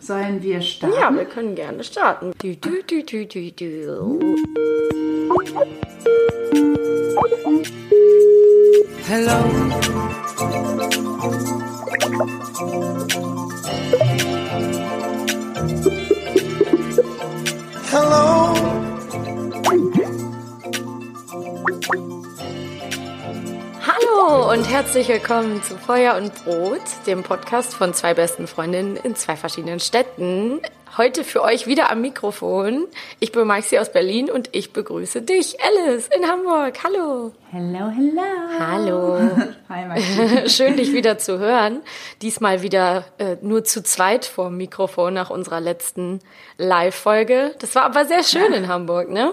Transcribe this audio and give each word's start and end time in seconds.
Sollen 0.00 0.42
wir 0.42 0.62
starten? 0.62 0.96
Ja, 0.98 1.14
wir 1.14 1.26
können 1.26 1.54
gerne 1.54 1.84
starten. 1.84 2.32
Du, 2.38 2.56
du, 2.56 2.82
du, 2.86 3.02
du, 3.04 3.26
du, 3.26 3.52
du. 3.52 4.18
Hello. 9.06 9.44
Hello. 17.90 18.40
Hallo 24.00 24.52
und 24.52 24.70
herzlich 24.70 25.08
willkommen 25.08 25.62
zu 25.62 25.76
Feuer 25.76 26.16
und 26.16 26.34
Brot, 26.44 26.80
dem 27.06 27.22
Podcast 27.22 27.74
von 27.74 27.92
zwei 27.94 28.14
besten 28.14 28.46
Freundinnen 28.46 28.96
in 28.96 29.14
zwei 29.14 29.36
verschiedenen 29.36 29.80
Städten. 29.80 30.60
Heute 30.96 31.24
für 31.24 31.42
euch 31.42 31.66
wieder 31.66 31.90
am 31.90 32.00
Mikrofon. 32.00 32.86
Ich 33.20 33.32
bin 33.32 33.46
Maxi 33.46 33.78
aus 33.78 33.92
Berlin 33.92 34.30
und 34.30 34.48
ich 34.52 34.72
begrüße 34.72 35.22
dich, 35.22 35.56
Alice, 35.62 36.08
in 36.16 36.28
Hamburg. 36.28 36.78
Hallo. 36.84 37.32
Hello, 37.50 37.90
hello. 37.90 38.22
Hallo. 38.58 39.18
Hi, 39.68 39.86
Maxi. 39.86 40.48
Schön, 40.48 40.76
dich 40.76 40.92
wieder 40.92 41.18
zu 41.18 41.38
hören. 41.38 41.80
Diesmal 42.22 42.62
wieder 42.62 43.04
äh, 43.18 43.36
nur 43.42 43.64
zu 43.64 43.82
zweit 43.82 44.24
vor 44.24 44.50
Mikrofon 44.50 45.14
nach 45.14 45.30
unserer 45.30 45.60
letzten 45.60 46.20
Live-Folge. 46.58 47.54
Das 47.58 47.74
war 47.74 47.84
aber 47.84 48.04
sehr 48.04 48.22
schön 48.22 48.52
in 48.52 48.68
Hamburg, 48.68 49.10
ne? 49.10 49.32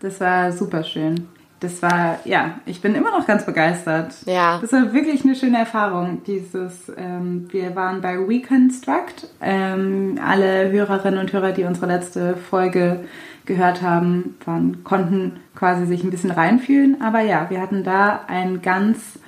Das 0.00 0.20
war 0.20 0.52
super 0.52 0.84
schön. 0.84 1.28
Das 1.60 1.82
war, 1.82 2.20
ja, 2.24 2.60
ich 2.66 2.80
bin 2.80 2.94
immer 2.94 3.10
noch 3.10 3.26
ganz 3.26 3.44
begeistert. 3.44 4.14
Ja. 4.26 4.58
Das 4.60 4.72
war 4.72 4.92
wirklich 4.92 5.24
eine 5.24 5.34
schöne 5.34 5.58
Erfahrung. 5.58 6.22
Dieses, 6.24 6.92
ähm, 6.96 7.48
wir 7.50 7.74
waren 7.74 8.00
bei 8.00 8.16
Reconstruct. 8.16 9.28
Ähm, 9.40 10.20
alle 10.24 10.70
Hörerinnen 10.70 11.18
und 11.18 11.32
Hörer, 11.32 11.52
die 11.52 11.64
unsere 11.64 11.86
letzte 11.86 12.36
Folge 12.36 13.00
gehört 13.44 13.82
haben, 13.82 14.36
waren, 14.44 14.84
konnten 14.84 15.40
quasi 15.56 15.86
sich 15.86 16.04
ein 16.04 16.10
bisschen 16.10 16.30
reinfühlen. 16.30 17.00
Aber 17.02 17.20
ja, 17.20 17.50
wir 17.50 17.60
hatten 17.60 17.82
da 17.82 18.20
ein 18.28 18.62
ganz 18.62 19.18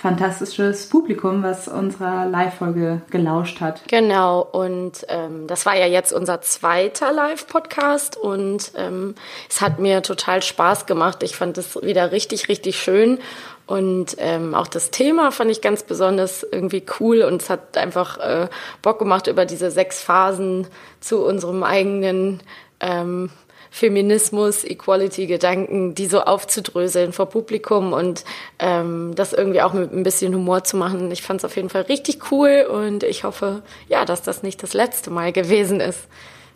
fantastisches 0.00 0.88
Publikum, 0.88 1.42
was 1.42 1.68
unserer 1.68 2.24
Live-Folge 2.24 3.02
gelauscht 3.10 3.60
hat. 3.60 3.82
Genau, 3.88 4.40
und 4.40 5.04
ähm, 5.08 5.46
das 5.46 5.66
war 5.66 5.76
ja 5.76 5.86
jetzt 5.86 6.12
unser 6.12 6.40
zweiter 6.40 7.12
Live-Podcast 7.12 8.16
und 8.16 8.72
ähm, 8.76 9.14
es 9.48 9.60
hat 9.60 9.78
mir 9.78 10.02
total 10.02 10.40
Spaß 10.42 10.86
gemacht. 10.86 11.22
Ich 11.22 11.36
fand 11.36 11.58
es 11.58 11.76
wieder 11.82 12.12
richtig, 12.12 12.48
richtig 12.48 12.80
schön. 12.80 13.18
Und 13.66 14.16
ähm, 14.18 14.54
auch 14.54 14.66
das 14.66 14.90
Thema 14.90 15.30
fand 15.30 15.50
ich 15.50 15.60
ganz 15.60 15.82
besonders 15.82 16.44
irgendwie 16.50 16.82
cool 16.98 17.22
und 17.22 17.42
es 17.42 17.50
hat 17.50 17.76
einfach 17.76 18.18
äh, 18.18 18.48
Bock 18.82 18.98
gemacht, 18.98 19.26
über 19.26 19.44
diese 19.44 19.70
sechs 19.70 20.02
Phasen 20.02 20.66
zu 21.00 21.24
unserem 21.24 21.62
eigenen 21.62 22.42
ähm, 22.80 23.30
Feminismus, 23.70 24.64
Equality-Gedanken, 24.64 25.94
die 25.94 26.06
so 26.06 26.22
aufzudröseln 26.22 27.12
vor 27.12 27.26
Publikum 27.26 27.92
und 27.92 28.24
ähm, 28.58 29.12
das 29.14 29.32
irgendwie 29.32 29.62
auch 29.62 29.72
mit 29.72 29.92
ein 29.92 30.02
bisschen 30.02 30.34
Humor 30.34 30.64
zu 30.64 30.76
machen. 30.76 31.10
Ich 31.12 31.22
fand 31.22 31.40
es 31.40 31.44
auf 31.44 31.56
jeden 31.56 31.70
Fall 31.70 31.82
richtig 31.82 32.32
cool 32.32 32.66
und 32.70 33.04
ich 33.04 33.24
hoffe, 33.24 33.62
ja, 33.88 34.04
dass 34.04 34.22
das 34.22 34.42
nicht 34.42 34.62
das 34.62 34.74
letzte 34.74 35.10
Mal 35.10 35.32
gewesen 35.32 35.80
ist. 35.80 36.00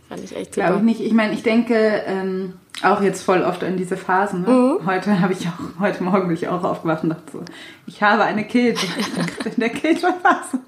Fand 0.08 0.24
ich 0.24 0.36
echt 0.36 0.54
super. 0.54 0.66
Glaube 0.66 0.80
ich 0.80 0.84
nicht. 0.84 1.00
Ich 1.00 1.12
meine, 1.12 1.32
ich 1.32 1.42
denke 1.42 2.02
ähm, 2.06 2.54
auch 2.82 3.00
jetzt 3.00 3.22
voll 3.22 3.42
oft 3.42 3.62
in 3.62 3.76
diese 3.76 3.96
Phasen. 3.96 4.42
Ne? 4.42 4.48
Mhm. 4.48 4.86
Heute 4.86 5.20
habe 5.20 5.32
ich 5.32 5.46
auch, 5.46 5.80
heute 5.80 6.02
Morgen 6.02 6.28
bin 6.28 6.36
ich 6.36 6.48
auch 6.48 6.64
aufgewacht 6.64 7.04
und 7.04 7.10
dachte 7.10 7.32
so, 7.32 7.42
ich 7.86 8.02
habe 8.02 8.24
eine 8.24 8.44
gerade 8.44 8.74
in 9.44 9.60
der 9.60 9.70
Kilt-Phase. 9.70 10.58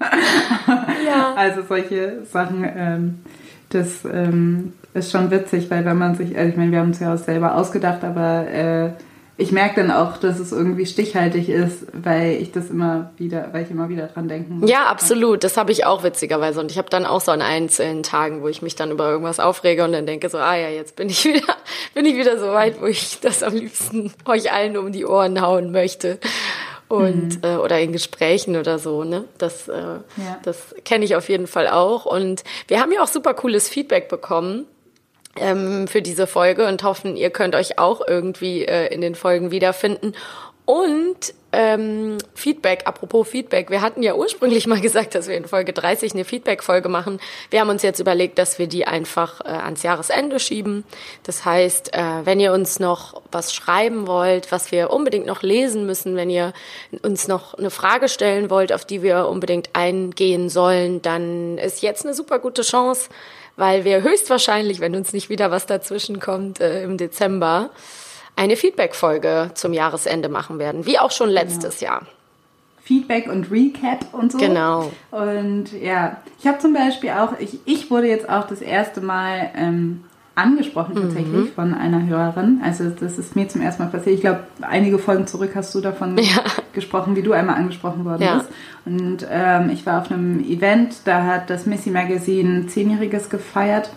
Ja. 1.05 1.33
Also 1.35 1.61
solche 1.67 2.25
Sachen, 2.25 2.63
ähm, 2.63 3.19
das 3.69 4.05
ähm, 4.05 4.73
ist 4.97 5.11
schon 5.11 5.31
witzig, 5.31 5.69
weil 5.69 5.85
wenn 5.85 5.97
man 5.97 6.15
sich, 6.15 6.37
also 6.37 6.49
ich 6.49 6.57
meine, 6.57 6.71
wir 6.71 6.79
haben 6.79 6.91
es 6.91 6.99
ja 6.99 7.13
auch 7.13 7.17
selber 7.17 7.55
ausgedacht, 7.55 8.03
aber 8.03 8.47
äh, 8.47 8.89
ich 9.39 9.51
merke 9.51 9.81
dann 9.81 9.91
auch, 9.91 10.17
dass 10.17 10.39
es 10.39 10.51
irgendwie 10.51 10.87
stichhaltig 10.87 11.47
ist, 11.47 11.85
weil 11.93 12.41
ich 12.41 12.51
das 12.51 12.71
immer 12.71 13.11
wieder, 13.17 13.49
weil 13.51 13.63
ich 13.63 13.71
immer 13.71 13.87
wieder 13.87 14.07
dran 14.07 14.27
denken 14.27 14.59
muss. 14.59 14.69
Ja, 14.69 14.85
absolut. 14.85 15.43
Das 15.43 15.57
habe 15.57 15.71
ich 15.71 15.85
auch 15.85 16.03
witzigerweise. 16.03 16.59
Und 16.59 16.71
ich 16.71 16.79
habe 16.79 16.89
dann 16.89 17.05
auch 17.05 17.21
so 17.21 17.31
an 17.31 17.43
einzelnen 17.43 18.01
Tagen, 18.01 18.41
wo 18.41 18.47
ich 18.47 18.63
mich 18.63 18.75
dann 18.75 18.89
über 18.89 19.09
irgendwas 19.09 19.39
aufrege 19.39 19.83
und 19.83 19.91
dann 19.91 20.07
denke 20.07 20.27
so, 20.29 20.39
ah 20.39 20.55
ja, 20.55 20.69
jetzt 20.69 20.95
bin 20.95 21.09
ich 21.09 21.23
wieder, 21.25 21.55
bin 21.93 22.05
ich 22.05 22.15
wieder 22.15 22.39
so 22.39 22.47
weit, 22.47 22.81
wo 22.81 22.87
ich 22.87 23.19
das 23.19 23.43
am 23.43 23.53
liebsten 23.53 24.11
euch 24.25 24.51
allen 24.51 24.75
um 24.75 24.91
die 24.91 25.05
Ohren 25.05 25.39
hauen 25.39 25.71
möchte. 25.71 26.17
Und 26.87 27.43
äh, 27.43 27.57
oder 27.57 27.79
in 27.79 27.91
Gesprächen 27.91 28.55
oder 28.55 28.79
so, 28.79 29.03
ne? 29.03 29.25
Das, 29.37 29.67
äh, 29.67 29.99
das 30.43 30.73
kenne 30.85 31.03
ich 31.05 31.15
auf 31.15 31.29
jeden 31.29 31.45
Fall 31.45 31.67
auch. 31.67 32.05
Und 32.05 32.43
wir 32.69 32.79
haben 32.79 32.91
ja 32.91 33.03
auch 33.03 33.07
super 33.07 33.33
cooles 33.33 33.69
Feedback 33.69 34.07
bekommen 34.07 34.65
ähm, 35.39 35.87
für 35.87 36.01
diese 36.01 36.27
Folge 36.27 36.67
und 36.67 36.83
hoffen, 36.83 37.15
ihr 37.15 37.29
könnt 37.29 37.55
euch 37.55 37.79
auch 37.79 38.01
irgendwie 38.05 38.65
äh, 38.65 38.93
in 38.93 39.01
den 39.01 39.15
Folgen 39.15 39.51
wiederfinden. 39.51 40.13
Und 40.67 41.33
ähm, 41.53 42.17
Feedback, 42.35 42.81
apropos 42.85 43.25
Feedback, 43.25 43.69
wir 43.69 43.81
hatten 43.81 44.03
ja 44.03 44.15
ursprünglich 44.15 44.67
mal 44.67 44.81
gesagt, 44.81 45.15
dass 45.15 45.29
wir 45.29 45.37
in 45.37 45.47
Folge 45.47 45.71
30 45.71 46.13
eine 46.13 46.25
Feedback-Folge 46.25 46.89
machen. 46.89 47.21
Wir 47.49 47.61
haben 47.61 47.69
uns 47.69 47.83
jetzt 47.83 48.01
überlegt, 48.01 48.37
dass 48.37 48.59
wir 48.59 48.67
die 48.67 48.85
einfach 48.85 49.39
äh, 49.41 49.47
ans 49.47 49.83
Jahresende 49.83 50.41
schieben. 50.41 50.83
Das 51.23 51.45
heißt, 51.45 51.93
äh, 51.93 52.25
wenn 52.25 52.41
ihr 52.41 52.51
uns 52.51 52.81
noch 52.81 53.21
was 53.31 53.53
schreiben 53.53 54.07
wollt, 54.07 54.51
was 54.51 54.73
wir 54.73 54.89
unbedingt 54.89 55.25
noch 55.25 55.41
lesen 55.41 55.85
müssen, 55.85 56.17
wenn 56.17 56.29
ihr 56.29 56.51
uns 57.01 57.29
noch 57.29 57.53
eine 57.53 57.69
Frage 57.69 58.09
stellen 58.09 58.49
wollt, 58.49 58.73
auf 58.73 58.83
die 58.83 59.01
wir 59.01 59.29
unbedingt 59.29 59.69
eingehen 59.71 60.49
sollen, 60.49 61.01
dann 61.01 61.57
ist 61.57 61.81
jetzt 61.81 62.03
eine 62.03 62.13
super 62.13 62.39
gute 62.39 62.63
Chance, 62.63 63.07
weil 63.57 63.83
wir 63.83 64.03
höchstwahrscheinlich, 64.03 64.79
wenn 64.79 64.95
uns 64.95 65.11
nicht 65.11 65.29
wieder 65.29 65.51
was 65.51 65.65
dazwischen 65.65 66.21
kommt, 66.21 66.61
äh, 66.61 66.83
im 66.83 66.97
Dezember 66.97 67.71
eine 68.37 68.55
Feedback-Folge 68.55 69.51
zum 69.55 69.73
Jahresende 69.73 70.29
machen 70.29 70.59
werden, 70.59 70.85
wie 70.85 70.99
auch 70.99 71.11
schon 71.11 71.29
letztes 71.29 71.81
Jahr. 71.81 72.03
Feedback 72.83 73.27
und 73.27 73.51
Recap 73.51 74.13
und 74.13 74.31
so. 74.31 74.37
Genau. 74.37 74.91
Und 75.11 75.73
ja, 75.73 76.21
ich 76.39 76.47
habe 76.47 76.59
zum 76.59 76.73
Beispiel 76.73 77.09
auch, 77.09 77.37
ich, 77.39 77.59
ich 77.65 77.91
wurde 77.91 78.07
jetzt 78.07 78.29
auch 78.29 78.47
das 78.47 78.61
erste 78.61 79.01
Mal 79.01 79.51
ähm, 79.55 80.05
angesprochen 80.37 80.95
tatsächlich 80.95 81.51
von 81.51 81.73
einer 81.73 82.05
Hörerin. 82.05 82.61
Also 82.63 82.89
das 82.89 83.17
ist 83.17 83.35
mir 83.35 83.47
zum 83.49 83.61
ersten 83.61 83.83
Mal 83.83 83.89
passiert. 83.89 84.15
Ich 84.15 84.21
glaube, 84.21 84.41
einige 84.61 84.99
Folgen 84.99 85.25
zurück 85.27 85.51
hast 85.55 85.73
du 85.75 85.81
davon 85.81 86.17
Ja. 86.17 86.41
gesprochen, 86.73 87.15
wie 87.15 87.23
du 87.23 87.33
einmal 87.33 87.55
angesprochen 87.55 88.05
worden 88.05 88.21
Ja. 88.21 88.35
bist. 88.37 88.49
Und 88.85 89.27
ähm, 89.29 89.69
ich 89.71 89.85
war 89.85 90.01
auf 90.01 90.11
einem 90.11 90.39
Event, 90.41 90.97
da 91.05 91.23
hat 91.23 91.49
das 91.49 91.65
Missy 91.65 91.89
Magazine 91.89 92.67
Zehnjähriges 92.67 93.29
gefeiert. 93.29 93.89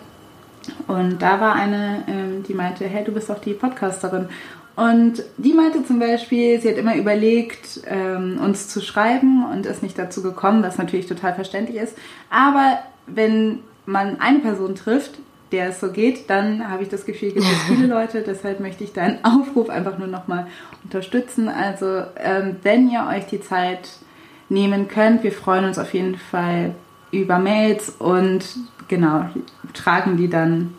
Und 0.87 1.21
da 1.21 1.39
war 1.39 1.53
eine, 1.55 2.03
ähm, 2.07 2.43
die 2.47 2.53
meinte, 2.53 2.85
hey, 2.85 3.03
du 3.03 3.11
bist 3.11 3.29
doch 3.29 3.39
die 3.39 3.53
Podcasterin. 3.53 4.27
Und 4.75 5.21
die 5.37 5.53
meinte 5.53 5.85
zum 5.85 5.99
Beispiel, 5.99 6.59
sie 6.61 6.69
hat 6.69 6.77
immer 6.77 6.95
überlegt, 6.95 7.81
ähm, 7.87 8.39
uns 8.43 8.67
zu 8.67 8.81
schreiben 8.81 9.45
und 9.51 9.65
ist 9.65 9.83
nicht 9.83 9.97
dazu 9.99 10.23
gekommen, 10.23 10.63
was 10.63 10.77
natürlich 10.77 11.07
total 11.07 11.33
verständlich 11.35 11.77
ist. 11.77 11.95
Aber 12.29 12.79
wenn 13.05 13.59
man 13.85 14.19
eine 14.19 14.39
Person 14.39 14.75
trifft, 14.75 15.19
der 15.51 15.69
es 15.69 15.79
so 15.79 15.91
geht, 15.91 16.29
dann 16.29 16.69
habe 16.69 16.83
ich 16.83 16.89
das 16.89 17.05
Gefühl, 17.05 17.31
gibt 17.31 17.45
es 17.45 17.63
viele 17.63 17.87
Leute. 17.93 18.21
Deshalb 18.21 18.59
möchte 18.59 18.83
ich 18.83 18.93
deinen 18.93 19.23
Aufruf 19.23 19.69
einfach 19.69 19.97
nur 19.97 20.07
nochmal 20.07 20.47
unterstützen. 20.83 21.49
Also 21.49 22.03
ähm, 22.17 22.57
wenn 22.63 22.89
ihr 22.89 23.07
euch 23.09 23.25
die 23.25 23.41
Zeit 23.41 23.89
nehmen 24.49 24.87
könnt, 24.87 25.23
wir 25.23 25.31
freuen 25.31 25.65
uns 25.65 25.77
auf 25.77 25.93
jeden 25.93 26.17
Fall 26.17 26.75
über 27.11 27.39
Mails 27.39 27.89
und 27.89 28.45
genau, 28.87 29.29
tragen 29.73 30.17
die 30.17 30.29
dann 30.29 30.73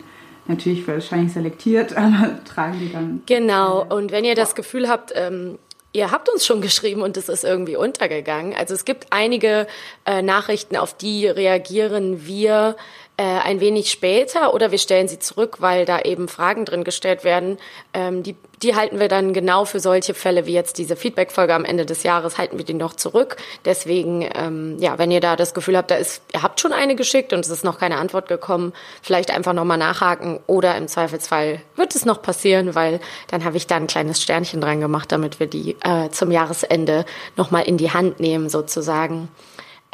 natürlich 0.47 0.87
wahrscheinlich 0.87 1.33
selektiert, 1.33 1.95
aber 1.97 2.43
tragen 2.45 2.79
die 2.79 2.91
dann. 2.91 3.21
Genau, 3.25 3.83
und 3.83 4.11
wenn 4.11 4.25
ihr 4.25 4.35
das 4.35 4.55
Gefühl 4.55 4.89
habt, 4.89 5.11
ähm, 5.15 5.57
ihr 5.93 6.11
habt 6.11 6.27
uns 6.27 6.45
schon 6.45 6.61
geschrieben 6.61 7.01
und 7.01 7.17
es 7.17 7.29
ist 7.29 7.43
irgendwie 7.43 7.75
untergegangen. 7.75 8.55
Also 8.55 8.73
es 8.73 8.83
gibt 8.83 9.07
einige 9.11 9.67
äh, 10.05 10.21
Nachrichten, 10.21 10.75
auf 10.75 10.95
die 10.95 11.27
reagieren 11.27 12.25
wir 12.25 12.75
äh, 13.15 13.23
ein 13.23 13.59
wenig 13.59 13.91
später 13.91 14.55
oder 14.55 14.71
wir 14.71 14.79
stellen 14.79 15.07
sie 15.07 15.19
zurück, 15.19 15.57
weil 15.59 15.85
da 15.85 15.99
eben 16.01 16.27
Fragen 16.27 16.65
drin 16.65 16.83
gestellt 16.83 17.23
werden. 17.23 17.59
Ähm, 17.93 18.23
die, 18.23 18.35
die 18.63 18.75
halten 18.75 18.99
wir 18.99 19.07
dann 19.07 19.33
genau 19.33 19.65
für 19.65 19.79
solche 19.79 20.15
Fälle 20.15 20.47
wie 20.47 20.53
jetzt 20.53 20.79
diese 20.79 20.95
Feedback-Folge 20.95 21.53
am 21.53 21.63
Ende 21.63 21.85
des 21.85 22.01
Jahres, 22.01 22.39
halten 22.39 22.57
wir 22.57 22.65
die 22.65 22.73
noch 22.73 22.93
zurück. 22.93 23.37
Deswegen, 23.65 24.27
ähm, 24.33 24.77
ja, 24.79 24.97
wenn 24.97 25.11
ihr 25.11 25.19
da 25.19 25.35
das 25.35 25.53
Gefühl 25.53 25.77
habt, 25.77 25.91
da 25.91 25.95
ist, 25.95 26.23
ihr 26.33 26.41
habt 26.41 26.59
schon 26.59 26.73
eine 26.73 26.95
geschickt 26.95 27.33
und 27.33 27.41
es 27.41 27.49
ist 27.49 27.63
noch 27.63 27.77
keine 27.77 27.97
Antwort 27.97 28.27
gekommen, 28.27 28.73
vielleicht 29.03 29.29
einfach 29.29 29.53
nochmal 29.53 29.77
nachhaken 29.77 30.39
oder 30.47 30.75
im 30.75 30.87
Zweifelsfall 30.87 31.61
wird 31.75 31.93
es 31.93 32.05
noch 32.05 32.21
passieren, 32.21 32.73
weil 32.73 32.99
dann 33.27 33.43
habe 33.43 33.57
ich 33.57 33.67
da 33.67 33.75
ein 33.75 33.85
kleines 33.85 34.23
Sternchen 34.23 34.59
dran 34.59 34.79
gemacht, 34.79 35.11
damit 35.11 35.39
wir 35.39 35.45
die 35.45 35.75
äh, 35.83 36.09
zum 36.09 36.31
Jahresende 36.31 37.05
nochmal 37.37 37.65
in 37.65 37.77
die 37.77 37.91
Hand 37.91 38.19
nehmen 38.19 38.49
sozusagen. 38.49 39.29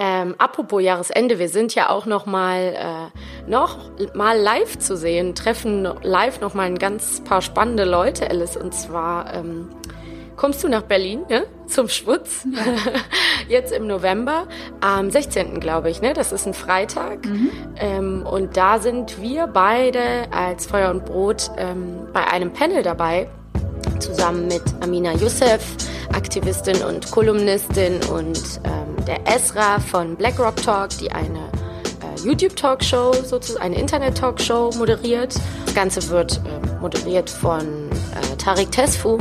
Ähm, 0.01 0.35
apropos 0.37 0.81
Jahresende, 0.81 1.39
wir 1.39 1.49
sind 1.49 1.75
ja 1.75 1.89
auch 1.89 2.05
noch 2.05 2.25
mal 2.25 3.11
äh, 3.13 3.49
noch 3.49 3.77
mal 4.13 4.39
live 4.39 4.79
zu 4.79 4.95
sehen, 4.95 5.35
treffen 5.35 5.83
live 6.01 6.39
noch 6.39 6.53
mal 6.53 6.67
ein 6.67 6.79
ganz 6.79 7.21
paar 7.21 7.41
spannende 7.41 7.83
Leute, 7.83 8.29
Alice. 8.29 8.55
Und 8.55 8.73
zwar 8.73 9.33
ähm, 9.33 9.67
kommst 10.37 10.63
du 10.63 10.69
nach 10.69 10.83
Berlin 10.83 11.23
ne? 11.27 11.47
zum 11.67 11.89
Schwutz 11.89 12.47
ja. 12.49 12.61
jetzt 13.49 13.73
im 13.73 13.87
November 13.87 14.47
am 14.79 15.11
16. 15.11 15.59
glaube 15.59 15.89
ich, 15.89 16.01
ne? 16.01 16.13
Das 16.13 16.31
ist 16.31 16.47
ein 16.47 16.53
Freitag 16.53 17.25
mhm. 17.25 17.49
ähm, 17.75 18.25
und 18.25 18.55
da 18.55 18.79
sind 18.79 19.21
wir 19.21 19.47
beide 19.47 20.31
als 20.31 20.65
Feuer 20.65 20.91
und 20.91 21.03
Brot 21.03 21.51
ähm, 21.57 22.07
bei 22.13 22.25
einem 22.25 22.53
Panel 22.53 22.83
dabei 22.83 23.27
zusammen 23.99 24.47
mit 24.47 24.61
Amina 24.81 25.13
Youssef, 25.13 25.61
Aktivistin 26.13 26.81
und 26.83 27.09
Kolumnistin 27.11 27.99
und 28.11 28.61
ähm, 28.63 29.05
der 29.05 29.27
Esra 29.27 29.79
von 29.79 30.15
BlackRock 30.15 30.55
Talk, 30.57 30.89
die 30.99 31.11
eine 31.11 31.39
äh, 31.39 32.27
YouTube-Talkshow, 32.27 33.13
sozusagen 33.23 33.63
eine 33.63 33.79
Internet-Talkshow 33.79 34.71
moderiert. 34.77 35.35
Das 35.65 35.75
Ganze 35.75 36.09
wird 36.09 36.37
äh, 36.37 36.81
moderiert 36.81 37.29
von 37.29 37.61
äh, 37.61 38.35
Tariq 38.37 38.71
Tesfu, 38.71 39.17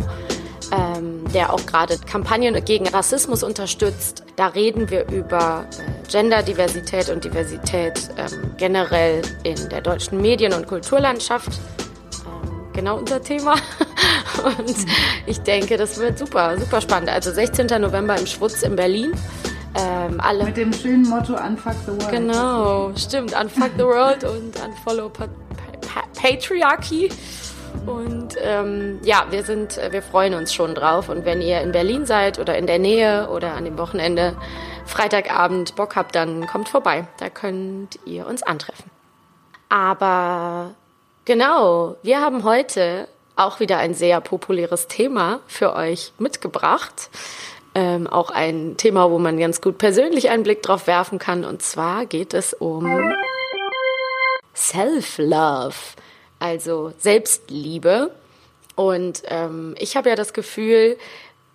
ähm, 0.72 1.24
der 1.32 1.52
auch 1.52 1.64
gerade 1.66 1.98
Kampagnen 1.98 2.64
gegen 2.64 2.88
Rassismus 2.88 3.42
unterstützt. 3.42 4.24
Da 4.36 4.48
reden 4.48 4.90
wir 4.90 5.08
über 5.10 5.64
äh, 5.78 6.10
Genderdiversität 6.10 7.10
und 7.10 7.24
Diversität 7.24 8.10
ähm, 8.16 8.52
generell 8.56 9.22
in 9.42 9.68
der 9.68 9.80
deutschen 9.80 10.20
Medien- 10.20 10.52
und 10.52 10.66
Kulturlandschaft 10.66 11.50
genau 12.78 12.96
unser 12.96 13.20
Thema. 13.20 13.54
Und 14.44 14.76
ich 15.26 15.40
denke, 15.40 15.76
das 15.76 15.98
wird 15.98 16.16
super, 16.16 16.56
super 16.58 16.80
spannend. 16.80 17.10
Also 17.10 17.32
16. 17.32 17.66
November 17.80 18.16
im 18.16 18.26
Schwutz 18.26 18.62
in 18.62 18.76
Berlin. 18.76 19.12
Ähm, 19.74 20.20
alle. 20.20 20.44
Mit 20.44 20.56
dem 20.56 20.72
schönen 20.72 21.02
Motto 21.08 21.34
Unfuck 21.34 21.74
the 21.86 21.92
World. 21.92 22.10
Genau, 22.10 22.92
stimmt. 22.96 23.34
Unfuck 23.38 23.72
the 23.76 23.84
World 23.84 24.22
und 24.22 24.54
Unfollow 24.64 25.08
pa 25.08 25.26
pa 25.80 26.02
Patriarchy. 26.14 27.10
Und 27.84 28.36
ähm, 28.40 29.00
ja, 29.02 29.26
wir 29.30 29.42
sind, 29.42 29.80
wir 29.90 30.02
freuen 30.02 30.34
uns 30.34 30.54
schon 30.54 30.74
drauf. 30.76 31.08
Und 31.08 31.24
wenn 31.24 31.42
ihr 31.42 31.60
in 31.60 31.72
Berlin 31.72 32.06
seid 32.06 32.38
oder 32.38 32.56
in 32.56 32.68
der 32.68 32.78
Nähe 32.78 33.28
oder 33.28 33.54
an 33.54 33.64
dem 33.64 33.76
Wochenende 33.76 34.36
Freitagabend 34.86 35.74
Bock 35.74 35.96
habt, 35.96 36.14
dann 36.14 36.46
kommt 36.46 36.68
vorbei. 36.68 37.08
Da 37.18 37.28
könnt 37.28 37.98
ihr 38.06 38.26
uns 38.26 38.44
antreffen. 38.44 38.90
Aber 39.68 40.74
Genau, 41.28 41.96
wir 42.02 42.22
haben 42.22 42.42
heute 42.42 43.06
auch 43.36 43.60
wieder 43.60 43.76
ein 43.76 43.92
sehr 43.92 44.18
populäres 44.22 44.86
Thema 44.86 45.40
für 45.46 45.74
euch 45.74 46.14
mitgebracht. 46.18 47.10
Ähm, 47.74 48.06
auch 48.06 48.30
ein 48.30 48.78
Thema, 48.78 49.10
wo 49.10 49.18
man 49.18 49.38
ganz 49.38 49.60
gut 49.60 49.76
persönlich 49.76 50.30
einen 50.30 50.42
Blick 50.42 50.62
drauf 50.62 50.86
werfen 50.86 51.18
kann. 51.18 51.44
Und 51.44 51.60
zwar 51.60 52.06
geht 52.06 52.32
es 52.32 52.54
um 52.54 53.12
Self-Love, 54.56 55.74
also 56.38 56.94
Selbstliebe. 56.96 58.10
Und 58.74 59.20
ähm, 59.26 59.74
ich 59.78 59.98
habe 59.98 60.08
ja 60.08 60.16
das 60.16 60.32
Gefühl, 60.32 60.96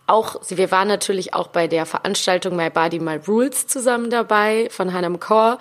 auch, 0.06 0.36
wir 0.50 0.70
waren 0.72 0.88
natürlich 0.88 1.34
auch 1.34 1.48
bei 1.48 1.68
der 1.68 1.86
Veranstaltung 1.86 2.56
My 2.56 2.70
Body, 2.70 3.00
My 3.00 3.20
Rules 3.28 3.68
zusammen 3.68 4.10
dabei 4.10 4.68
von 4.70 4.94
Hannah 4.94 5.18
Kaur. 5.18 5.60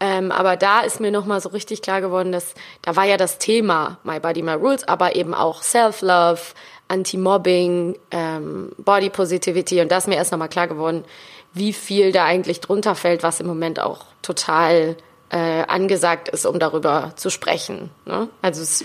Ähm, 0.00 0.32
aber 0.32 0.56
da 0.56 0.80
ist 0.80 1.00
mir 1.00 1.12
nochmal 1.12 1.40
so 1.40 1.50
richtig 1.50 1.80
klar 1.80 2.00
geworden, 2.00 2.32
dass 2.32 2.54
da 2.82 2.96
war 2.96 3.04
ja 3.04 3.16
das 3.16 3.38
Thema 3.38 3.98
My 4.02 4.18
Body, 4.18 4.42
My 4.42 4.54
Rules, 4.54 4.86
aber 4.86 5.14
eben 5.14 5.32
auch 5.32 5.62
Self-Love, 5.62 6.40
Anti-Mobbing, 6.88 7.96
ähm, 8.10 8.72
Body 8.78 9.10
Positivity. 9.10 9.80
Und 9.80 9.92
da 9.92 9.98
ist 9.98 10.08
mir 10.08 10.16
erst 10.16 10.32
nochmal 10.32 10.48
klar 10.48 10.66
geworden, 10.66 11.04
wie 11.52 11.72
viel 11.72 12.10
da 12.10 12.24
eigentlich 12.24 12.60
drunter 12.60 12.96
fällt, 12.96 13.22
was 13.22 13.40
im 13.40 13.46
Moment 13.46 13.78
auch 13.78 14.06
total 14.22 14.96
äh, 15.30 15.62
angesagt 15.66 16.28
ist, 16.28 16.46
um 16.46 16.58
darüber 16.58 17.12
zu 17.14 17.30
sprechen. 17.30 17.90
Ne? 18.06 18.28
Also 18.42 18.62
es 18.62 18.84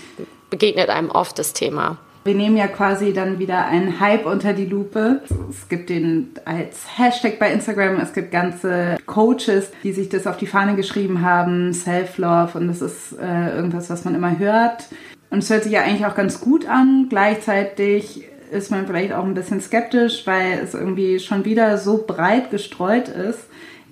begegnet 0.50 0.88
einem 0.88 1.10
oft 1.10 1.38
das 1.38 1.52
Thema. 1.52 1.98
Wir 2.22 2.34
nehmen 2.34 2.56
ja 2.56 2.66
quasi 2.66 3.14
dann 3.14 3.38
wieder 3.38 3.64
einen 3.66 3.98
Hype 3.98 4.26
unter 4.26 4.52
die 4.52 4.66
Lupe. 4.66 5.22
Es 5.48 5.68
gibt 5.70 5.88
den 5.88 6.32
als 6.44 6.98
Hashtag 6.98 7.38
bei 7.38 7.50
Instagram. 7.50 7.98
Es 7.98 8.12
gibt 8.12 8.30
ganze 8.30 8.98
Coaches, 9.06 9.70
die 9.82 9.92
sich 9.92 10.10
das 10.10 10.26
auf 10.26 10.36
die 10.36 10.46
Fahne 10.46 10.76
geschrieben 10.76 11.22
haben, 11.22 11.72
Self-Love. 11.72 12.58
Und 12.58 12.68
das 12.68 12.82
ist 12.82 13.18
äh, 13.18 13.56
irgendwas, 13.56 13.88
was 13.88 14.04
man 14.04 14.14
immer 14.14 14.38
hört. 14.38 14.84
Und 15.30 15.38
es 15.38 15.48
hört 15.48 15.62
sich 15.62 15.72
ja 15.72 15.80
eigentlich 15.80 16.04
auch 16.04 16.14
ganz 16.14 16.42
gut 16.42 16.68
an. 16.68 17.06
Gleichzeitig 17.08 18.28
ist 18.52 18.70
man 18.70 18.86
vielleicht 18.86 19.14
auch 19.14 19.24
ein 19.24 19.34
bisschen 19.34 19.62
skeptisch, 19.62 20.26
weil 20.26 20.60
es 20.62 20.74
irgendwie 20.74 21.20
schon 21.20 21.46
wieder 21.46 21.78
so 21.78 22.04
breit 22.06 22.50
gestreut 22.50 23.08
ist 23.08 23.49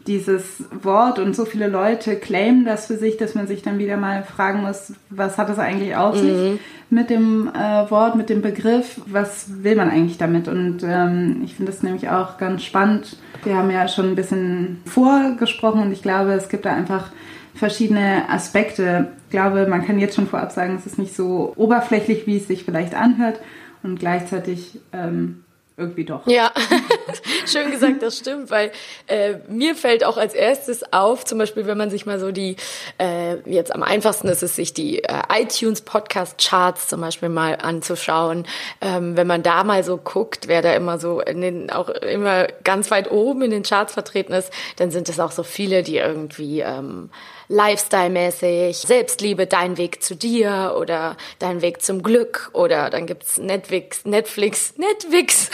dieses 0.09 0.65
Wort 0.83 1.19
und 1.19 1.37
so 1.37 1.45
viele 1.45 1.69
Leute 1.69 2.17
claimen 2.17 2.65
das 2.65 2.87
für 2.87 2.97
sich, 2.97 3.19
dass 3.19 3.35
man 3.35 3.47
sich 3.47 3.63
dann 3.63 3.79
wieder 3.79 3.97
mal 3.97 4.25
fragen 4.25 4.63
muss, 4.63 4.95
was 5.11 5.39
hat 5.39 5.51
es 5.51 5.59
eigentlich 5.59 5.95
auf 5.95 6.17
mhm. 6.17 6.21
sich 6.21 6.61
mit 6.91 7.11
dem 7.11 7.49
äh, 7.49 7.91
Wort, 7.91 8.17
mit 8.17 8.31
dem 8.31 8.41
Begriff, 8.41 9.01
was 9.07 9.63
will 9.63 9.77
man 9.77 9.91
eigentlich 9.91 10.17
damit? 10.17 10.49
Und 10.49 10.79
ähm, 10.83 11.43
ich 11.45 11.55
finde 11.55 11.71
das 11.71 11.83
nämlich 11.83 12.09
auch 12.09 12.39
ganz 12.39 12.65
spannend. 12.65 13.19
Wir 13.45 13.57
haben 13.57 13.71
ja 13.71 13.87
schon 13.87 14.07
ein 14.07 14.17
bisschen 14.17 14.81
vorgesprochen 14.87 15.83
und 15.83 15.93
ich 15.93 16.03
glaube, 16.03 16.33
es 16.33 16.49
gibt 16.49 16.65
da 16.65 16.73
einfach 16.73 17.11
verschiedene 17.55 18.29
Aspekte. 18.31 19.09
Ich 19.27 19.31
glaube, 19.31 19.67
man 19.67 19.85
kann 19.85 19.99
jetzt 19.99 20.17
schon 20.17 20.27
vorab 20.27 20.53
sagen, 20.53 20.77
es 20.77 20.87
ist 20.87 20.99
nicht 20.99 21.15
so 21.15 21.53
oberflächlich, 21.57 22.27
wie 22.27 22.39
es 22.39 22.49
sich 22.49 22.65
vielleicht 22.65 22.95
anhört 22.95 23.41
und 23.83 24.01
gleichzeitig 24.01 24.81
ähm, 24.93 25.45
irgendwie 25.79 26.05
doch. 26.05 26.27
Ja, 26.27 26.53
schön 27.47 27.71
gesagt, 27.71 28.03
das 28.03 28.19
stimmt, 28.19 28.51
weil 28.51 28.73
äh, 29.07 29.37
mir 29.49 29.77
fällt 29.77 30.05
auch 30.05 30.17
als 30.17 30.35
erstes 30.35 30.93
auf, 30.93 31.25
zum 31.25 31.39
Beispiel, 31.39 31.67
wenn 31.67 31.79
man 31.79 31.89
sich 31.89 32.05
mal 32.05 32.19
so 32.19 32.33
die, 32.33 32.57
äh, 32.99 33.37
jetzt 33.49 33.73
am 33.73 33.85
einfachsten 33.85 34.29
ist 34.29 34.43
es, 34.43 34.57
sich 34.57 34.75
die 34.75 35.05
äh, 35.05 35.23
iTunes 35.33 35.83
Podcast 35.83 36.39
Charts 36.39 36.89
zum 36.89 37.01
Beispiel 37.01 37.29
mal 37.29 37.57
anzuschauen. 37.63 38.47
Ähm, 38.81 39.17
wenn 39.17 39.29
man 39.29 39.43
da 39.43 39.63
mal 39.63 39.85
so 39.85 39.97
guckt, 39.97 40.49
wer 40.49 40.63
da 40.63 40.75
immer 40.75 40.99
so 40.99 41.21
in 41.21 41.41
den, 41.41 41.71
auch 41.71 41.89
immer 41.89 42.49
ganz 42.65 42.91
weit 42.91 43.11
oben 43.11 43.43
in 43.43 43.53
den 43.53 43.63
Charts 43.63 43.93
vertreten 43.93 44.33
ist, 44.33 44.53
dann 44.77 44.91
sind 44.91 45.09
es 45.09 45.21
auch 45.21 45.33
so 45.33 45.45
viele, 45.45 45.85
die 45.85 45.99
irgendwie 45.99 46.61
ähm, 46.61 47.11
Lifestyle-mäßig, 47.49 48.77
Selbstliebe, 48.77 49.47
dein 49.47 49.77
Weg 49.79 50.03
zu 50.03 50.15
dir 50.15 50.77
oder 50.79 51.17
dein 51.39 51.63
Weg 51.63 51.83
zum 51.83 52.03
Glück 52.03 52.51
oder 52.53 52.91
dann 52.91 53.07
gibt's 53.07 53.39
Netflix, 53.39 54.05
Netflix, 54.05 54.75
Netflix. 54.77 55.51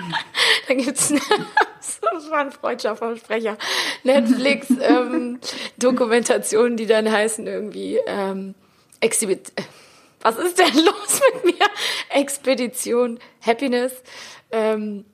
dann 0.68 0.78
gibt's 0.78 1.08
das 2.00 2.30
war 2.30 2.38
ein 2.38 2.52
freudscher 2.52 2.96
Versprecher. 2.96 3.56
Netflix 4.02 4.68
ähm, 4.80 5.40
Dokumentationen, 5.78 6.76
die 6.76 6.86
dann 6.86 7.10
heißen 7.10 7.46
irgendwie 7.46 7.98
ähm, 8.06 8.54
Exhibit 9.00 9.52
was 10.24 10.38
ist 10.38 10.58
denn 10.58 10.74
los 10.84 11.20
mit 11.34 11.44
mir? 11.44 11.66
Expedition 12.08 13.20
Happiness. 13.42 13.92
Ähm, 14.50 15.04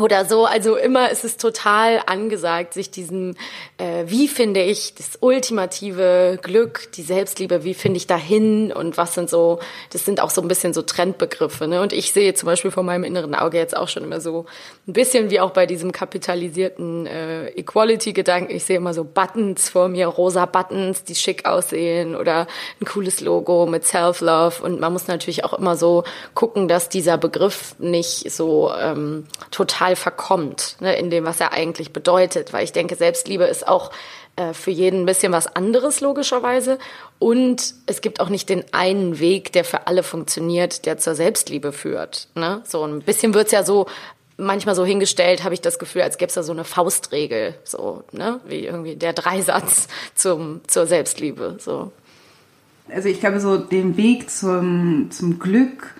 oder 0.00 0.24
so. 0.24 0.46
Also 0.46 0.76
immer 0.76 1.10
ist 1.10 1.24
es 1.24 1.36
total 1.36 2.00
angesagt, 2.06 2.74
sich 2.74 2.90
diesem, 2.90 3.34
äh, 3.78 4.04
wie 4.06 4.28
finde 4.28 4.62
ich 4.62 4.94
das 4.94 5.18
ultimative 5.20 6.38
Glück, 6.40 6.92
die 6.92 7.02
Selbstliebe, 7.02 7.64
wie 7.64 7.74
finde 7.74 7.96
ich 7.96 8.06
dahin 8.06 8.72
und 8.72 8.96
was 8.96 9.14
sind 9.14 9.28
so, 9.28 9.58
das 9.90 10.04
sind 10.04 10.20
auch 10.20 10.30
so 10.30 10.40
ein 10.40 10.48
bisschen 10.48 10.72
so 10.72 10.82
Trendbegriffe. 10.82 11.66
Ne? 11.66 11.82
Und 11.82 11.92
ich 11.92 12.12
sehe 12.12 12.32
zum 12.34 12.46
Beispiel 12.46 12.70
vor 12.70 12.84
meinem 12.84 13.02
inneren 13.02 13.34
Auge 13.34 13.58
jetzt 13.58 13.76
auch 13.76 13.88
schon 13.88 14.04
immer 14.04 14.20
so 14.20 14.46
ein 14.86 14.92
bisschen 14.92 15.30
wie 15.30 15.40
auch 15.40 15.50
bei 15.50 15.66
diesem 15.66 15.90
kapitalisierten 15.90 17.06
äh, 17.06 17.48
Equality-Gedanken. 17.48 18.54
Ich 18.54 18.64
sehe 18.64 18.76
immer 18.76 18.94
so 18.94 19.02
Buttons 19.02 19.68
vor 19.68 19.88
mir, 19.88 20.06
rosa 20.06 20.46
Buttons, 20.46 21.02
die 21.02 21.16
schick 21.16 21.44
aussehen 21.44 22.14
oder 22.14 22.46
ein 22.80 22.84
cooles 22.84 23.20
Logo 23.20 23.66
mit 23.66 23.84
Self-Love. 23.84 24.62
Und 24.62 24.78
man 24.78 24.92
muss 24.92 25.08
natürlich 25.08 25.44
auch 25.44 25.54
immer 25.54 25.76
so 25.76 26.04
gucken, 26.34 26.68
dass 26.68 26.88
dieser 26.88 27.18
Begriff 27.18 27.74
nicht 27.80 28.30
so 28.30 28.72
ähm, 28.80 29.26
total 29.50 29.87
total 29.88 29.96
verkommt 29.96 30.76
ne, 30.80 30.96
in 30.96 31.10
dem, 31.10 31.24
was 31.24 31.40
er 31.40 31.52
eigentlich 31.52 31.92
bedeutet. 31.92 32.52
Weil 32.52 32.64
ich 32.64 32.72
denke, 32.72 32.96
Selbstliebe 32.96 33.44
ist 33.44 33.66
auch 33.66 33.90
äh, 34.36 34.52
für 34.52 34.70
jeden 34.70 35.02
ein 35.02 35.06
bisschen 35.06 35.32
was 35.32 35.46
anderes, 35.46 36.00
logischerweise. 36.00 36.78
Und 37.18 37.74
es 37.86 38.00
gibt 38.00 38.20
auch 38.20 38.28
nicht 38.28 38.48
den 38.48 38.64
einen 38.72 39.18
Weg, 39.18 39.52
der 39.52 39.64
für 39.64 39.86
alle 39.86 40.02
funktioniert, 40.02 40.86
der 40.86 40.98
zur 40.98 41.14
Selbstliebe 41.14 41.72
führt. 41.72 42.28
Ne? 42.34 42.62
So 42.64 42.84
ein 42.84 43.00
bisschen 43.00 43.34
wird's 43.34 43.52
ja 43.52 43.62
so 43.62 43.86
manchmal 44.36 44.76
so 44.76 44.84
hingestellt, 44.84 45.42
habe 45.42 45.54
ich 45.54 45.60
das 45.60 45.80
Gefühl, 45.80 46.02
als 46.02 46.16
gäbe 46.16 46.28
es 46.28 46.34
da 46.34 46.44
so 46.44 46.52
eine 46.52 46.62
Faustregel, 46.62 47.56
so, 47.64 48.04
ne? 48.12 48.38
Wie 48.46 48.66
irgendwie 48.66 48.94
der 48.94 49.12
Dreisatz 49.12 49.88
zum, 50.14 50.60
zur 50.68 50.86
Selbstliebe. 50.86 51.56
So. 51.58 51.90
Also 52.88 53.08
ich 53.08 53.18
glaube, 53.18 53.40
so 53.40 53.56
den 53.56 53.96
Weg 53.96 54.30
zum, 54.30 55.10
zum 55.10 55.40
Glück 55.40 55.92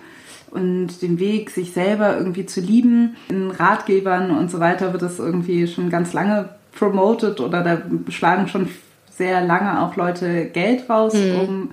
und 0.51 1.01
den 1.01 1.19
Weg, 1.19 1.49
sich 1.49 1.73
selber 1.73 2.17
irgendwie 2.17 2.45
zu 2.45 2.61
lieben. 2.61 3.15
In 3.29 3.51
Ratgebern 3.51 4.31
und 4.31 4.49
so 4.49 4.59
weiter 4.59 4.93
wird 4.93 5.01
das 5.01 5.19
irgendwie 5.19 5.67
schon 5.67 5.89
ganz 5.89 6.13
lange 6.13 6.49
promoted 6.77 7.39
oder 7.39 7.61
da 7.63 7.81
schlagen 8.09 8.47
schon 8.47 8.69
sehr 9.09 9.45
lange 9.45 9.81
auch 9.81 9.95
Leute 9.95 10.45
Geld 10.45 10.89
raus, 10.89 11.13
mhm. 11.13 11.39
um 11.39 11.69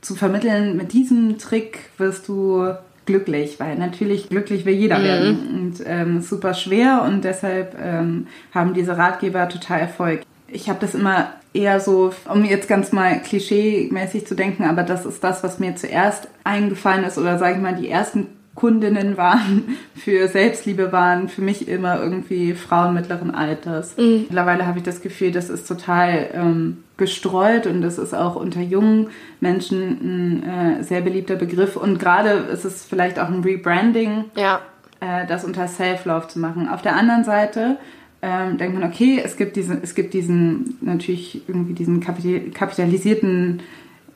zu 0.00 0.14
vermitteln, 0.14 0.76
mit 0.76 0.92
diesem 0.92 1.38
Trick 1.38 1.90
wirst 1.98 2.28
du 2.28 2.74
glücklich, 3.06 3.58
weil 3.58 3.76
natürlich 3.76 4.28
glücklich 4.28 4.64
will 4.64 4.74
jeder 4.74 4.98
mhm. 4.98 5.04
werden 5.04 5.48
und 5.48 5.74
ähm, 5.86 6.20
super 6.20 6.54
schwer 6.54 7.02
und 7.06 7.24
deshalb 7.24 7.76
ähm, 7.80 8.26
haben 8.52 8.74
diese 8.74 8.98
Ratgeber 8.98 9.48
total 9.48 9.80
Erfolg. 9.80 10.22
Ich 10.48 10.68
habe 10.68 10.78
das 10.80 10.94
immer 10.94 11.32
eher 11.56 11.80
so, 11.80 12.12
um 12.32 12.44
jetzt 12.44 12.68
ganz 12.68 12.92
mal 12.92 13.20
klischee-mäßig 13.20 14.26
zu 14.26 14.34
denken, 14.34 14.64
aber 14.64 14.82
das 14.82 15.06
ist 15.06 15.24
das, 15.24 15.42
was 15.42 15.58
mir 15.58 15.74
zuerst 15.76 16.28
eingefallen 16.44 17.04
ist 17.04 17.18
oder 17.18 17.38
sage 17.38 17.56
ich 17.56 17.62
mal, 17.62 17.74
die 17.74 17.88
ersten 17.88 18.28
Kundinnen 18.56 19.16
waren 19.16 19.76
für 19.94 20.26
Selbstliebe 20.26 20.90
waren 20.90 21.28
für 21.28 21.42
mich 21.42 21.68
immer 21.68 22.00
irgendwie 22.00 22.54
Frauen 22.54 22.94
mittleren 22.94 23.32
Alters. 23.32 23.96
Mhm. 23.96 24.26
Mittlerweile 24.28 24.66
habe 24.66 24.78
ich 24.78 24.84
das 24.84 25.00
Gefühl, 25.00 25.30
das 25.30 25.48
ist 25.48 25.68
total 25.68 26.30
ähm, 26.32 26.84
gestreut 26.96 27.66
und 27.66 27.82
das 27.82 27.98
ist 27.98 28.14
auch 28.14 28.34
unter 28.34 28.60
jungen 28.60 29.10
Menschen 29.40 29.82
ein 30.02 30.78
äh, 30.80 30.82
sehr 30.82 31.02
beliebter 31.02 31.36
Begriff 31.36 31.76
und 31.76 31.98
gerade 31.98 32.30
ist 32.30 32.64
es 32.64 32.84
vielleicht 32.84 33.20
auch 33.20 33.28
ein 33.28 33.42
Rebranding, 33.42 34.24
ja. 34.34 34.60
äh, 35.00 35.26
das 35.26 35.44
unter 35.44 35.68
Self-Love 35.68 36.28
zu 36.28 36.40
machen. 36.40 36.68
Auf 36.68 36.82
der 36.82 36.96
anderen 36.96 37.24
Seite 37.24 37.76
ähm, 38.22 38.58
denkt 38.58 38.78
man, 38.78 38.88
okay, 38.88 39.20
es 39.22 39.36
gibt 39.36 39.56
diesen, 39.56 39.82
es 39.82 39.94
gibt 39.94 40.14
diesen, 40.14 40.78
natürlich 40.80 41.42
irgendwie 41.48 41.74
diesen 41.74 42.00
kapitalisierten 42.00 43.62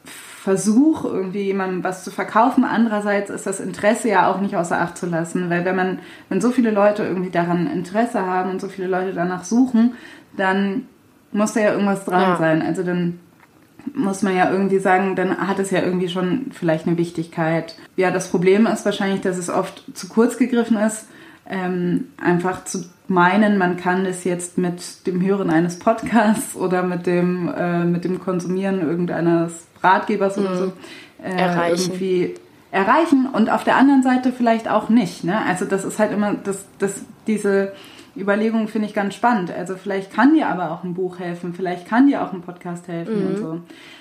Versuch, 0.04 1.04
irgendwie 1.04 1.42
jemandem 1.42 1.84
was 1.84 2.02
zu 2.02 2.10
verkaufen. 2.10 2.64
Andererseits 2.64 3.28
ist 3.28 3.46
das 3.46 3.60
Interesse 3.60 4.08
ja 4.08 4.30
auch 4.30 4.40
nicht 4.40 4.56
außer 4.56 4.80
Acht 4.80 4.96
zu 4.96 5.06
lassen, 5.06 5.50
weil 5.50 5.66
wenn 5.66 5.76
man, 5.76 5.98
wenn 6.30 6.40
so 6.40 6.50
viele 6.50 6.70
Leute 6.70 7.02
irgendwie 7.02 7.30
daran 7.30 7.70
Interesse 7.70 8.24
haben 8.24 8.50
und 8.50 8.60
so 8.60 8.68
viele 8.68 8.88
Leute 8.88 9.12
danach 9.12 9.44
suchen, 9.44 9.94
dann 10.36 10.86
muss 11.30 11.52
da 11.52 11.60
ja 11.60 11.72
irgendwas 11.72 12.06
dran 12.06 12.22
ja. 12.22 12.36
sein. 12.38 12.62
Also 12.62 12.82
dann 12.82 13.20
muss 13.94 14.22
man 14.22 14.34
ja 14.34 14.50
irgendwie 14.50 14.78
sagen, 14.78 15.14
dann 15.14 15.46
hat 15.46 15.58
es 15.58 15.70
ja 15.70 15.82
irgendwie 15.82 16.08
schon 16.08 16.46
vielleicht 16.52 16.86
eine 16.86 16.96
Wichtigkeit. 16.96 17.76
Ja, 17.96 18.10
das 18.10 18.28
Problem 18.28 18.66
ist 18.66 18.84
wahrscheinlich, 18.86 19.20
dass 19.20 19.36
es 19.36 19.50
oft 19.50 19.84
zu 19.94 20.08
kurz 20.08 20.38
gegriffen 20.38 20.78
ist, 20.78 21.06
ähm, 21.50 22.06
einfach 22.22 22.64
zu 22.64 22.84
meinen, 23.08 23.58
man 23.58 23.76
kann 23.76 24.04
das 24.04 24.22
jetzt 24.22 24.56
mit 24.56 25.06
dem 25.06 25.20
Hören 25.20 25.50
eines 25.50 25.78
Podcasts 25.80 26.54
oder 26.54 26.84
mit 26.84 27.06
dem, 27.06 27.52
äh, 27.54 27.84
mit 27.84 28.04
dem 28.04 28.20
Konsumieren 28.20 28.80
irgendeines 28.80 29.66
Ratgebers 29.82 30.36
mhm. 30.36 30.44
oder 30.44 30.56
so 30.56 30.72
äh, 31.22 31.30
erreichen. 31.32 31.90
irgendwie 31.90 32.34
erreichen 32.70 33.28
und 33.32 33.50
auf 33.50 33.64
der 33.64 33.76
anderen 33.76 34.04
Seite 34.04 34.32
vielleicht 34.32 34.68
auch 34.68 34.88
nicht. 34.88 35.24
Ne? 35.24 35.36
Also 35.44 35.64
das 35.64 35.84
ist 35.84 35.98
halt 35.98 36.12
immer, 36.12 36.34
das, 36.34 36.66
das, 36.78 37.02
diese 37.26 37.72
Überlegung 38.16 38.68
finde 38.68 38.86
ich 38.86 38.94
ganz 38.94 39.16
spannend. 39.16 39.50
Also 39.50 39.74
vielleicht 39.74 40.12
kann 40.12 40.34
dir 40.34 40.48
aber 40.48 40.70
auch 40.70 40.84
ein 40.84 40.94
Buch 40.94 41.18
helfen, 41.18 41.52
vielleicht 41.52 41.88
kann 41.88 42.06
dir 42.06 42.22
auch 42.22 42.32
ein 42.32 42.42
Podcast 42.42 42.86
helfen 42.86 43.22
mhm. 43.22 43.26
und 43.26 43.38
so. 43.38 43.60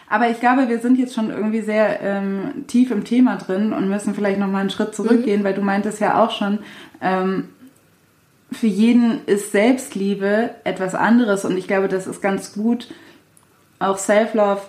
Aber 0.09 0.29
ich 0.29 0.39
glaube, 0.39 0.67
wir 0.67 0.79
sind 0.79 0.97
jetzt 0.97 1.13
schon 1.13 1.29
irgendwie 1.29 1.61
sehr 1.61 2.01
ähm, 2.01 2.65
tief 2.67 2.89
im 2.89 3.05
Thema 3.05 3.37
drin 3.37 3.73
und 3.73 3.89
müssen 3.89 4.15
vielleicht 4.15 4.39
noch 4.39 4.47
mal 4.47 4.61
einen 4.61 4.71
Schritt 4.71 4.95
zurückgehen, 4.95 5.41
mhm. 5.41 5.43
weil 5.45 5.53
du 5.53 5.61
meintest 5.61 5.99
ja 6.01 6.23
auch 6.23 6.31
schon, 6.31 6.59
ähm, 7.01 7.49
für 8.51 8.67
jeden 8.67 9.23
ist 9.25 9.51
Selbstliebe 9.51 10.49
etwas 10.63 10.95
anderes 10.95 11.45
und 11.45 11.55
ich 11.55 11.67
glaube, 11.67 11.87
das 11.87 12.07
ist 12.07 12.21
ganz 12.21 12.53
gut, 12.53 12.87
auch 13.77 13.99
Self-Love 13.99 14.61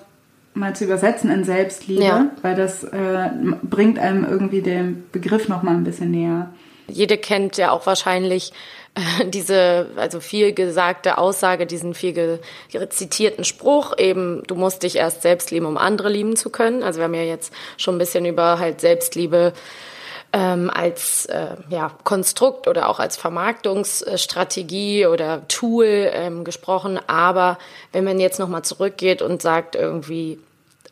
mal 0.53 0.77
zu 0.77 0.85
übersetzen 0.85 1.31
in 1.31 1.45
Selbstliebe, 1.45 2.03
ja. 2.03 2.31
weil 2.43 2.55
das 2.55 2.85
äh, 2.85 3.31
bringt 3.63 3.99
einem 3.99 4.25
irgendwie 4.25 4.61
den 4.61 5.05
Begriff 5.13 5.49
noch 5.49 5.63
mal 5.63 5.75
ein 5.75 5.85
bisschen 5.85 6.11
näher. 6.11 6.51
Jede 6.89 7.17
kennt 7.17 7.57
ja 7.57 7.71
auch 7.71 7.87
wahrscheinlich 7.87 8.53
äh, 8.95 9.27
diese, 9.27 9.87
also 9.97 10.21
viel 10.21 10.53
gesagte 10.53 11.19
Aussage, 11.19 11.67
diesen 11.67 11.95
viel 11.95 12.41
zitierten 12.91 13.45
Spruch, 13.45 13.95
eben, 13.99 14.43
du 14.47 14.55
musst 14.55 14.83
dich 14.83 14.97
erst 14.97 15.23
selbst 15.23 15.51
lieben, 15.51 15.67
um 15.67 15.77
andere 15.77 16.09
lieben 16.09 16.37
zu 16.37 16.51
können. 16.51 16.83
Also 16.83 16.99
wir 16.99 17.05
haben 17.05 17.15
ja 17.15 17.23
jetzt 17.23 17.53
schon 17.77 17.97
ein 17.97 17.99
bisschen 17.99 18.25
über 18.25 18.59
halt 18.59 18.81
Selbstliebe 18.81 19.53
ähm, 20.33 20.71
als 20.73 21.27
äh, 21.27 21.57
ja, 21.71 21.91
Konstrukt 22.05 22.69
oder 22.69 22.89
auch 22.89 23.01
als 23.01 23.17
Vermarktungsstrategie 23.17 25.07
oder 25.07 25.47
Tool 25.49 26.11
ähm, 26.13 26.45
gesprochen. 26.45 27.01
Aber 27.07 27.59
wenn 27.93 28.05
man 28.05 28.21
jetzt 28.21 28.39
nochmal 28.39 28.63
zurückgeht 28.63 29.23
und 29.23 29.43
sagt 29.43 29.75
irgendwie, 29.75 30.39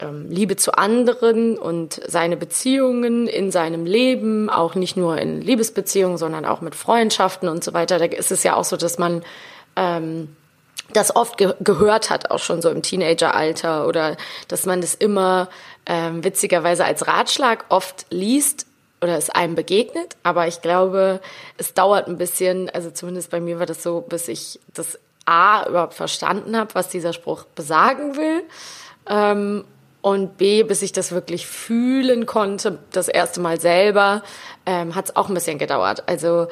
Liebe 0.01 0.57
zu 0.57 0.73
anderen 0.73 1.59
und 1.59 2.01
seine 2.07 2.37
Beziehungen 2.37 3.27
in 3.27 3.51
seinem 3.51 3.85
Leben, 3.85 4.49
auch 4.49 4.75
nicht 4.75 4.97
nur 4.97 5.19
in 5.19 5.41
Liebesbeziehungen, 5.41 6.19
sondern 6.19 6.45
auch 6.45 6.61
mit 6.61 6.75
Freundschaften 6.75 7.49
und 7.49 7.65
so 7.65 7.75
weiter, 7.75 7.99
da 7.99 8.05
ist 8.05 8.31
es 8.31 8.43
ja 8.43 8.55
auch 8.55 8.65
so, 8.65 8.77
dass 8.77 8.99
man 8.99 9.25
ähm, 9.77 10.37
das 10.93 11.15
oft 11.15 11.37
ge 11.37 11.55
gehört 11.61 12.11
hat, 12.11 12.31
auch 12.31 12.39
schon 12.39 12.63
so 12.63 12.71
im 12.71 12.83
Teenageralter 12.83 13.87
oder 13.87 14.17
dass 14.47 14.67
man 14.67 14.81
das 14.81 14.95
immer 14.95 15.49
ähm, 15.87 16.23
witzigerweise 16.23 16.85
als 16.85 17.07
Ratschlag 17.07 17.65
oft 17.69 18.07
liest, 18.11 18.67
oder 19.01 19.17
es 19.17 19.31
einem 19.31 19.55
begegnet. 19.55 20.17
Aber 20.23 20.47
ich 20.47 20.61
glaube, 20.61 21.21
es 21.57 21.75
dauert 21.75 22.09
ein 22.09 22.19
bisschen, 22.19 22.69
also 22.71 22.91
zumindest 22.91 23.31
bei 23.31 23.41
mir 23.41 23.59
war 23.59 23.67
das 23.67 23.83
so, 23.83 24.01
bis 24.01 24.29
ich 24.29 24.61
das 24.75 24.99
A 25.25 25.67
überhaupt 25.69 25.95
verstanden 25.95 26.57
habe, 26.57 26.75
was 26.75 26.89
dieser 26.89 27.13
Spruch 27.13 27.45
besagen 27.45 28.17
will. 28.17 28.43
Ähm, 29.09 29.65
und 30.01 30.37
B, 30.39 30.63
bis 30.63 30.83
ich 30.83 30.93
das 30.93 31.13
wirklich 31.13 31.47
fühlen 31.47 32.27
konnte, 32.27 32.79
das 32.93 33.09
erste 33.09 33.41
Mal 33.41 33.61
selber, 33.61 34.23
ähm, 34.67 34.95
hat 34.95 35.07
es 35.07 35.17
auch 35.17 35.29
ein 35.29 35.35
bisschen 35.35 35.59
gedauert. 35.59 36.05
Also 36.07 36.47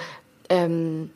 ähm, 0.49 1.11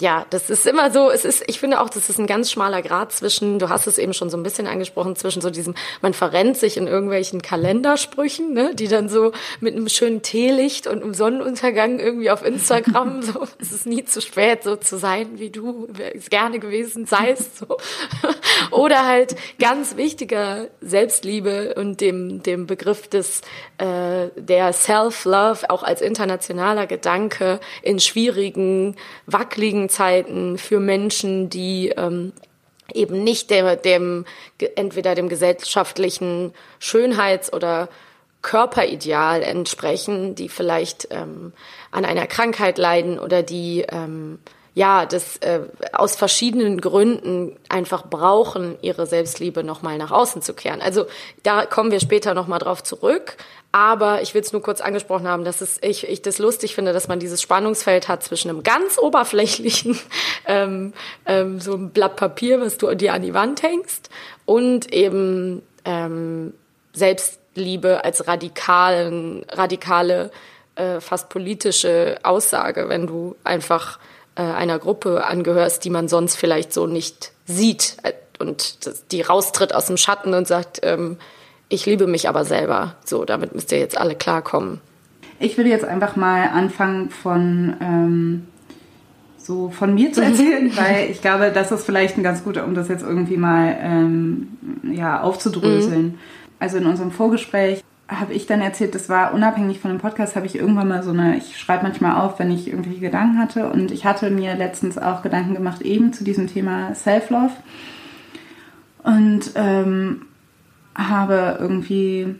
ja, 0.00 0.26
das 0.30 0.48
ist 0.48 0.64
immer 0.64 0.92
so, 0.92 1.10
es 1.10 1.24
ist, 1.24 1.42
ich 1.48 1.58
finde 1.58 1.80
auch, 1.80 1.90
das 1.90 2.08
ist 2.08 2.20
ein 2.20 2.28
ganz 2.28 2.52
schmaler 2.52 2.82
Grad 2.82 3.10
zwischen, 3.10 3.58
du 3.58 3.68
hast 3.68 3.88
es 3.88 3.98
eben 3.98 4.14
schon 4.14 4.30
so 4.30 4.36
ein 4.36 4.44
bisschen 4.44 4.68
angesprochen, 4.68 5.16
zwischen 5.16 5.42
so 5.42 5.50
diesem, 5.50 5.74
man 6.02 6.14
verrennt 6.14 6.56
sich 6.56 6.76
in 6.76 6.86
irgendwelchen 6.86 7.42
Kalendersprüchen, 7.42 8.52
ne, 8.52 8.76
die 8.76 8.86
dann 8.86 9.08
so 9.08 9.32
mit 9.58 9.74
einem 9.74 9.88
schönen 9.88 10.22
Teelicht 10.22 10.86
und 10.86 11.02
einem 11.02 11.14
Sonnenuntergang 11.14 11.98
irgendwie 11.98 12.30
auf 12.30 12.44
Instagram, 12.44 13.22
so, 13.22 13.48
es 13.58 13.72
ist 13.72 13.86
nie 13.86 14.04
zu 14.04 14.20
spät, 14.20 14.62
so 14.62 14.76
zu 14.76 14.98
sein, 14.98 15.40
wie 15.40 15.50
du 15.50 15.88
es 16.14 16.30
gerne 16.30 16.60
gewesen 16.60 17.06
seist, 17.06 17.58
so. 17.58 17.76
Oder 18.70 19.04
halt 19.04 19.34
ganz 19.58 19.96
wichtiger 19.96 20.68
Selbstliebe 20.80 21.74
und 21.74 22.00
dem, 22.00 22.44
dem 22.44 22.68
Begriff 22.68 23.08
des, 23.08 23.40
äh, 23.78 24.28
der 24.36 24.72
Self-Love 24.72 25.70
auch 25.70 25.82
als 25.82 26.00
internationaler 26.02 26.86
Gedanke 26.86 27.58
in 27.82 27.98
schwierigen, 27.98 28.94
wackeligen 29.26 29.87
Zeiten 29.88 30.58
für 30.58 30.80
Menschen, 30.80 31.50
die 31.50 31.88
ähm, 31.96 32.32
eben 32.92 33.22
nicht 33.22 33.50
dem, 33.50 33.66
dem 33.82 34.24
entweder 34.76 35.14
dem 35.14 35.28
gesellschaftlichen 35.28 36.52
Schönheits- 36.78 37.52
oder 37.52 37.88
Körperideal 38.40 39.42
entsprechen, 39.42 40.34
die 40.34 40.48
vielleicht 40.48 41.08
ähm, 41.10 41.52
an 41.90 42.04
einer 42.04 42.26
Krankheit 42.26 42.78
leiden 42.78 43.18
oder 43.18 43.42
die 43.42 43.84
ähm, 43.88 44.38
ja, 44.78 45.06
das 45.06 45.38
äh, 45.38 45.62
aus 45.92 46.14
verschiedenen 46.14 46.80
Gründen 46.80 47.56
einfach 47.68 48.06
brauchen, 48.06 48.78
ihre 48.80 49.06
Selbstliebe 49.06 49.64
nochmal 49.64 49.98
nach 49.98 50.12
außen 50.12 50.40
zu 50.40 50.54
kehren. 50.54 50.80
Also 50.80 51.06
da 51.42 51.66
kommen 51.66 51.90
wir 51.90 51.98
später 51.98 52.32
nochmal 52.32 52.60
drauf 52.60 52.84
zurück. 52.84 53.36
Aber 53.72 54.22
ich 54.22 54.34
will 54.34 54.40
es 54.40 54.52
nur 54.52 54.62
kurz 54.62 54.80
angesprochen 54.80 55.26
haben, 55.26 55.44
dass 55.44 55.62
es, 55.62 55.78
ich, 55.82 56.08
ich 56.08 56.22
das 56.22 56.38
lustig 56.38 56.76
finde, 56.76 56.92
dass 56.92 57.08
man 57.08 57.18
dieses 57.18 57.42
Spannungsfeld 57.42 58.06
hat 58.06 58.22
zwischen 58.22 58.50
einem 58.50 58.62
ganz 58.62 58.98
oberflächlichen, 58.98 59.98
ähm, 60.46 60.92
ähm, 61.26 61.58
so 61.58 61.74
ein 61.74 61.90
Blatt 61.90 62.14
Papier, 62.14 62.60
was 62.60 62.78
du 62.78 62.94
dir 62.94 63.14
an 63.14 63.22
die 63.22 63.34
Wand 63.34 63.64
hängst, 63.64 64.10
und 64.46 64.92
eben 64.92 65.62
ähm, 65.84 66.54
Selbstliebe 66.92 68.04
als 68.04 68.28
radikalen, 68.28 69.44
radikale, 69.50 70.30
äh, 70.76 71.00
fast 71.00 71.30
politische 71.30 72.18
Aussage, 72.22 72.88
wenn 72.88 73.08
du 73.08 73.34
einfach 73.42 73.98
äh, 74.38 74.42
einer 74.42 74.78
Gruppe 74.78 75.26
angehörst, 75.26 75.84
die 75.84 75.90
man 75.90 76.08
sonst 76.08 76.36
vielleicht 76.36 76.72
so 76.72 76.86
nicht 76.86 77.32
sieht 77.44 77.96
äh, 78.04 78.12
und 78.38 78.78
die 79.10 79.20
raustritt 79.20 79.74
aus 79.74 79.86
dem 79.86 79.96
Schatten 79.96 80.32
und 80.32 80.46
sagt, 80.46 80.80
ähm, 80.84 81.16
ich 81.68 81.84
liebe 81.86 82.06
mich 82.06 82.28
aber 82.28 82.44
selber. 82.44 82.94
So, 83.04 83.24
damit 83.24 83.54
müsst 83.54 83.72
ihr 83.72 83.78
jetzt 83.78 83.98
alle 83.98 84.14
klarkommen. 84.14 84.80
Ich 85.40 85.56
würde 85.56 85.70
jetzt 85.70 85.84
einfach 85.84 86.16
mal 86.16 86.48
anfangen 86.48 87.10
von 87.10 87.76
ähm, 87.80 88.46
so 89.36 89.70
von 89.70 89.94
mir 89.94 90.12
zu 90.12 90.22
erzählen, 90.24 90.70
weil 90.76 91.10
ich 91.10 91.20
glaube, 91.20 91.50
das 91.52 91.72
ist 91.72 91.84
vielleicht 91.84 92.16
ein 92.16 92.22
ganz 92.22 92.44
guter, 92.44 92.64
um 92.64 92.74
das 92.74 92.88
jetzt 92.88 93.02
irgendwie 93.02 93.36
mal 93.36 93.76
ähm, 93.80 94.56
ja, 94.84 95.20
aufzudröseln. 95.20 96.02
Mhm. 96.02 96.18
Also 96.60 96.78
in 96.78 96.86
unserem 96.86 97.10
Vorgespräch 97.10 97.82
habe 98.08 98.32
ich 98.32 98.46
dann 98.46 98.62
erzählt, 98.62 98.94
das 98.94 99.10
war 99.10 99.34
unabhängig 99.34 99.80
von 99.80 99.90
dem 99.90 100.00
Podcast, 100.00 100.34
habe 100.34 100.46
ich 100.46 100.56
irgendwann 100.56 100.88
mal 100.88 101.02
so 101.02 101.10
eine, 101.10 101.36
ich 101.36 101.58
schreibe 101.58 101.82
manchmal 101.82 102.20
auf, 102.20 102.38
wenn 102.38 102.50
ich 102.50 102.68
irgendwelche 102.68 103.00
Gedanken 103.00 103.38
hatte. 103.38 103.70
Und 103.70 103.90
ich 103.90 104.06
hatte 104.06 104.30
mir 104.30 104.54
letztens 104.54 104.96
auch 104.96 105.22
Gedanken 105.22 105.54
gemacht 105.54 105.82
eben 105.82 106.12
zu 106.14 106.24
diesem 106.24 106.46
Thema 106.46 106.94
Self-Love. 106.94 107.52
Und 109.02 109.52
ähm, 109.56 110.22
habe 110.94 111.58
irgendwie 111.60 112.34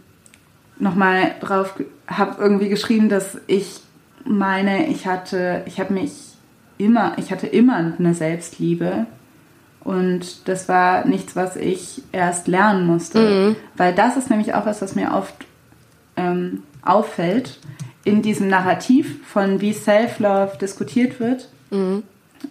nochmal 0.78 1.34
drauf, 1.40 1.74
habe 2.06 2.40
irgendwie 2.42 2.70
geschrieben, 2.70 3.10
dass 3.10 3.38
ich 3.46 3.80
meine, 4.24 4.86
ich 4.88 5.06
hatte, 5.06 5.62
ich 5.66 5.80
habe 5.80 5.92
mich 5.92 6.12
immer, 6.78 7.12
ich 7.18 7.30
hatte 7.30 7.46
immer 7.46 7.76
eine 7.76 8.14
Selbstliebe. 8.14 9.06
Und 9.84 10.48
das 10.48 10.68
war 10.68 11.06
nichts, 11.06 11.36
was 11.36 11.56
ich 11.56 12.02
erst 12.12 12.48
lernen 12.48 12.86
musste, 12.86 13.20
mhm. 13.20 13.56
weil 13.76 13.94
das 13.94 14.16
ist 14.16 14.30
nämlich 14.30 14.54
auch 14.54 14.66
was, 14.66 14.82
was 14.82 14.94
mir 14.94 15.12
oft 15.12 15.47
ähm, 16.18 16.62
auffällt 16.82 17.58
in 18.04 18.22
diesem 18.22 18.48
Narrativ 18.48 19.26
von 19.26 19.60
wie 19.60 19.72
Self-Love 19.72 20.58
diskutiert 20.60 21.20
wird. 21.20 21.48
Mhm. 21.70 22.02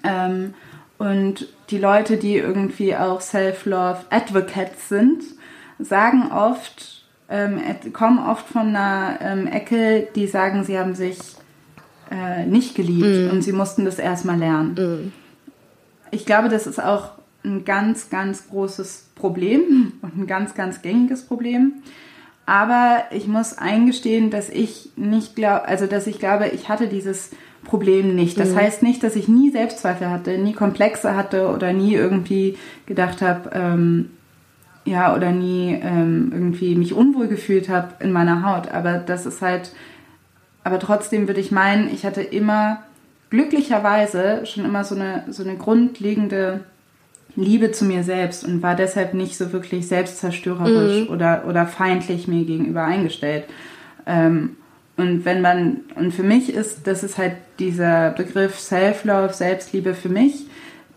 Ähm, 0.03 0.53
und 0.97 1.47
die 1.69 1.77
Leute, 1.77 2.17
die 2.17 2.37
irgendwie 2.37 2.95
auch 2.95 3.21
Self-Love 3.21 3.99
Advocates 4.09 4.89
sind, 4.89 5.23
sagen 5.79 6.31
oft, 6.31 7.05
ähm, 7.29 7.59
kommen 7.93 8.19
oft 8.19 8.47
von 8.47 8.75
einer 8.75 9.19
ähm, 9.21 9.47
Ecke, 9.47 10.07
die 10.15 10.27
sagen, 10.27 10.63
sie 10.63 10.79
haben 10.79 10.95
sich 10.95 11.19
äh, 12.09 12.45
nicht 12.45 12.73
geliebt 12.75 13.29
mm. 13.29 13.31
und 13.31 13.41
sie 13.41 13.51
mussten 13.51 13.83
das 13.83 13.99
erstmal 13.99 14.37
lernen. 14.37 14.73
Mm. 14.75 15.13
Ich 16.11 16.25
glaube, 16.25 16.47
das 16.47 16.67
ist 16.67 16.81
auch 16.81 17.11
ein 17.43 17.65
ganz, 17.65 18.09
ganz 18.09 18.47
großes 18.47 19.09
Problem 19.15 19.93
und 20.01 20.17
ein 20.17 20.27
ganz, 20.27 20.55
ganz 20.55 20.81
gängiges 20.81 21.25
Problem. 21.25 21.83
Aber 22.47 23.03
ich 23.11 23.27
muss 23.27 23.57
eingestehen, 23.57 24.31
dass 24.31 24.49
ich 24.49 24.91
nicht 24.95 25.35
glaube, 25.35 25.67
also 25.67 25.85
dass 25.85 26.07
ich 26.07 26.17
glaube, 26.17 26.47
ich 26.47 26.69
hatte 26.69 26.87
dieses 26.87 27.31
Problem 27.65 28.15
nicht. 28.15 28.39
Das 28.39 28.51
mhm. 28.51 28.55
heißt 28.55 28.83
nicht, 28.83 29.03
dass 29.03 29.17
ich 29.17 29.27
nie 29.27 29.51
Selbstzweifel 29.51 30.09
hatte, 30.09 30.37
nie 30.37 30.53
Komplexe 30.53 31.13
hatte 31.13 31.49
oder 31.49 31.73
nie 31.73 31.93
irgendwie 31.93 32.57
gedacht 32.85 33.21
habe, 33.21 33.49
ähm, 33.53 34.11
ja, 34.85 35.13
oder 35.13 35.31
nie 35.33 35.77
ähm, 35.83 36.29
irgendwie 36.31 36.75
mich 36.75 36.93
unwohl 36.93 37.27
gefühlt 37.27 37.67
habe 37.67 37.95
in 37.99 38.13
meiner 38.13 38.43
Haut. 38.43 38.71
Aber 38.71 38.93
das 38.93 39.25
ist 39.25 39.41
halt, 39.41 39.73
aber 40.63 40.79
trotzdem 40.79 41.27
würde 41.27 41.41
ich 41.41 41.51
meinen, 41.51 41.93
ich 41.93 42.05
hatte 42.05 42.21
immer 42.21 42.81
glücklicherweise 43.29 44.45
schon 44.45 44.63
immer 44.63 44.85
so 44.85 44.95
eine, 44.95 45.25
so 45.27 45.43
eine 45.43 45.57
grundlegende 45.57 46.61
Liebe 47.37 47.71
zu 47.71 47.85
mir 47.85 48.03
selbst 48.03 48.43
und 48.43 48.61
war 48.63 48.75
deshalb 48.75 49.13
nicht 49.13 49.37
so 49.37 49.53
wirklich 49.53 49.87
selbstzerstörerisch 49.87 51.07
mhm. 51.07 51.13
oder, 51.13 51.45
oder 51.47 51.67
feindlich 51.67 52.27
mir 52.27 52.43
gegenüber 52.43 52.83
eingestellt. 52.83 53.45
Ähm, 54.05 54.57
und 54.97 55.23
wenn 55.25 55.41
man, 55.41 55.81
und 55.95 56.13
für 56.13 56.23
mich 56.23 56.51
ist, 56.51 56.87
das 56.87 57.03
ist 57.03 57.19
halt 57.19 57.35
dieser 57.59 58.09
Begriff 58.11 58.59
Self-Love, 58.59 59.33
Selbstliebe 59.33 59.93
für 59.93 60.09
mich, 60.09 60.47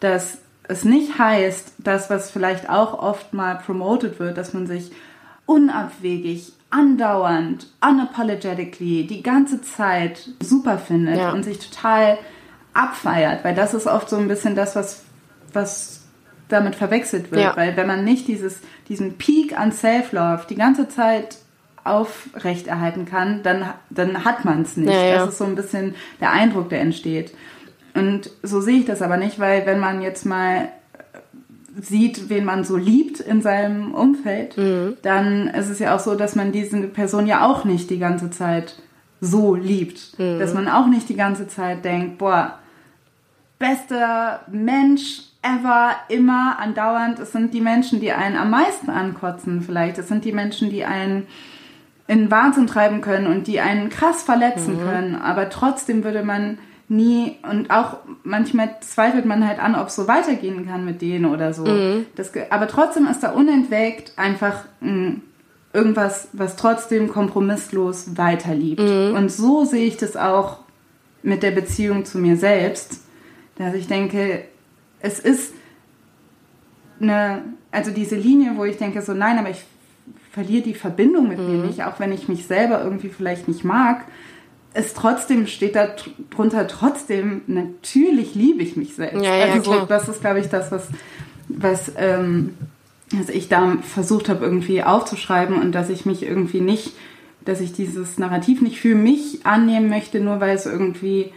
dass 0.01 0.39
es 0.67 0.85
nicht 0.85 1.19
heißt, 1.19 1.75
das, 1.79 2.09
was 2.09 2.31
vielleicht 2.31 2.71
auch 2.71 2.99
oft 2.99 3.35
mal 3.35 3.57
promoted 3.57 4.19
wird, 4.19 4.39
dass 4.39 4.55
man 4.55 4.67
sich 4.67 4.91
unabwegig, 5.45 6.53
andauernd, 6.71 7.67
unapologetically, 7.87 9.07
die 9.07 9.23
ganze 9.23 9.61
Zeit 9.61 10.31
super 10.41 10.79
findet 10.79 11.19
ja. 11.19 11.33
und 11.33 11.43
sich 11.43 11.59
total 11.59 12.17
abfeiert, 12.73 13.45
weil 13.45 13.55
das 13.55 13.75
ist 13.75 13.87
oft 13.87 14.09
so 14.09 14.17
ein 14.17 14.29
bisschen 14.29 14.55
das, 14.55 14.77
was, 14.77 15.03
was 15.53 16.00
damit 16.53 16.75
verwechselt 16.75 17.31
wird, 17.31 17.43
ja. 17.43 17.57
weil 17.57 17.77
wenn 17.77 17.87
man 17.87 18.05
nicht 18.05 18.29
dieses, 18.29 18.61
diesen 18.89 19.19
Peak 19.19 19.59
an 19.59 19.73
Self-Love 19.73 20.47
die 20.49 20.57
ganze 20.57 20.89
Zeit 20.89 21.39
aufrechterhalten 21.85 23.07
kann, 23.07 23.43
dann, 23.43 23.65
dann 23.89 24.25
hat 24.25 24.45
man 24.45 24.63
es 24.63 24.77
nicht. 24.77 24.93
Ja, 24.93 25.17
das 25.17 25.31
ist 25.31 25.39
so 25.39 25.45
ein 25.45 25.55
bisschen 25.55 25.95
der 26.21 26.31
Eindruck, 26.31 26.69
der 26.69 26.81
entsteht. 26.81 27.33
Und 27.95 28.31
so 28.43 28.61
sehe 28.61 28.81
ich 28.81 28.85
das 28.85 29.03
aber 29.03 29.17
nicht, 29.17 29.39
weil 29.39 29.67
wenn 29.67 29.81
man 29.81 30.03
jetzt 30.03 30.27
mal 30.27 30.69
sieht, 31.81 32.29
wen 32.29 32.45
man 32.45 32.65
so 32.65 32.77
liebt 32.77 33.21
in 33.21 33.43
seinem 33.43 33.95
Umfeld, 33.95 34.57
mhm. 34.57 34.97
dann 35.03 35.49
ist 35.49 35.71
es 35.71 35.79
ja 35.79 35.95
auch 35.95 36.01
so, 36.01 36.15
dass 36.15 36.37
man 36.37 36.53
diese 36.53 36.79
Person 36.89 37.27
ja 37.27 37.47
auch 37.47 37.65
nicht 37.65 37.91
die 37.91 37.99
ganze 37.99 38.31
Zeit 38.31 38.77
so 39.21 39.55
liebt. 39.55 40.19
Mhm. 40.19 40.39
Dass 40.39 40.55
man 40.55 40.69
auch 40.69 40.87
nicht 40.87 41.09
die 41.09 41.17
ganze 41.17 41.49
Zeit 41.49 41.85
denkt, 41.85 42.19
boah, 42.19 42.59
bester 43.59 44.41
Mensch 44.51 45.23
ever, 45.43 45.97
immer, 46.09 46.59
andauernd. 46.59 47.19
Es 47.19 47.33
sind 47.33 47.55
die 47.55 47.61
Menschen, 47.61 48.01
die 48.01 48.13
einen 48.13 48.37
am 48.37 48.51
meisten 48.51 48.91
ankotzen 48.91 49.63
vielleicht. 49.63 49.99
Es 49.99 50.09
sind 50.09 50.25
die 50.25 50.33
Menschen, 50.33 50.71
die 50.71 50.85
einen 50.85 51.27
in 52.07 52.31
Wahnsinn 52.31 52.67
treiben 52.67 53.01
können 53.01 53.27
und 53.27 53.47
die 53.47 53.61
einen 53.61 53.89
krass 53.89 54.23
verletzen 54.23 54.79
mhm. 54.79 54.89
können. 54.89 55.17
Aber 55.17 55.49
trotzdem 55.49 56.05
würde 56.05 56.23
man 56.23 56.59
nie 56.89 57.37
und 57.49 57.71
auch 57.71 57.99
manchmal 58.25 58.75
zweifelt 58.81 59.25
man 59.25 59.47
halt 59.47 59.61
an, 59.61 59.77
ob 59.77 59.87
es 59.87 59.95
so 59.95 60.09
weitergehen 60.09 60.67
kann 60.67 60.85
mit 60.85 61.01
denen 61.01 61.25
oder 61.25 61.55
so. 61.55 61.65
Mhm. 61.65 62.07
Das, 62.17 62.33
aber 62.51 62.67
trotzdem 62.67 63.07
ist 63.07 63.23
da 63.23 63.31
unentwegt 63.31 64.13
einfach 64.17 64.65
mh, 64.81 65.21
irgendwas, 65.73 66.29
was 66.33 66.57
trotzdem 66.57 67.09
kompromisslos 67.09 68.17
weiterliebt. 68.17 68.83
Mhm. 68.83 69.15
Und 69.15 69.31
so 69.31 69.65
sehe 69.65 69.87
ich 69.87 69.97
das 69.97 70.17
auch 70.17 70.59
mit 71.23 71.45
der 71.45 71.53
Beziehung 71.53 72.05
zu 72.05 72.19
mir 72.19 72.37
selbst, 72.37 73.03
dass 73.57 73.75
ich 73.75 73.87
denke, 73.87 74.45
es 75.01 75.19
ist 75.19 75.55
eine, 77.01 77.43
also 77.71 77.91
diese 77.91 78.17
Linie, 78.17 78.53
wo 78.57 78.65
ich 78.65 78.77
denke, 78.77 79.03
so 79.03 79.15
nein, 79.15 79.39
aber 79.39 79.51
ich 79.51 79.65
verliere 80.33 80.63
die 80.63 80.75
Verbindung 80.75 81.29
mit 81.29 81.39
mhm. 81.39 81.47
mir 81.47 81.67
nicht, 81.67 81.85
auch 81.85 81.99
wenn 81.99 82.13
ich 82.13 82.29
mich 82.29 82.47
selber 82.47 82.83
irgendwie 82.83 83.09
vielleicht 83.09 83.49
nicht 83.49 83.65
mag 83.65 84.05
es 84.73 84.95
trotzdem 84.95 85.47
steht 85.47 85.75
da 85.75 85.89
drunter 86.31 86.69
trotzdem, 86.69 87.43
natürlich 87.47 88.35
liebe 88.35 88.63
ich 88.63 88.77
mich 88.77 88.95
selbst. 88.95 89.23
Ja, 89.23 89.37
ja, 89.37 89.53
also 89.53 89.73
so, 89.73 89.87
das 89.87 90.09
ist, 90.09 90.21
glaube 90.21 90.41
ich, 90.41 90.49
das, 90.49 90.71
was, 90.71 90.87
was, 91.49 91.93
ähm, 91.97 92.55
was 93.13 93.29
ich 93.29 93.49
da 93.49 93.79
versucht 93.83 94.29
habe, 94.29 94.45
irgendwie 94.45 94.83
aufzuschreiben 94.83 95.61
und 95.61 95.73
dass 95.73 95.91
ich 95.91 96.07
mich 96.07 96.23
irgendwie 96.23 96.61
nicht, 96.61 96.93
dass 97.45 97.61
ich 97.61 97.73
dieses 97.73 98.19
Narrativ 98.19 98.61
nicht 98.61 98.81
für 98.81 98.95
mich 98.95 99.45
annehmen 99.45 99.89
möchte, 99.89 100.21
nur 100.21 100.41
weil 100.41 100.55
es 100.55 100.67
irgendwie 100.67 101.33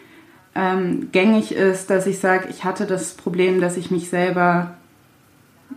ähm, 0.55 1.09
gängig 1.11 1.51
ist, 1.51 1.89
dass 1.89 2.07
ich 2.07 2.19
sage, 2.19 2.47
ich 2.49 2.63
hatte 2.63 2.85
das 2.85 3.13
Problem, 3.13 3.59
dass 3.61 3.77
ich 3.77 3.91
mich 3.91 4.09
selber 4.09 4.75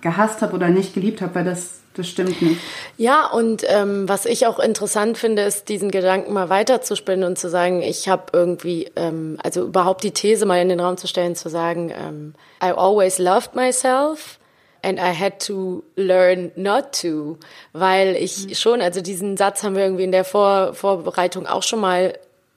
gehasst 0.01 0.43
habe 0.43 0.55
oder 0.55 0.69
nicht 0.69 0.95
geliebt 0.95 1.23
habe, 1.23 1.35
weil 1.35 1.45
das 1.45 1.81
das 1.97 2.09
stimmt 2.09 2.43
nicht. 2.43 2.61
Ja, 2.99 3.27
und 3.27 3.65
ähm, 3.69 4.09
was 4.09 4.27
ich 4.27 4.47
auch 4.47 4.59
interessant 4.59 5.17
finde, 5.19 5.43
ist, 5.43 5.69
diesen 5.69 5.91
Gedanken 5.91 6.33
mal 6.33 6.51
weiterzuspinnen 6.51 7.25
und 7.25 7.39
zu 7.39 7.49
sagen, 7.49 7.83
ich 7.83 8.09
habe 8.09 8.25
irgendwie, 8.33 8.91
ähm, 8.97 9.39
also 9.43 9.65
überhaupt 9.65 10.05
die 10.05 10.11
These 10.11 10.47
mal 10.47 10.61
in 10.61 10.69
den 10.69 10.81
Raum 10.81 10.99
zu 10.99 11.07
stellen, 11.07 11.37
zu 11.37 11.49
sagen, 11.49 11.91
ähm, 11.91 12.35
I 12.63 12.73
always 12.73 13.19
loved 13.19 13.55
myself 13.55 14.39
and 14.83 14.99
I 14.99 15.15
had 15.15 15.45
to 15.47 15.85
learn 15.97 16.53
not 16.55 17.01
to, 17.01 17.39
weil 17.73 18.15
ich 18.17 18.47
mhm. 18.47 18.55
schon, 18.55 18.81
also 18.83 19.01
diesen 19.01 19.37
Satz 19.37 19.63
haben 19.63 19.75
wir 19.75 19.85
irgendwie 19.85 20.05
in 20.05 20.13
der 20.13 20.25
Vor 20.25 20.75
Vorbereitung 20.75 21.47
auch 21.47 21.63
schon 21.63 21.81
mal 21.81 22.13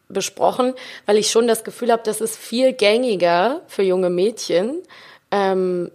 besprochen, 0.10 0.74
weil 1.06 1.17
ich 1.17 1.30
schon 1.30 1.48
das 1.48 1.63
Gefühl 1.63 1.91
habe, 1.91 2.02
das 2.04 2.19
ist 2.19 2.36
viel 2.38 2.74
gängiger 2.74 3.62
für 3.67 3.84
junge 3.84 4.10
Mädchen, 4.10 4.82
ähm, 5.32 5.91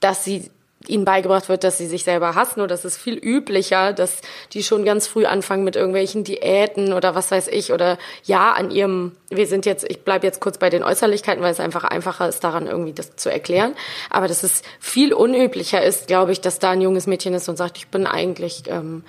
dass 0.00 0.24
sie 0.24 0.50
ihnen 0.86 1.04
beigebracht 1.04 1.48
wird, 1.48 1.64
dass 1.64 1.76
sie 1.76 1.86
sich 1.86 2.04
selber 2.04 2.36
hassen 2.36 2.60
oder 2.60 2.74
es 2.74 2.84
ist 2.84 2.96
viel 2.96 3.16
üblicher, 3.16 3.92
dass 3.92 4.20
die 4.52 4.62
schon 4.62 4.84
ganz 4.84 5.08
früh 5.08 5.26
anfangen 5.26 5.64
mit 5.64 5.74
irgendwelchen 5.74 6.22
Diäten 6.22 6.92
oder 6.92 7.16
was 7.16 7.32
weiß 7.32 7.48
ich 7.48 7.72
oder 7.72 7.98
ja 8.24 8.52
an 8.52 8.70
ihrem 8.70 9.12
wir 9.28 9.48
sind 9.48 9.66
jetzt 9.66 9.84
ich 9.88 10.02
bleibe 10.02 10.26
jetzt 10.26 10.40
kurz 10.40 10.58
bei 10.58 10.70
den 10.70 10.84
Äußerlichkeiten, 10.84 11.42
weil 11.42 11.50
es 11.50 11.60
einfach 11.60 11.82
einfacher 11.82 12.28
ist 12.28 12.44
daran 12.44 12.68
irgendwie 12.68 12.92
das 12.92 13.16
zu 13.16 13.30
erklären, 13.30 13.74
aber 14.08 14.28
dass 14.28 14.44
es 14.44 14.62
viel 14.78 15.12
unüblicher 15.12 15.82
ist, 15.82 16.06
glaube 16.06 16.30
ich, 16.30 16.40
dass 16.40 16.60
da 16.60 16.70
ein 16.70 16.80
junges 16.80 17.08
Mädchen 17.08 17.34
ist 17.34 17.48
und 17.48 17.56
sagt, 17.56 17.76
ich 17.76 17.88
bin 17.88 18.06
eigentlich 18.06 18.62
ähm, 18.68 19.02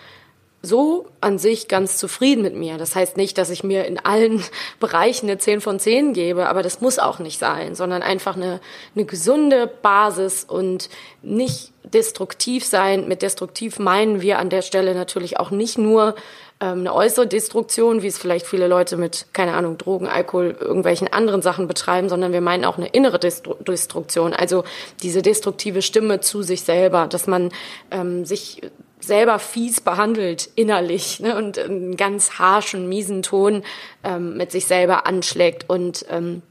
so 0.61 1.07
an 1.21 1.37
sich 1.37 1.67
ganz 1.67 1.97
zufrieden 1.97 2.41
mit 2.41 2.55
mir. 2.55 2.77
Das 2.77 2.95
heißt 2.95 3.15
nicht, 3.15 3.37
dass 3.37 3.49
ich 3.49 3.63
mir 3.63 3.85
in 3.85 3.97
allen 3.99 4.43
Bereichen 4.79 5.27
eine 5.27 5.37
10 5.37 5.61
von 5.61 5.79
10 5.79 6.13
gebe, 6.13 6.47
aber 6.49 6.63
das 6.63 6.81
muss 6.81 6.99
auch 6.99 7.19
nicht 7.19 7.39
sein, 7.39 7.75
sondern 7.75 8.01
einfach 8.01 8.35
eine, 8.35 8.59
eine 8.95 9.05
gesunde 9.05 9.67
Basis 9.67 10.43
und 10.43 10.89
nicht 11.21 11.71
destruktiv 11.83 12.65
sein. 12.65 13.07
Mit 13.07 13.21
destruktiv 13.21 13.79
meinen 13.79 14.21
wir 14.21 14.39
an 14.39 14.49
der 14.49 14.61
Stelle 14.61 14.93
natürlich 14.93 15.39
auch 15.39 15.49
nicht 15.49 15.77
nur 15.77 16.15
ähm, 16.61 16.79
eine 16.79 16.93
äußere 16.93 17.25
Destruktion, 17.25 18.01
wie 18.01 18.07
es 18.07 18.17
vielleicht 18.17 18.45
viele 18.45 18.67
Leute 18.67 18.97
mit, 18.97 19.27
keine 19.31 19.53
Ahnung, 19.53 19.77
Drogen, 19.77 20.07
Alkohol, 20.07 20.57
irgendwelchen 20.59 21.07
anderen 21.07 21.41
Sachen 21.41 21.67
betreiben, 21.67 22.09
sondern 22.09 22.33
wir 22.33 22.41
meinen 22.41 22.65
auch 22.65 22.77
eine 22.77 22.87
innere 22.87 23.17
Destru 23.17 23.53
Destruktion, 23.63 24.33
also 24.33 24.65
diese 25.01 25.21
destruktive 25.21 25.81
Stimme 25.81 26.19
zu 26.19 26.41
sich 26.41 26.63
selber, 26.63 27.07
dass 27.07 27.27
man 27.27 27.51
ähm, 27.91 28.25
sich 28.25 28.61
selber 29.09 29.39
fies 29.39 29.81
behandelt 29.81 30.49
innerlich 30.55 31.19
ne, 31.19 31.35
und 31.35 31.59
einen 31.59 31.97
ganz 31.97 32.39
harschen, 32.39 32.87
miesen 32.87 33.21
Ton 33.21 33.63
ähm, 34.05 34.37
mit 34.37 34.53
sich 34.53 34.65
selber 34.65 35.05
anschlägt. 35.05 35.69
Und 35.69 36.05
ähm, 36.09 36.41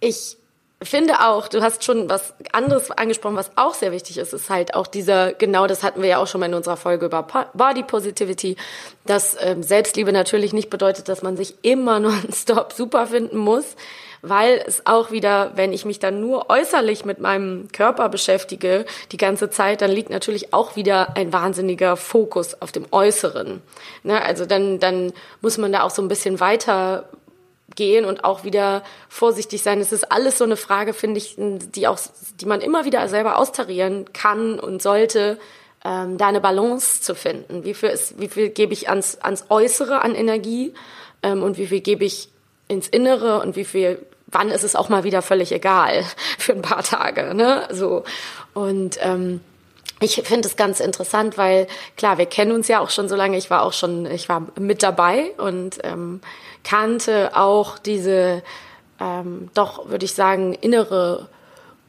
ich 0.00 0.36
finde 0.82 1.20
auch, 1.20 1.48
du 1.48 1.62
hast 1.62 1.84
schon 1.84 2.08
was 2.10 2.34
anderes 2.52 2.90
angesprochen, 2.90 3.36
was 3.36 3.50
auch 3.56 3.74
sehr 3.74 3.92
wichtig 3.92 4.18
ist, 4.18 4.32
ist 4.32 4.50
halt 4.50 4.74
auch 4.74 4.86
dieser, 4.86 5.32
genau 5.32 5.66
das 5.66 5.82
hatten 5.82 6.02
wir 6.02 6.08
ja 6.08 6.18
auch 6.18 6.26
schon 6.26 6.40
mal 6.40 6.46
in 6.46 6.54
unserer 6.54 6.76
Folge 6.76 7.06
über 7.06 7.26
Body 7.54 7.82
Positivity, 7.82 8.56
dass 9.06 9.36
ähm, 9.40 9.62
Selbstliebe 9.62 10.12
natürlich 10.12 10.52
nicht 10.52 10.68
bedeutet, 10.68 11.08
dass 11.08 11.22
man 11.22 11.36
sich 11.36 11.54
immer 11.62 12.00
nonstop 12.00 12.72
super 12.72 13.06
finden 13.06 13.38
muss, 13.38 13.76
weil 14.28 14.62
es 14.66 14.86
auch 14.86 15.10
wieder, 15.10 15.52
wenn 15.54 15.72
ich 15.72 15.84
mich 15.84 15.98
dann 15.98 16.20
nur 16.20 16.50
äußerlich 16.50 17.04
mit 17.04 17.20
meinem 17.20 17.68
Körper 17.72 18.08
beschäftige, 18.08 18.84
die 19.12 19.16
ganze 19.16 19.50
Zeit, 19.50 19.80
dann 19.82 19.90
liegt 19.90 20.10
natürlich 20.10 20.52
auch 20.52 20.76
wieder 20.76 21.16
ein 21.16 21.32
wahnsinniger 21.32 21.96
Fokus 21.96 22.60
auf 22.60 22.72
dem 22.72 22.86
Äußeren. 22.90 23.62
Ne? 24.02 24.22
Also 24.22 24.46
dann, 24.46 24.78
dann 24.78 25.12
muss 25.40 25.58
man 25.58 25.72
da 25.72 25.82
auch 25.82 25.90
so 25.90 26.02
ein 26.02 26.08
bisschen 26.08 26.40
weiter 26.40 27.08
gehen 27.74 28.04
und 28.04 28.24
auch 28.24 28.44
wieder 28.44 28.82
vorsichtig 29.08 29.62
sein. 29.62 29.80
Es 29.80 29.92
ist 29.92 30.10
alles 30.10 30.38
so 30.38 30.44
eine 30.44 30.56
Frage, 30.56 30.92
finde 30.92 31.18
ich, 31.18 31.36
die 31.36 31.88
auch, 31.88 31.98
die 32.40 32.46
man 32.46 32.60
immer 32.60 32.84
wieder 32.84 33.06
selber 33.08 33.38
austarieren 33.38 34.12
kann 34.12 34.58
und 34.58 34.82
sollte, 34.82 35.38
ähm, 35.84 36.18
da 36.18 36.28
eine 36.28 36.40
Balance 36.40 37.02
zu 37.02 37.14
finden. 37.14 37.64
Wie 37.64 37.74
viel, 37.74 37.90
ist, 37.90 38.18
wie 38.20 38.28
viel 38.28 38.48
gebe 38.48 38.72
ich 38.72 38.88
ans, 38.88 39.18
ans 39.20 39.44
Äußere 39.50 40.02
an 40.02 40.14
Energie 40.14 40.74
ähm, 41.22 41.42
und 41.42 41.58
wie 41.58 41.66
viel 41.66 41.80
gebe 41.80 42.04
ich 42.04 42.28
ins 42.68 42.88
Innere 42.88 43.40
und 43.40 43.54
wie 43.54 43.64
viel, 43.64 43.98
wann 44.26 44.50
ist 44.50 44.64
es 44.64 44.76
auch 44.76 44.88
mal 44.88 45.04
wieder 45.04 45.22
völlig 45.22 45.52
egal 45.52 46.04
für 46.38 46.52
ein 46.52 46.62
paar 46.62 46.82
Tage, 46.82 47.34
ne? 47.34 47.68
So 47.70 48.04
und 48.54 48.98
ähm, 49.00 49.40
ich 50.00 50.16
finde 50.24 50.46
es 50.46 50.56
ganz 50.56 50.80
interessant, 50.80 51.38
weil 51.38 51.66
klar, 51.96 52.18
wir 52.18 52.26
kennen 52.26 52.52
uns 52.52 52.68
ja 52.68 52.80
auch 52.80 52.90
schon 52.90 53.08
so 53.08 53.16
lange. 53.16 53.38
Ich 53.38 53.48
war 53.48 53.62
auch 53.62 53.72
schon, 53.72 54.04
ich 54.04 54.28
war 54.28 54.42
mit 54.60 54.82
dabei 54.82 55.30
und 55.38 55.78
ähm, 55.84 56.20
kannte 56.64 57.34
auch 57.34 57.78
diese 57.78 58.42
ähm, 59.00 59.48
doch, 59.54 59.88
würde 59.88 60.04
ich 60.04 60.14
sagen, 60.14 60.54
innere 60.54 61.28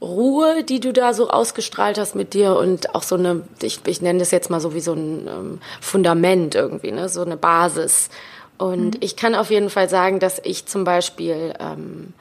Ruhe, 0.01 0.63
die 0.63 0.79
du 0.79 0.93
da 0.93 1.13
so 1.13 1.29
ausgestrahlt 1.29 1.97
hast 1.97 2.15
mit 2.15 2.33
dir 2.33 2.55
und 2.55 2.93
auch 2.93 3.03
so 3.03 3.15
eine, 3.15 3.41
ich, 3.61 3.79
ich 3.85 4.01
nenne 4.01 4.19
das 4.19 4.31
jetzt 4.31 4.49
mal 4.49 4.59
so 4.59 4.73
wie 4.73 4.79
so 4.79 4.93
ein 4.93 5.27
ähm, 5.27 5.59
Fundament 5.81 6.53
irgendwie, 6.55 6.91
ne, 6.91 7.09
so 7.09 7.21
eine 7.21 7.37
Basis. 7.37 8.09
Und 8.57 8.95
mhm. 8.95 8.99
ich 9.01 9.15
kann 9.15 9.35
auf 9.35 9.49
jeden 9.49 9.69
Fall 9.69 9.89
sagen, 9.89 10.19
dass 10.19 10.39
ich 10.43 10.65
zum 10.65 10.83
Beispiel 10.83 11.53
ähm, 11.59 12.13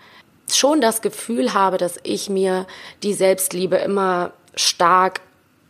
schon 0.50 0.80
das 0.80 1.02
Gefühl 1.02 1.54
habe, 1.54 1.78
dass 1.78 1.98
ich 2.02 2.28
mir 2.28 2.66
die 3.02 3.14
Selbstliebe 3.14 3.76
immer 3.76 4.32
stark 4.54 5.20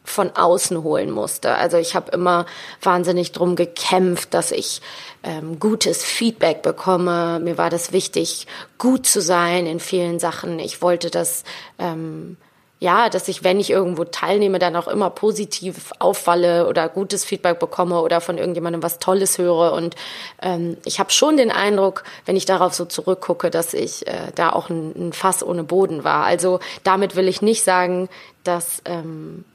von 0.05 0.31
außen 0.31 0.83
holen 0.83 1.11
musste. 1.11 1.55
Also 1.57 1.79
ich 1.79 1.95
habe 1.95 2.13
immer 2.13 2.47
wahnsinnig 2.81 3.33
drum 3.33 3.57
gekämpft, 3.57 4.35
dass 4.35 4.53
ich 4.53 4.81
ähm, 5.25 5.59
gutes 5.59 6.05
Feedback 6.05 6.63
bekomme. 6.63 7.41
Mir 7.41 7.59
war 7.59 7.71
das 7.71 7.93
wichtig, 7.93 8.47
gut 8.79 9.07
zu 9.07 9.21
sein 9.21 9.67
in 9.67 9.81
vielen 9.81 10.21
Sachen. 10.21 10.61
Ich 10.61 10.81
wollte 10.81 11.11
das 11.11 11.43
ähm, 11.79 12.37
ja, 12.79 13.09
dass 13.09 13.29
ich, 13.29 13.43
wenn 13.43 13.59
ich 13.59 13.71
irgendwo 13.71 14.05
teilnehme, 14.05 14.59
dann 14.59 14.77
auch 14.77 14.87
immer 14.87 15.09
positiv 15.09 15.93
auffalle 15.99 16.69
oder 16.69 16.91
gutes 16.91 17.25
Feedback 17.25 17.59
bekomme 17.59 18.03
oder 18.03 18.21
von 18.21 18.37
irgendjemandem 18.37 18.83
was 18.83 18.99
Tolles 18.99 19.39
höre. 19.39 19.73
Und 19.73 19.97
ähm, 20.43 20.77
ich 20.85 20.99
habe 20.99 21.11
schon 21.11 21.39
den 21.39 21.51
Eindruck, 21.51 22.05
wenn 22.27 22.37
ich 22.37 22.45
darauf 22.45 22.75
so 22.75 22.85
zurückgucke, 22.85 23.49
dass 23.51 23.73
ich 23.73 24.07
äh, 24.07 24.31
da 24.35 24.53
auch 24.53 24.69
ein, 24.69 24.93
ein 25.09 25.13
Fass 25.15 25.43
ohne 25.43 25.65
Boden 25.65 26.05
war. 26.05 26.25
Also 26.25 26.61
damit 26.85 27.17
will 27.17 27.29
ich 27.29 27.41
nicht 27.41 27.65
sagen, 27.65 28.11
dass 28.45 28.83
ähm, 28.85 29.47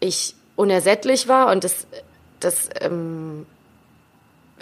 ich 0.00 0.34
unersättlich 0.54 1.26
war 1.26 1.50
und 1.50 1.64
das, 1.64 1.86
das 2.38 2.68
ähm, 2.82 3.46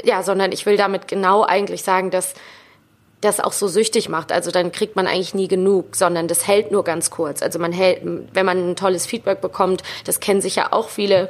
ja, 0.04 0.22
sondern 0.22 0.52
ich 0.52 0.64
will 0.66 0.76
damit 0.76 1.08
genau 1.08 1.42
eigentlich 1.42 1.82
sagen, 1.82 2.10
dass 2.10 2.34
das 3.26 3.40
auch 3.40 3.52
so 3.52 3.68
süchtig 3.68 4.08
macht. 4.08 4.32
Also 4.32 4.50
dann 4.50 4.72
kriegt 4.72 4.96
man 4.96 5.06
eigentlich 5.06 5.34
nie 5.34 5.48
genug, 5.48 5.96
sondern 5.96 6.28
das 6.28 6.46
hält 6.46 6.70
nur 6.70 6.84
ganz 6.84 7.10
kurz. 7.10 7.42
Also 7.42 7.58
man 7.58 7.72
hält, 7.72 8.00
wenn 8.32 8.46
man 8.46 8.70
ein 8.70 8.76
tolles 8.76 9.06
Feedback 9.06 9.40
bekommt, 9.40 9.82
das 10.04 10.20
kennen 10.20 10.40
sicher 10.40 10.72
auch 10.72 10.88
viele 10.88 11.28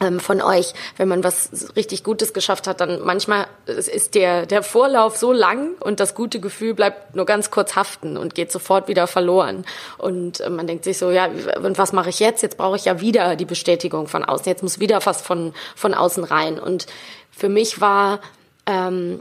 ähm, 0.00 0.20
von 0.20 0.40
euch, 0.40 0.74
wenn 0.96 1.08
man 1.08 1.24
was 1.24 1.74
richtig 1.74 2.04
Gutes 2.04 2.32
geschafft 2.32 2.66
hat, 2.66 2.80
dann 2.80 3.02
manchmal 3.04 3.46
ist 3.66 4.14
der, 4.14 4.46
der 4.46 4.62
Vorlauf 4.62 5.16
so 5.16 5.32
lang 5.32 5.74
und 5.80 5.98
das 6.00 6.14
gute 6.14 6.40
Gefühl 6.40 6.74
bleibt 6.74 7.16
nur 7.16 7.26
ganz 7.26 7.50
kurz 7.50 7.74
haften 7.74 8.16
und 8.16 8.34
geht 8.34 8.52
sofort 8.52 8.88
wieder 8.88 9.06
verloren. 9.06 9.64
Und 9.98 10.40
äh, 10.40 10.50
man 10.50 10.66
denkt 10.66 10.84
sich 10.84 10.98
so, 10.98 11.10
ja, 11.10 11.28
und 11.62 11.78
was 11.78 11.92
mache 11.92 12.10
ich 12.10 12.20
jetzt? 12.20 12.42
Jetzt 12.42 12.56
brauche 12.56 12.76
ich 12.76 12.84
ja 12.84 13.00
wieder 13.00 13.34
die 13.36 13.44
Bestätigung 13.44 14.06
von 14.06 14.24
außen. 14.24 14.46
Jetzt 14.46 14.62
muss 14.62 14.78
wieder 14.78 15.04
was 15.04 15.20
von, 15.20 15.52
von 15.74 15.94
außen 15.94 16.24
rein. 16.24 16.58
Und 16.58 16.86
für 17.30 17.48
mich 17.48 17.80
war 17.80 18.20
ähm, 18.66 19.20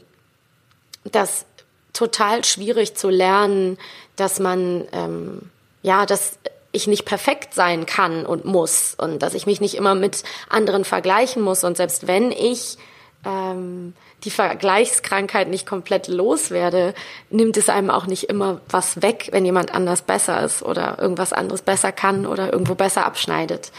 das 1.12 1.46
total 1.98 2.46
schwierig 2.46 2.96
zu 2.96 3.10
lernen, 3.10 3.78
dass 4.16 4.40
man, 4.40 4.88
ähm, 4.92 5.50
ja, 5.82 6.06
dass 6.06 6.38
ich 6.72 6.86
nicht 6.86 7.06
perfekt 7.06 7.56
sein 7.56 7.88
kann 7.88 8.26
und 8.26 8.46
muss 8.46 8.96
und 8.98 9.20
dass 9.24 9.34
ich 9.34 9.48
mich 9.48 9.62
nicht 9.62 9.76
immer 9.76 9.96
mit 9.96 10.24
anderen 10.48 10.86
vergleichen 10.86 11.42
muss. 11.42 11.64
Und 11.64 11.76
selbst 11.76 12.06
wenn 12.06 12.32
ich 12.32 12.78
ähm, 13.26 13.94
die 14.24 14.30
Vergleichskrankheit 14.30 15.48
nicht 15.48 15.66
komplett 15.66 16.08
loswerde, 16.08 16.94
nimmt 17.32 17.58
es 17.58 17.68
einem 17.68 17.90
auch 17.90 18.06
nicht 18.06 18.26
immer 18.26 18.62
was 18.70 19.02
weg, 19.02 19.30
wenn 19.32 19.46
jemand 19.46 19.74
anders 19.74 20.04
besser 20.04 20.44
ist 20.44 20.62
oder 20.62 21.00
irgendwas 21.00 21.34
anderes 21.34 21.64
besser 21.64 21.92
kann 21.92 22.28
oder 22.28 22.54
irgendwo 22.54 22.76
besser 22.76 23.06
abschneidet. 23.06 23.72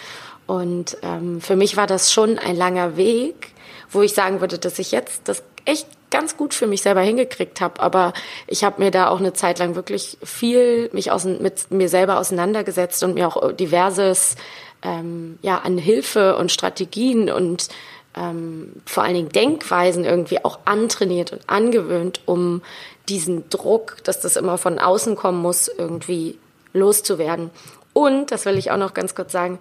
Und 0.48 0.96
ähm, 1.02 1.40
für 1.40 1.54
mich 1.54 1.76
war 1.76 1.86
das 1.86 2.12
schon 2.12 2.38
ein 2.38 2.56
langer 2.56 2.96
Weg, 2.96 3.52
wo 3.90 4.02
ich 4.02 4.14
sagen 4.14 4.40
würde, 4.40 4.58
dass 4.58 4.78
ich 4.80 4.90
jetzt 4.90 5.28
das 5.28 5.42
echt 5.64 5.86
ganz 6.10 6.36
gut 6.36 6.54
für 6.54 6.66
mich 6.66 6.82
selber 6.82 7.00
hingekriegt 7.00 7.60
habe. 7.60 7.80
Aber 7.80 8.12
ich 8.46 8.64
habe 8.64 8.82
mir 8.82 8.90
da 8.90 9.08
auch 9.08 9.18
eine 9.18 9.32
Zeit 9.32 9.58
lang 9.58 9.74
wirklich 9.74 10.18
viel 10.22 10.90
mich 10.92 11.10
aus, 11.10 11.24
mit 11.24 11.70
mir 11.70 11.88
selber 11.88 12.18
auseinandergesetzt 12.18 13.02
und 13.02 13.14
mir 13.14 13.28
auch 13.28 13.52
diverses 13.52 14.36
ähm, 14.82 15.38
ja 15.42 15.58
an 15.58 15.78
Hilfe 15.78 16.36
und 16.36 16.52
Strategien 16.52 17.30
und 17.30 17.68
ähm, 18.16 18.72
vor 18.86 19.02
allen 19.02 19.14
Dingen 19.14 19.28
Denkweisen 19.28 20.04
irgendwie 20.04 20.44
auch 20.44 20.60
antrainiert 20.64 21.32
und 21.32 21.42
angewöhnt, 21.48 22.20
um 22.26 22.62
diesen 23.08 23.48
Druck, 23.48 23.96
dass 24.04 24.20
das 24.20 24.36
immer 24.36 24.58
von 24.58 24.78
außen 24.78 25.16
kommen 25.16 25.40
muss, 25.40 25.68
irgendwie 25.68 26.38
loszuwerden. 26.72 27.50
Und, 27.92 28.30
das 28.30 28.44
will 28.44 28.58
ich 28.58 28.70
auch 28.70 28.76
noch 28.76 28.94
ganz 28.94 29.14
kurz 29.14 29.32
sagen, 29.32 29.58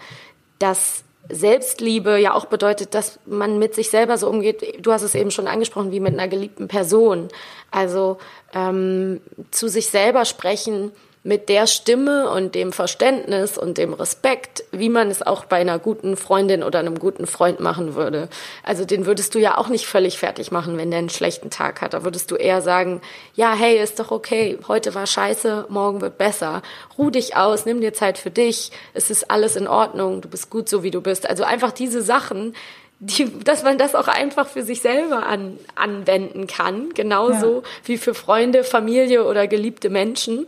dass 0.60 1.03
Selbstliebe 1.30 2.18
ja 2.18 2.34
auch 2.34 2.46
bedeutet, 2.46 2.94
dass 2.94 3.20
man 3.26 3.60
mit 3.60 3.76
sich 3.76 3.90
selber 3.90 4.18
so 4.18 4.30
umgeht. 4.30 4.86
Du 4.86 4.92
hast 4.92 5.02
es 5.02 5.16
eben 5.16 5.32
schon 5.32 5.48
angesprochen, 5.48 5.92
wie 5.92 6.00
mit 6.00 6.13
einer 6.13 6.28
geliebten 6.28 6.68
Person. 6.68 7.28
Also 7.72 8.18
ähm, 8.54 9.22
zu 9.52 9.68
sich 9.68 9.88
selber 9.88 10.26
sprechen 10.26 10.92
mit 11.28 11.50
der 11.50 11.68
Stimme 11.68 12.30
und 12.30 12.56
dem 12.56 12.72
Verständnis 12.72 13.58
und 13.58 13.78
dem 13.78 13.92
Respekt, 13.94 14.63
wie 14.72 14.88
man 14.88 15.12
es 15.12 15.22
auch 15.22 15.44
bei 15.44 15.58
einer 15.58 15.78
guten 15.78 16.16
Freundin 16.16 16.63
oder 16.63 16.80
einem 16.80 16.98
guten 16.98 17.28
Freund 17.28 17.60
machen 17.60 17.96
würde. 17.96 18.30
Also 18.63 18.86
den 18.86 19.06
würdest 19.06 19.36
du 19.36 19.40
ja 19.40 19.58
auch 19.58 19.68
nicht 19.68 19.88
völlig 19.88 20.18
fertig 20.18 20.52
machen, 20.52 20.78
wenn 20.78 20.90
der 20.90 21.00
einen 21.00 21.10
schlechten 21.10 21.50
Tag 21.50 21.82
hat. 21.82 21.94
Da 21.94 22.06
würdest 22.06 22.32
du 22.32 22.36
eher 22.36 22.62
sagen, 22.62 23.02
ja, 23.36 23.54
hey, 23.54 23.78
ist 23.78 24.00
doch 24.00 24.10
okay, 24.10 24.58
heute 24.70 24.96
war 24.96 25.06
scheiße, 25.06 25.66
morgen 25.68 26.00
wird 26.00 26.18
besser. 26.18 26.62
Ruh 26.98 27.10
dich 27.10 27.36
aus, 27.36 27.66
nimm 27.66 27.82
dir 27.82 27.94
Zeit 27.94 28.18
für 28.18 28.32
dich, 28.32 28.72
es 28.94 29.10
ist 29.10 29.30
alles 29.30 29.58
in 29.58 29.68
Ordnung, 29.68 30.22
du 30.22 30.30
bist 30.30 30.50
gut 30.50 30.70
so, 30.70 30.82
wie 30.82 30.92
du 30.92 31.02
bist. 31.02 31.30
Also 31.30 31.44
einfach 31.44 31.74
diese 31.74 32.02
Sachen, 32.02 32.56
die, 33.00 33.44
dass 33.44 33.63
man 33.63 33.78
das 33.78 33.96
auch 33.96 34.08
einfach 34.08 34.48
für 34.48 34.63
sich 34.63 34.80
selber 34.82 35.26
an, 35.26 35.60
anwenden 35.76 36.48
kann, 36.48 36.94
genauso 36.94 37.58
ja. 37.58 37.68
wie 37.84 37.98
für 37.98 38.13
Freunde, 38.13 38.63
Familie 38.63 39.26
oder 39.26 39.46
geliebte 39.48 39.90
Menschen 39.90 40.48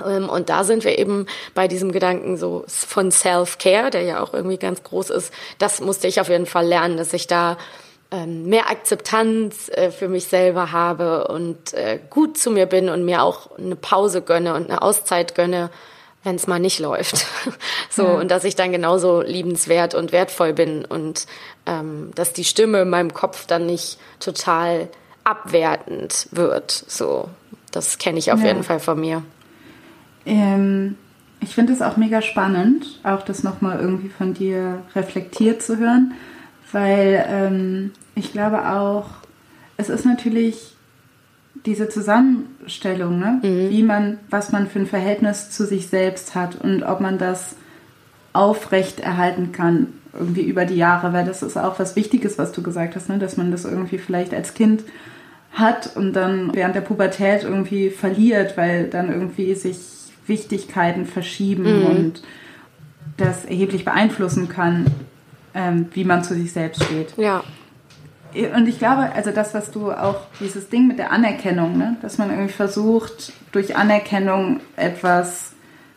und 0.00 0.48
da 0.48 0.64
sind 0.64 0.84
wir 0.84 0.98
eben 0.98 1.26
bei 1.54 1.68
diesem 1.68 1.92
Gedanken 1.92 2.36
so 2.36 2.64
von 2.66 3.10
Self-Care, 3.10 3.90
der 3.90 4.02
ja 4.02 4.22
auch 4.22 4.34
irgendwie 4.34 4.58
ganz 4.58 4.82
groß 4.82 5.10
ist. 5.10 5.32
Das 5.58 5.80
musste 5.80 6.08
ich 6.08 6.20
auf 6.20 6.28
jeden 6.28 6.46
Fall 6.46 6.66
lernen, 6.66 6.96
dass 6.96 7.12
ich 7.12 7.26
da 7.26 7.56
ähm, 8.10 8.46
mehr 8.46 8.68
Akzeptanz 8.68 9.68
äh, 9.68 9.90
für 9.90 10.08
mich 10.08 10.24
selber 10.24 10.72
habe 10.72 11.28
und 11.28 11.74
äh, 11.74 12.00
gut 12.10 12.38
zu 12.38 12.50
mir 12.50 12.66
bin 12.66 12.88
und 12.88 13.04
mir 13.04 13.22
auch 13.22 13.56
eine 13.56 13.76
Pause 13.76 14.22
gönne 14.22 14.54
und 14.54 14.68
eine 14.68 14.82
Auszeit 14.82 15.34
gönne, 15.34 15.70
wenn 16.24 16.34
es 16.34 16.46
mal 16.46 16.58
nicht 16.58 16.80
läuft. 16.80 17.24
so, 17.90 18.02
ja. 18.02 18.14
und 18.14 18.30
dass 18.30 18.44
ich 18.44 18.56
dann 18.56 18.72
genauso 18.72 19.20
liebenswert 19.20 19.94
und 19.94 20.12
wertvoll 20.12 20.52
bin 20.52 20.84
und 20.84 21.26
ähm, 21.66 22.10
dass 22.14 22.32
die 22.32 22.44
Stimme 22.44 22.82
in 22.82 22.90
meinem 22.90 23.14
Kopf 23.14 23.46
dann 23.46 23.66
nicht 23.66 23.98
total 24.18 24.88
abwertend 25.24 26.28
wird. 26.32 26.70
So, 26.70 27.28
das 27.70 27.98
kenne 27.98 28.18
ich 28.18 28.32
auf 28.32 28.40
ja. 28.40 28.48
jeden 28.48 28.64
Fall 28.64 28.80
von 28.80 28.98
mir. 28.98 29.22
Ähm, 30.26 30.96
ich 31.40 31.54
finde 31.54 31.72
es 31.72 31.82
auch 31.82 31.96
mega 31.96 32.22
spannend, 32.22 33.00
auch 33.02 33.22
das 33.22 33.42
nochmal 33.42 33.80
irgendwie 33.80 34.08
von 34.08 34.34
dir 34.34 34.82
reflektiert 34.94 35.62
zu 35.62 35.78
hören, 35.78 36.12
weil 36.72 37.24
ähm, 37.28 37.92
ich 38.14 38.32
glaube 38.32 38.68
auch, 38.68 39.06
es 39.76 39.88
ist 39.88 40.04
natürlich 40.04 40.74
diese 41.66 41.88
Zusammenstellung, 41.88 43.18
ne? 43.18 43.40
Mhm. 43.42 43.70
wie 43.70 43.82
man, 43.82 44.18
was 44.28 44.52
man 44.52 44.66
für 44.66 44.80
ein 44.80 44.86
Verhältnis 44.86 45.50
zu 45.50 45.66
sich 45.66 45.88
selbst 45.88 46.34
hat 46.34 46.56
und 46.56 46.82
ob 46.82 47.00
man 47.00 47.18
das 47.18 47.56
aufrecht 48.32 49.00
erhalten 49.00 49.52
kann, 49.52 49.88
irgendwie 50.12 50.42
über 50.42 50.64
die 50.64 50.76
Jahre, 50.76 51.12
weil 51.12 51.24
das 51.24 51.42
ist 51.42 51.56
auch 51.56 51.78
was 51.78 51.96
Wichtiges, 51.96 52.38
was 52.38 52.52
du 52.52 52.62
gesagt 52.62 52.96
hast, 52.96 53.08
ne? 53.08 53.18
dass 53.18 53.36
man 53.36 53.50
das 53.50 53.64
irgendwie 53.64 53.98
vielleicht 53.98 54.34
als 54.34 54.54
Kind 54.54 54.84
hat 55.52 55.96
und 55.96 56.12
dann 56.14 56.54
während 56.54 56.74
der 56.74 56.80
Pubertät 56.80 57.42
irgendwie 57.42 57.90
verliert, 57.90 58.56
weil 58.56 58.88
dann 58.88 59.08
irgendwie 59.12 59.54
sich 59.54 59.78
Wichtigkeiten 60.30 61.04
verschieben 61.04 61.80
mhm. 61.80 61.86
und 61.86 62.22
das 63.18 63.44
erheblich 63.44 63.84
beeinflussen 63.84 64.48
kann, 64.48 64.86
ähm, 65.54 65.86
wie 65.92 66.04
man 66.04 66.24
zu 66.24 66.34
sich 66.34 66.52
selbst 66.52 66.82
steht. 66.84 67.12
Ja. 67.18 67.44
Und 68.54 68.68
ich 68.68 68.78
glaube, 68.78 69.12
also 69.12 69.32
das, 69.32 69.54
was 69.54 69.72
du 69.72 69.90
auch, 69.90 70.22
dieses 70.38 70.68
Ding 70.68 70.86
mit 70.86 70.98
der 70.98 71.10
Anerkennung, 71.10 71.76
ne? 71.76 71.96
dass 72.00 72.16
man 72.16 72.30
irgendwie 72.30 72.52
versucht, 72.52 73.32
durch 73.50 73.76
Anerkennung 73.76 74.60
etwas, 74.76 75.52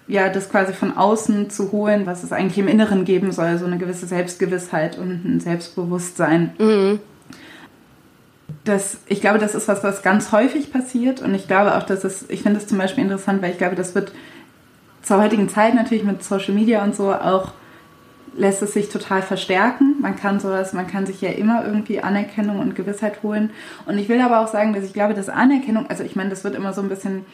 ja, 0.08 0.30
das 0.30 0.50
quasi 0.50 0.74
von 0.74 0.98
außen 0.98 1.52
zu 1.52 1.72
holen, 1.72 2.08
was 2.08 2.24
es 2.24 2.32
eigentlich 2.32 2.58
im 2.58 2.68
Inneren 2.68 3.06
geben 3.06 3.32
soll, 3.32 3.58
so 3.60 3.66
eine 3.66 3.78
gewisse 3.78 4.08
Selbstgewissheit 4.08 4.98
und 4.98 5.24
ein 5.24 5.40
Selbstbewusstsein. 5.40 6.54
Mhm. 6.58 7.00
Das, 8.66 8.98
ich 9.08 9.20
glaube, 9.20 9.40
das 9.40 9.56
ist 9.56 9.68
was, 9.68 9.84
was 9.84 10.04
ganz 10.04 10.32
häufig 10.32 10.72
passiert 10.72 11.22
und 11.22 11.36
ich 11.36 11.48
glaube 11.48 11.76
auch, 11.76 11.84
dass 11.84 12.04
es, 12.04 12.30
ich 12.30 12.44
finde 12.44 12.60
es 12.60 12.68
zum 12.68 12.78
Beispiel 12.78 13.04
interessant, 13.04 13.42
weil 13.42 13.52
ich 13.52 13.58
glaube, 13.58 13.76
das 13.76 13.94
wird 13.94 14.14
zur 15.02 15.22
heutigen 15.22 15.50
Zeit 15.50 15.76
natürlich 15.76 16.04
mit 16.04 16.24
Social 16.24 16.54
Media 16.54 16.84
und 16.84 16.96
so 16.96 17.14
auch 17.14 17.52
lässt 18.36 18.62
es 18.62 18.74
sich 18.74 18.90
total 18.90 19.22
verstärken. 19.22 19.96
Man 20.02 20.16
kann 20.16 20.40
sowas, 20.40 20.74
man 20.74 20.88
kann 20.88 21.06
sich 21.06 21.22
ja 21.22 21.30
immer 21.30 21.66
irgendwie 21.66 22.02
Anerkennung 22.02 22.60
und 22.60 22.76
Gewissheit 22.76 23.22
holen. 23.22 23.52
Und 23.86 23.98
ich 23.98 24.10
will 24.10 24.20
aber 24.22 24.40
auch 24.40 24.48
sagen, 24.48 24.74
dass 24.74 24.84
ich 24.84 24.94
glaube, 24.94 25.14
dass 25.14 25.30
Anerkennung, 25.30 25.88
also 25.88 26.04
ich 26.04 26.16
meine, 26.16 26.30
das 26.30 26.44
wird 26.44 26.56
immer 26.56 26.74
so 26.74 26.82
ein 26.82 26.90
bisschen 26.90 27.26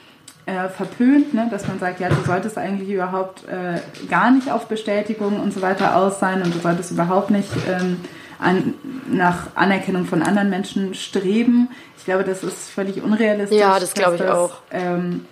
äh, 0.45 0.67
verpönt, 0.67 1.33
ne? 1.33 1.47
dass 1.49 1.67
man 1.67 1.79
sagt, 1.79 1.99
ja, 1.99 2.09
du 2.09 2.15
solltest 2.25 2.57
eigentlich 2.57 2.89
überhaupt 2.89 3.47
äh, 3.47 3.79
gar 4.09 4.31
nicht 4.31 4.51
auf 4.51 4.67
Bestätigung 4.67 5.39
und 5.39 5.53
so 5.53 5.61
weiter 5.61 5.95
aus 5.95 6.19
sein 6.19 6.41
und 6.41 6.53
du 6.53 6.59
solltest 6.59 6.91
überhaupt 6.91 7.29
nicht 7.29 7.49
ähm, 7.69 7.97
an, 8.39 8.73
nach 9.11 9.55
Anerkennung 9.55 10.05
von 10.05 10.21
anderen 10.21 10.49
Menschen 10.49 10.93
streben. 10.93 11.69
Ich 11.97 12.05
glaube, 12.05 12.23
das 12.23 12.43
ist 12.43 12.69
völlig 12.69 13.03
unrealistisch. 13.03 13.59
Ja, 13.59 13.79
das 13.79 13.93
glaube 13.93 14.15
ich 14.15 14.21
das, 14.21 14.31
auch. 14.31 14.57
Ähm, 14.71 15.25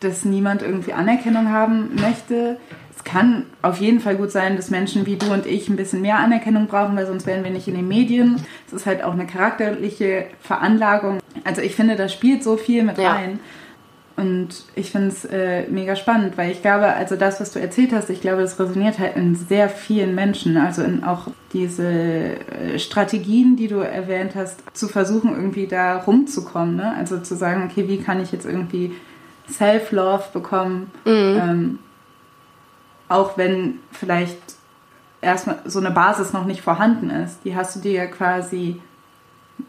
dass 0.00 0.24
niemand 0.24 0.62
irgendwie 0.62 0.92
Anerkennung 0.92 1.50
haben 1.50 1.94
möchte 1.96 2.58
es 3.00 3.04
kann 3.04 3.46
auf 3.62 3.78
jeden 3.78 4.00
Fall 4.00 4.16
gut 4.16 4.30
sein, 4.30 4.56
dass 4.56 4.68
Menschen 4.68 5.06
wie 5.06 5.16
du 5.16 5.32
und 5.32 5.46
ich 5.46 5.70
ein 5.70 5.76
bisschen 5.76 6.02
mehr 6.02 6.18
Anerkennung 6.18 6.66
brauchen, 6.66 6.96
weil 6.96 7.06
sonst 7.06 7.26
wären 7.26 7.44
wir 7.44 7.50
nicht 7.50 7.66
in 7.66 7.74
den 7.74 7.88
Medien. 7.88 8.44
Es 8.66 8.74
ist 8.74 8.84
halt 8.84 9.02
auch 9.02 9.14
eine 9.14 9.26
charakterliche 9.26 10.26
Veranlagung. 10.42 11.20
Also 11.44 11.62
ich 11.62 11.74
finde, 11.74 11.96
da 11.96 12.10
spielt 12.10 12.44
so 12.44 12.58
viel 12.58 12.82
mit 12.82 12.98
ja. 12.98 13.12
rein. 13.12 13.40
Und 14.20 14.64
ich 14.74 14.90
finde 14.90 15.08
es 15.08 15.24
äh, 15.24 15.66
mega 15.68 15.96
spannend, 15.96 16.36
weil 16.36 16.50
ich 16.50 16.62
glaube, 16.62 16.86
also 16.86 17.16
das, 17.16 17.40
was 17.40 17.52
du 17.52 17.60
erzählt 17.60 17.92
hast, 17.92 18.10
ich 18.10 18.20
glaube, 18.20 18.42
das 18.42 18.58
resoniert 18.58 18.98
halt 18.98 19.16
in 19.16 19.34
sehr 19.34 19.68
vielen 19.68 20.14
Menschen. 20.14 20.56
Also 20.56 20.82
in 20.82 21.04
auch 21.04 21.28
diese 21.52 21.88
äh, 21.88 22.78
Strategien, 22.78 23.56
die 23.56 23.68
du 23.68 23.76
erwähnt 23.76 24.34
hast, 24.34 24.62
zu 24.76 24.88
versuchen, 24.88 25.30
irgendwie 25.30 25.66
da 25.66 25.98
rumzukommen. 25.98 26.76
Ne? 26.76 26.94
Also 26.96 27.18
zu 27.18 27.34
sagen, 27.34 27.68
okay, 27.70 27.88
wie 27.88 27.98
kann 27.98 28.20
ich 28.20 28.30
jetzt 28.32 28.46
irgendwie 28.46 28.94
Self-Love 29.48 30.24
bekommen? 30.32 30.90
Mhm. 31.04 31.40
Ähm, 31.40 31.78
auch 33.08 33.36
wenn 33.38 33.80
vielleicht 33.90 34.38
erstmal 35.20 35.58
so 35.64 35.80
eine 35.80 35.90
Basis 35.90 36.32
noch 36.32 36.44
nicht 36.44 36.62
vorhanden 36.62 37.10
ist. 37.10 37.40
Die 37.44 37.56
hast 37.56 37.76
du 37.76 37.80
dir 37.80 37.92
ja 37.92 38.06
quasi 38.06 38.80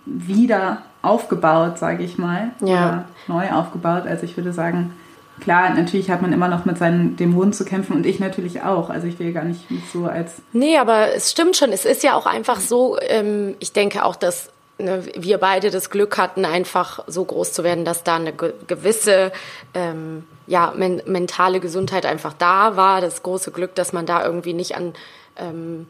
wieder 0.05 0.83
aufgebaut, 1.01 1.77
sage 1.77 2.03
ich 2.03 2.17
mal. 2.17 2.51
Ja. 2.61 3.05
Neu 3.27 3.51
aufgebaut. 3.51 4.03
Also 4.05 4.23
ich 4.23 4.37
würde 4.37 4.53
sagen, 4.53 4.95
klar, 5.39 5.71
natürlich 5.71 6.09
hat 6.09 6.21
man 6.21 6.33
immer 6.33 6.47
noch 6.47 6.65
mit 6.65 6.77
seinen 6.77 7.15
Dämonen 7.15 7.53
zu 7.53 7.65
kämpfen 7.65 7.95
und 7.95 8.05
ich 8.05 8.19
natürlich 8.19 8.61
auch. 8.61 8.89
Also 8.89 9.07
ich 9.07 9.19
will 9.19 9.33
gar 9.33 9.43
nicht 9.43 9.61
so 9.91 10.05
als. 10.05 10.41
Nee, 10.53 10.77
aber 10.77 11.13
es 11.15 11.31
stimmt 11.31 11.57
schon. 11.57 11.71
Es 11.71 11.85
ist 11.85 12.03
ja 12.03 12.15
auch 12.15 12.25
einfach 12.25 12.59
so, 12.59 12.97
ähm, 13.01 13.55
ich 13.59 13.73
denke 13.73 14.05
auch, 14.05 14.15
dass 14.15 14.51
ne, 14.77 15.03
wir 15.17 15.37
beide 15.37 15.71
das 15.71 15.89
Glück 15.89 16.17
hatten, 16.17 16.45
einfach 16.45 17.03
so 17.07 17.25
groß 17.25 17.53
zu 17.53 17.63
werden, 17.63 17.85
dass 17.85 18.03
da 18.03 18.15
eine 18.15 18.33
gewisse 18.33 19.31
ähm, 19.73 20.23
ja, 20.47 20.73
men 20.75 21.01
mentale 21.05 21.59
Gesundheit 21.59 22.05
einfach 22.05 22.33
da 22.33 22.75
war. 22.75 23.01
Das 23.01 23.23
große 23.23 23.51
Glück, 23.51 23.75
dass 23.75 23.93
man 23.93 24.05
da 24.05 24.23
irgendwie 24.23 24.53
nicht 24.53 24.75
an, 24.75 24.93
ähm, 25.37 25.87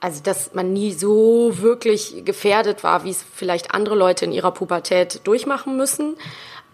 also 0.00 0.22
dass 0.22 0.54
man 0.54 0.72
nie 0.72 0.92
so 0.92 1.52
wirklich 1.58 2.22
gefährdet 2.24 2.82
war, 2.82 3.04
wie 3.04 3.10
es 3.10 3.24
vielleicht 3.34 3.74
andere 3.74 3.94
Leute 3.94 4.24
in 4.24 4.32
ihrer 4.32 4.50
Pubertät 4.50 5.20
durchmachen 5.24 5.76
müssen. 5.76 6.16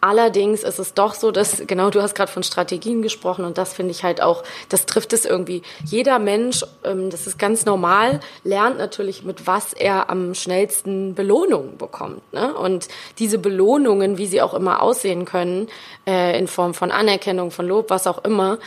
Allerdings 0.00 0.62
ist 0.62 0.78
es 0.78 0.94
doch 0.94 1.14
so, 1.14 1.32
dass, 1.32 1.62
genau, 1.66 1.90
du 1.90 2.02
hast 2.02 2.14
gerade 2.14 2.30
von 2.30 2.42
Strategien 2.42 3.02
gesprochen 3.02 3.44
und 3.44 3.58
das 3.58 3.72
finde 3.72 3.90
ich 3.90 4.04
halt 4.04 4.22
auch, 4.22 4.44
das 4.68 4.86
trifft 4.86 5.12
es 5.12 5.24
irgendwie. 5.24 5.62
Jeder 5.84 6.18
Mensch, 6.18 6.64
ähm, 6.84 7.10
das 7.10 7.26
ist 7.26 7.38
ganz 7.38 7.64
normal, 7.64 8.20
lernt 8.44 8.78
natürlich, 8.78 9.24
mit 9.24 9.46
was 9.46 9.72
er 9.72 10.10
am 10.10 10.34
schnellsten 10.34 11.14
Belohnungen 11.14 11.78
bekommt. 11.78 12.32
Ne? 12.32 12.54
Und 12.54 12.88
diese 13.18 13.38
Belohnungen, 13.38 14.18
wie 14.18 14.26
sie 14.26 14.42
auch 14.42 14.54
immer 14.54 14.82
aussehen 14.82 15.24
können, 15.24 15.68
äh, 16.06 16.38
in 16.38 16.46
Form 16.46 16.74
von 16.74 16.92
Anerkennung, 16.92 17.50
von 17.50 17.66
Lob, 17.66 17.90
was 17.90 18.06
auch 18.06 18.22
immer, 18.24 18.58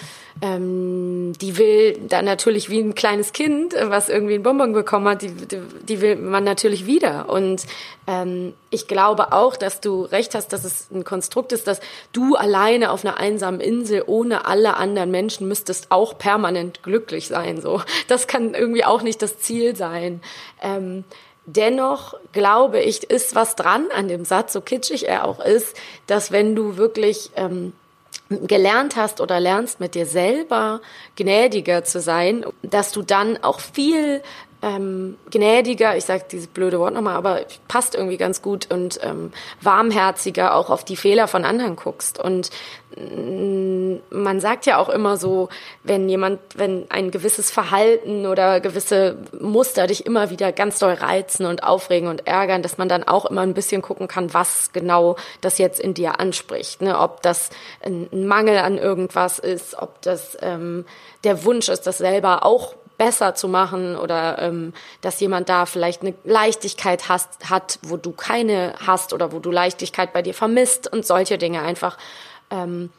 ähm, 0.41 1.33
die 1.41 1.57
will 1.57 1.97
dann 2.07 2.25
natürlich 2.25 2.69
wie 2.69 2.79
ein 2.79 2.95
kleines 2.95 3.33
Kind, 3.33 3.73
was 3.73 4.09
irgendwie 4.09 4.35
ein 4.35 4.43
Bonbon 4.43 4.73
bekommen 4.73 5.07
hat, 5.07 5.21
die, 5.21 5.31
die, 5.31 5.59
die 5.83 6.01
will 6.01 6.15
man 6.15 6.43
natürlich 6.43 6.85
wieder. 6.85 7.29
Und 7.29 7.65
ähm, 8.07 8.53
ich 8.69 8.87
glaube 8.87 9.33
auch, 9.33 9.57
dass 9.57 9.81
du 9.81 10.03
recht 10.03 10.35
hast, 10.35 10.53
dass 10.53 10.63
es 10.63 10.89
ein 10.91 11.03
Konstrukt 11.03 11.51
ist, 11.51 11.67
dass 11.67 11.81
du 12.13 12.35
alleine 12.35 12.91
auf 12.91 13.03
einer 13.03 13.17
einsamen 13.17 13.59
Insel 13.59 14.03
ohne 14.07 14.45
alle 14.45 14.77
anderen 14.77 15.11
Menschen 15.11 15.47
müsstest 15.47 15.91
auch 15.91 16.17
permanent 16.17 16.83
glücklich 16.83 17.27
sein. 17.27 17.61
So, 17.61 17.81
das 18.07 18.27
kann 18.27 18.53
irgendwie 18.53 18.85
auch 18.85 19.01
nicht 19.01 19.21
das 19.21 19.39
Ziel 19.39 19.75
sein. 19.75 20.21
Ähm, 20.61 21.03
Dennoch 21.51 22.13
glaube 22.31 22.79
ich, 22.79 23.09
ist 23.09 23.33
was 23.33 23.55
dran 23.55 23.87
an 23.95 24.07
dem 24.07 24.23
Satz, 24.23 24.53
so 24.53 24.61
kitschig 24.61 25.07
er 25.07 25.25
auch 25.25 25.39
ist, 25.39 25.75
dass 26.05 26.31
wenn 26.31 26.55
du 26.55 26.77
wirklich 26.77 27.31
ähm, 27.35 27.73
gelernt 28.29 28.95
hast 28.95 29.21
oder 29.21 29.39
lernst 29.39 29.79
mit 29.79 29.95
dir 29.95 30.05
selber 30.05 30.81
gnädiger 31.15 31.83
zu 31.83 31.99
sein, 31.99 32.45
dass 32.61 32.91
du 32.91 33.01
dann 33.01 33.37
auch 33.43 33.59
viel 33.59 34.21
ähm, 34.61 35.17
gnädiger, 35.31 35.95
ich 35.95 36.03
sage 36.03 36.25
dieses 36.29 36.47
blöde 36.47 36.79
Wort 36.79 36.93
nochmal, 36.93 37.15
aber 37.15 37.41
passt 37.69 37.95
irgendwie 37.95 38.17
ganz 38.17 38.41
gut 38.41 38.69
und 38.69 38.99
ähm, 39.03 39.31
warmherziger 39.61 40.53
auch 40.53 40.69
auf 40.69 40.83
die 40.83 40.97
Fehler 40.97 41.29
von 41.29 41.45
anderen 41.45 41.77
guckst. 41.77 42.19
Und 42.19 42.49
mm, 42.97 43.95
man 44.09 44.41
sagt 44.41 44.65
ja 44.65 44.77
auch 44.77 44.89
immer 44.89 45.15
so, 45.15 45.47
wenn 45.83 46.09
jemand, 46.09 46.39
wenn 46.55 46.85
ein 46.89 47.09
gewisses 47.09 47.51
Verhalten 47.51 48.25
oder 48.25 48.59
gewisse 48.59 49.17
Muster 49.39 49.87
dich 49.87 50.05
immer 50.05 50.29
wieder 50.29 50.51
ganz 50.51 50.79
doll 50.79 50.93
reizen 50.93 51.45
und 51.45 51.63
aufregen 51.63 52.09
und 52.09 52.27
ärgern, 52.27 52.61
dass 52.61 52.77
man 52.77 52.89
dann 52.89 53.05
auch 53.05 53.25
immer 53.25 53.41
ein 53.41 53.53
bisschen 53.53 53.81
gucken 53.81 54.09
kann, 54.09 54.33
was 54.33 54.73
genau 54.73 55.15
das 55.39 55.57
jetzt 55.57 55.79
in 55.79 55.93
dir 55.93 56.19
anspricht. 56.19 56.81
Ne? 56.81 56.99
Ob 56.99 57.21
das 57.21 57.49
ein, 57.81 58.09
ein 58.11 58.27
Mangel 58.27 58.57
an 58.57 58.77
irgendwas 58.77 59.39
ist, 59.39 59.75
ob 59.81 60.01
das 60.01 60.37
ähm, 60.41 60.83
der 61.23 61.45
Wunsch 61.45 61.69
ist, 61.69 61.87
das 61.87 61.97
selber 61.97 62.45
auch 62.45 62.75
besser 62.99 63.33
zu 63.33 63.47
machen 63.47 63.95
oder 63.95 64.39
ähm, 64.39 64.73
dass 65.01 65.19
jemand 65.19 65.49
da 65.49 65.65
vielleicht 65.65 66.03
eine 66.03 66.13
Leichtigkeit 66.25 67.09
hast, 67.09 67.49
hat, 67.49 67.79
wo 67.81 67.97
du 67.97 68.11
keine 68.11 68.75
hast 68.85 69.13
oder 69.13 69.31
wo 69.31 69.39
du 69.39 69.49
Leichtigkeit 69.49 70.13
bei 70.13 70.21
dir 70.21 70.35
vermisst 70.35 70.91
und 70.91 71.07
solche 71.07 71.39
Dinge 71.39 71.63
einfach. 71.63 71.97
Ähm, 72.51 72.91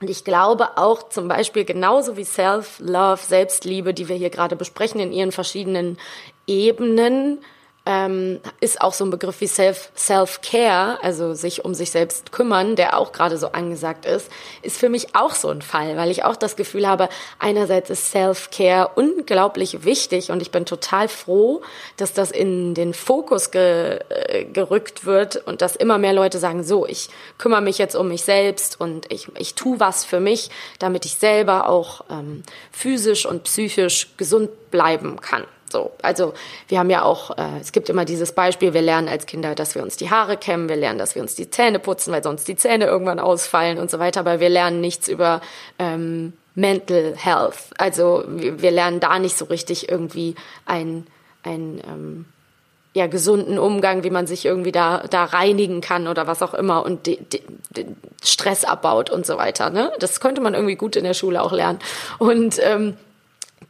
und 0.00 0.08
ich 0.08 0.24
glaube 0.24 0.78
auch 0.78 1.08
zum 1.08 1.26
Beispiel 1.26 1.64
genauso 1.64 2.16
wie 2.16 2.24
Self-Love, 2.24 3.20
Selbstliebe, 3.22 3.92
die 3.92 4.08
wir 4.08 4.16
hier 4.16 4.30
gerade 4.30 4.56
besprechen 4.56 5.00
in 5.00 5.12
ihren 5.12 5.32
verschiedenen 5.32 5.98
Ebenen, 6.46 7.38
ähm, 7.86 8.40
ist 8.60 8.80
auch 8.80 8.92
so 8.92 9.04
ein 9.04 9.10
Begriff 9.10 9.40
wie 9.40 9.46
Self, 9.46 9.90
Self-Care, 9.96 11.02
also 11.02 11.34
sich 11.34 11.64
um 11.64 11.74
sich 11.74 11.90
selbst 11.90 12.30
kümmern, 12.30 12.76
der 12.76 12.98
auch 12.98 13.12
gerade 13.12 13.38
so 13.38 13.48
angesagt 13.48 14.04
ist, 14.04 14.30
ist 14.62 14.76
für 14.76 14.90
mich 14.90 15.14
auch 15.14 15.34
so 15.34 15.48
ein 15.48 15.62
Fall, 15.62 15.96
weil 15.96 16.10
ich 16.10 16.24
auch 16.24 16.36
das 16.36 16.56
Gefühl 16.56 16.86
habe, 16.86 17.08
einerseits 17.38 17.88
ist 17.88 18.10
Self-Care 18.10 18.90
unglaublich 18.96 19.84
wichtig 19.84 20.30
und 20.30 20.42
ich 20.42 20.50
bin 20.50 20.66
total 20.66 21.08
froh, 21.08 21.62
dass 21.96 22.12
das 22.12 22.30
in 22.30 22.74
den 22.74 22.92
Fokus 22.92 23.50
ge, 23.50 24.00
äh, 24.10 24.44
gerückt 24.44 25.06
wird 25.06 25.36
und 25.36 25.62
dass 25.62 25.74
immer 25.74 25.96
mehr 25.96 26.12
Leute 26.12 26.38
sagen, 26.38 26.62
so, 26.62 26.86
ich 26.86 27.08
kümmere 27.38 27.62
mich 27.62 27.78
jetzt 27.78 27.96
um 27.96 28.08
mich 28.08 28.22
selbst 28.22 28.78
und 28.78 29.10
ich, 29.10 29.28
ich 29.38 29.54
tue 29.54 29.80
was 29.80 30.04
für 30.04 30.20
mich, 30.20 30.50
damit 30.78 31.06
ich 31.06 31.14
selber 31.16 31.68
auch 31.68 32.04
ähm, 32.10 32.42
physisch 32.72 33.24
und 33.24 33.44
psychisch 33.44 34.08
gesund 34.18 34.70
bleiben 34.70 35.20
kann. 35.20 35.44
So, 35.70 35.92
also 36.02 36.34
wir 36.68 36.78
haben 36.78 36.90
ja 36.90 37.02
auch, 37.02 37.36
äh, 37.38 37.60
es 37.60 37.72
gibt 37.72 37.88
immer 37.88 38.04
dieses 38.04 38.32
Beispiel, 38.32 38.74
wir 38.74 38.82
lernen 38.82 39.08
als 39.08 39.26
Kinder, 39.26 39.54
dass 39.54 39.74
wir 39.74 39.82
uns 39.82 39.96
die 39.96 40.10
Haare 40.10 40.36
kämmen, 40.36 40.68
wir 40.68 40.76
lernen, 40.76 40.98
dass 40.98 41.14
wir 41.14 41.22
uns 41.22 41.34
die 41.34 41.50
Zähne 41.50 41.78
putzen, 41.78 42.12
weil 42.12 42.22
sonst 42.22 42.48
die 42.48 42.56
Zähne 42.56 42.86
irgendwann 42.86 43.18
ausfallen 43.18 43.78
und 43.78 43.90
so 43.90 43.98
weiter, 43.98 44.20
aber 44.20 44.40
wir 44.40 44.48
lernen 44.48 44.80
nichts 44.80 45.08
über 45.08 45.40
ähm, 45.78 46.32
Mental 46.54 47.14
Health. 47.16 47.56
Also 47.78 48.24
wir, 48.26 48.60
wir 48.60 48.70
lernen 48.70 49.00
da 49.00 49.18
nicht 49.18 49.36
so 49.36 49.44
richtig 49.46 49.88
irgendwie 49.88 50.34
ein, 50.66 51.06
ein 51.42 51.80
ähm, 51.86 52.24
ja, 52.92 53.06
gesunden 53.06 53.58
Umgang, 53.58 54.02
wie 54.02 54.10
man 54.10 54.26
sich 54.26 54.44
irgendwie 54.44 54.72
da, 54.72 55.04
da 55.08 55.24
reinigen 55.24 55.80
kann 55.80 56.08
oder 56.08 56.26
was 56.26 56.42
auch 56.42 56.54
immer 56.54 56.84
und 56.84 57.06
de, 57.06 57.18
de, 57.22 57.40
de 57.70 57.86
Stress 58.22 58.64
abbaut 58.64 59.10
und 59.10 59.24
so 59.24 59.36
weiter. 59.36 59.70
Ne? 59.70 59.92
Das 60.00 60.18
könnte 60.20 60.40
man 60.40 60.54
irgendwie 60.54 60.74
gut 60.74 60.96
in 60.96 61.04
der 61.04 61.14
Schule 61.14 61.40
auch 61.40 61.52
lernen. 61.52 61.78
Und 62.18 62.58
ähm, 62.60 62.96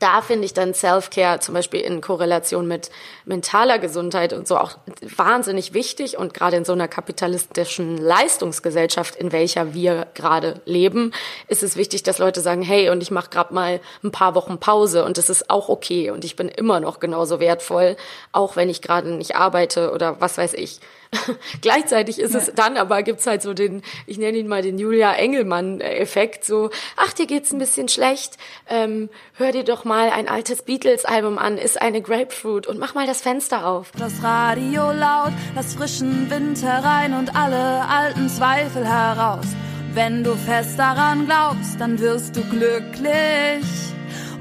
da 0.01 0.23
finde 0.23 0.47
ich 0.47 0.55
dann 0.55 0.75
Self-Care 0.75 1.41
zum 1.41 1.55
Beispiel 1.55 1.81
in 1.81 2.01
Korrelation 2.01 2.67
mit 2.67 2.91
mentaler 3.27 3.79
Gesundheit 3.79 4.33
und 4.33 4.49
so 4.49 4.57
auch 4.57 4.79
wahnsinnig 5.17 5.75
wichtig 5.75 6.17
und 6.19 6.35
gerade 6.35 6.57
in 6.57 6.65
so 6.65 6.73
einer 6.73 6.89
kapitalistischen 6.89 7.99
Leistungsgesellschaft, 7.99 9.15
in 9.15 9.31
welcher 9.31 9.75
wir 9.75 10.09
gerade 10.15 10.61
leben, 10.65 11.13
ist 11.49 11.63
es 11.63 11.77
wichtig, 11.77 12.03
dass 12.03 12.19
Leute 12.19 12.41
sagen, 12.41 12.63
hey, 12.63 12.89
und 12.89 13.03
ich 13.03 13.11
mache 13.11 13.29
gerade 13.29 13.55
mal 13.55 13.81
ein 14.03 14.11
paar 14.11 14.35
Wochen 14.35 14.59
Pause 14.59 15.05
und 15.05 15.19
das 15.19 15.29
ist 15.31 15.51
auch 15.51 15.69
okay 15.69 16.11
und 16.11 16.25
ich 16.25 16.35
bin 16.35 16.49
immer 16.49 16.81
noch 16.81 16.99
genauso 16.99 17.39
wertvoll, 17.39 17.97
auch 18.33 18.57
wenn 18.57 18.71
ich 18.71 18.81
gerade 18.81 19.11
nicht 19.11 19.37
arbeite 19.37 19.93
oder 19.93 20.21
was 20.21 20.39
weiß 20.39 20.55
ich. 20.55 20.81
Gleichzeitig 21.61 22.19
ist 22.21 22.35
ja. 22.35 22.41
es 22.41 22.53
dann 22.55 22.77
aber 22.77 23.03
gibt's 23.03 23.27
halt 23.27 23.43
so 23.43 23.53
den, 23.53 23.83
ich 24.07 24.19
nenne 24.19 24.39
ihn 24.39 24.47
mal 24.47 24.63
den 24.63 24.79
Julia 24.79 25.13
Engelmann-Effekt, 25.13 26.45
so, 26.45 26.71
ach, 26.97 27.13
dir 27.13 27.27
geht's 27.27 27.53
ein 27.53 27.59
bisschen 27.59 27.89
schlecht, 27.89 28.37
ähm, 28.69 29.09
hör 29.35 29.51
dir 29.51 29.65
doch 29.65 29.85
mal 29.85 30.11
ein 30.11 30.29
altes 30.29 30.63
Beatles-Album 30.63 31.39
an, 31.39 31.59
ist 31.59 31.81
eine 31.81 32.01
Grapefruit 32.01 32.67
und 32.67 32.79
mach 32.79 32.95
mal 32.95 33.07
das 33.07 33.23
Fenster 33.23 33.67
auf. 33.67 33.91
Das 33.99 34.23
Radio 34.23 34.93
laut, 34.93 35.33
lass 35.55 35.75
frischen 35.75 36.31
Wind 36.31 36.63
herein 36.63 37.15
und 37.15 37.35
alle 37.35 37.89
alten 37.89 38.29
Zweifel 38.29 38.87
heraus. 38.87 39.47
Wenn 39.93 40.23
du 40.23 40.37
fest 40.37 40.79
daran 40.79 41.27
glaubst, 41.27 41.81
dann 41.81 41.99
wirst 41.99 42.37
du 42.37 42.43
glücklich. 42.43 43.65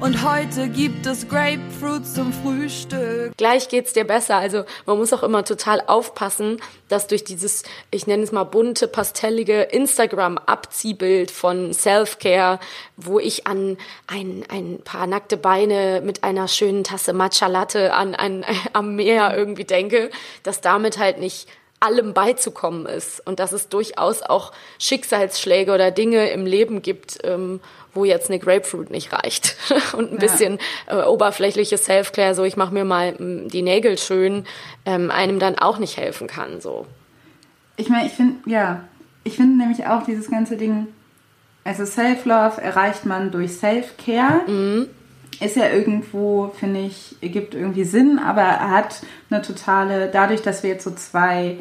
Und 0.00 0.24
heute 0.24 0.70
gibt 0.70 1.04
es 1.04 1.28
Grapefruit 1.28 2.06
zum 2.06 2.32
Frühstück. 2.32 3.36
Gleich 3.36 3.68
geht's 3.68 3.92
dir 3.92 4.06
besser. 4.06 4.36
Also 4.36 4.64
man 4.86 4.96
muss 4.96 5.12
auch 5.12 5.22
immer 5.22 5.44
total 5.44 5.82
aufpassen, 5.86 6.62
dass 6.88 7.06
durch 7.06 7.22
dieses, 7.22 7.64
ich 7.90 8.06
nenne 8.06 8.22
es 8.22 8.32
mal 8.32 8.44
bunte, 8.44 8.88
pastellige 8.88 9.60
Instagram-Abziehbild 9.60 11.30
von 11.30 11.74
Self-Care, 11.74 12.60
wo 12.96 13.18
ich 13.18 13.46
an 13.46 13.76
ein, 14.06 14.42
ein 14.48 14.78
paar 14.82 15.06
nackte 15.06 15.36
Beine 15.36 16.00
mit 16.02 16.24
einer 16.24 16.48
schönen 16.48 16.82
Tasse 16.82 17.12
Matcha 17.12 17.48
Latte 17.48 17.92
an, 17.92 18.14
an, 18.14 18.46
am 18.72 18.96
Meer 18.96 19.36
irgendwie 19.36 19.64
denke, 19.64 20.10
dass 20.42 20.62
damit 20.62 20.98
halt 20.98 21.18
nicht 21.18 21.46
allem 21.80 22.12
beizukommen 22.12 22.86
ist 22.86 23.26
und 23.26 23.40
dass 23.40 23.52
es 23.52 23.68
durchaus 23.68 24.22
auch 24.22 24.52
Schicksalsschläge 24.78 25.72
oder 25.72 25.90
Dinge 25.90 26.30
im 26.30 26.44
Leben 26.44 26.82
gibt, 26.82 27.18
ähm, 27.24 27.60
wo 27.94 28.04
jetzt 28.04 28.30
eine 28.30 28.38
Grapefruit 28.38 28.90
nicht 28.90 29.12
reicht 29.12 29.56
und 29.96 30.10
ein 30.12 30.14
ja. 30.14 30.20
bisschen 30.20 30.58
äh, 30.86 31.02
oberflächliches 31.02 31.84
Self-Care, 31.84 32.34
so 32.34 32.44
ich 32.44 32.56
mache 32.56 32.74
mir 32.74 32.84
mal 32.84 33.14
m, 33.18 33.44
mm, 33.44 33.48
die 33.48 33.62
Nägel 33.62 33.98
schön, 33.98 34.44
ähm, 34.84 35.10
einem 35.10 35.38
dann 35.38 35.58
auch 35.58 35.78
nicht 35.78 35.96
helfen 35.96 36.26
kann. 36.26 36.60
So. 36.60 36.86
Ich 37.76 37.88
meine, 37.88 38.06
ich 38.06 38.12
finde, 38.12 38.50
ja, 38.50 38.84
ich 39.24 39.36
finde 39.36 39.56
nämlich 39.56 39.86
auch 39.86 40.04
dieses 40.04 40.30
ganze 40.30 40.56
Ding, 40.56 40.88
also 41.64 41.84
Self-Love 41.84 42.60
erreicht 42.60 43.06
man 43.06 43.30
durch 43.30 43.52
Self-Care. 43.52 44.42
Mhm. 44.46 44.88
Ist 45.40 45.56
ja 45.56 45.70
irgendwo, 45.70 46.52
finde 46.58 46.80
ich, 46.80 47.16
gibt 47.20 47.54
irgendwie 47.54 47.84
Sinn, 47.84 48.18
aber 48.18 48.42
er 48.42 48.70
hat 48.70 49.02
eine 49.30 49.40
totale, 49.40 50.10
dadurch, 50.12 50.42
dass 50.42 50.62
wir 50.62 50.70
jetzt 50.70 50.84
so 50.84 50.90
zwei 50.90 51.56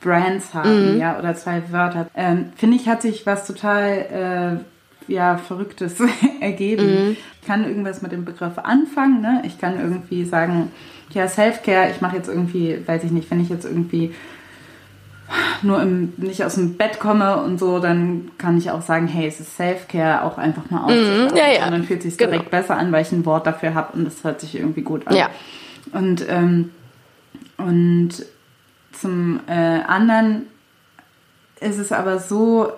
Brands 0.00 0.54
haben, 0.54 0.94
mhm. 0.94 1.00
ja, 1.00 1.18
oder 1.18 1.34
zwei 1.34 1.62
Wörter, 1.70 2.08
ähm, 2.14 2.52
finde 2.56 2.76
ich, 2.76 2.88
hat 2.88 3.02
sich 3.02 3.26
was 3.26 3.46
total 3.46 4.60
äh, 4.60 4.64
ja, 5.10 5.36
Verrücktes 5.36 5.96
ergeben. 6.40 6.86
Mhm. 6.86 7.16
Ich 7.40 7.46
kann 7.46 7.64
irgendwas 7.64 8.02
mit 8.02 8.12
dem 8.12 8.24
Begriff 8.24 8.58
anfangen. 8.58 9.20
Ne? 9.20 9.42
Ich 9.44 9.58
kann 9.58 9.78
irgendwie 9.80 10.24
sagen, 10.24 10.70
ja, 11.10 11.28
Self-Care, 11.28 11.90
ich 11.90 12.00
mache 12.00 12.16
jetzt 12.16 12.28
irgendwie, 12.28 12.78
weiß 12.86 13.04
ich 13.04 13.10
nicht, 13.10 13.30
wenn 13.30 13.40
ich 13.40 13.48
jetzt 13.48 13.64
irgendwie 13.64 14.14
nur 15.62 15.80
im, 15.80 16.12
nicht 16.16 16.44
aus 16.44 16.56
dem 16.56 16.76
Bett 16.76 16.98
komme 16.98 17.42
und 17.42 17.58
so, 17.58 17.78
dann 17.78 18.30
kann 18.38 18.58
ich 18.58 18.70
auch 18.70 18.82
sagen, 18.82 19.06
hey, 19.06 19.28
es 19.28 19.40
ist 19.40 19.56
Self-Care, 19.56 20.24
auch 20.24 20.38
einfach 20.38 20.70
mal 20.70 20.84
auszuschauen. 20.84 21.30
Mhm, 21.30 21.36
ja, 21.36 21.52
ja. 21.58 21.66
Und 21.66 21.72
dann 21.72 21.84
fühlt 21.84 22.00
es 22.00 22.04
sich 22.04 22.16
direkt 22.16 22.50
genau. 22.50 22.62
besser 22.62 22.76
an, 22.76 22.90
weil 22.92 23.02
ich 23.02 23.12
ein 23.12 23.24
Wort 23.26 23.46
dafür 23.46 23.74
habe 23.74 23.92
und 23.96 24.04
das 24.04 24.24
hört 24.24 24.40
sich 24.40 24.56
irgendwie 24.56 24.82
gut 24.82 25.06
an. 25.06 25.16
Ja. 25.16 25.30
Und, 25.92 26.24
ähm, 26.28 26.70
und 27.58 28.10
zum 28.92 29.40
äh, 29.46 29.80
anderen 29.86 30.46
ist 31.60 31.78
es 31.78 31.92
aber 31.92 32.18
so, 32.18 32.72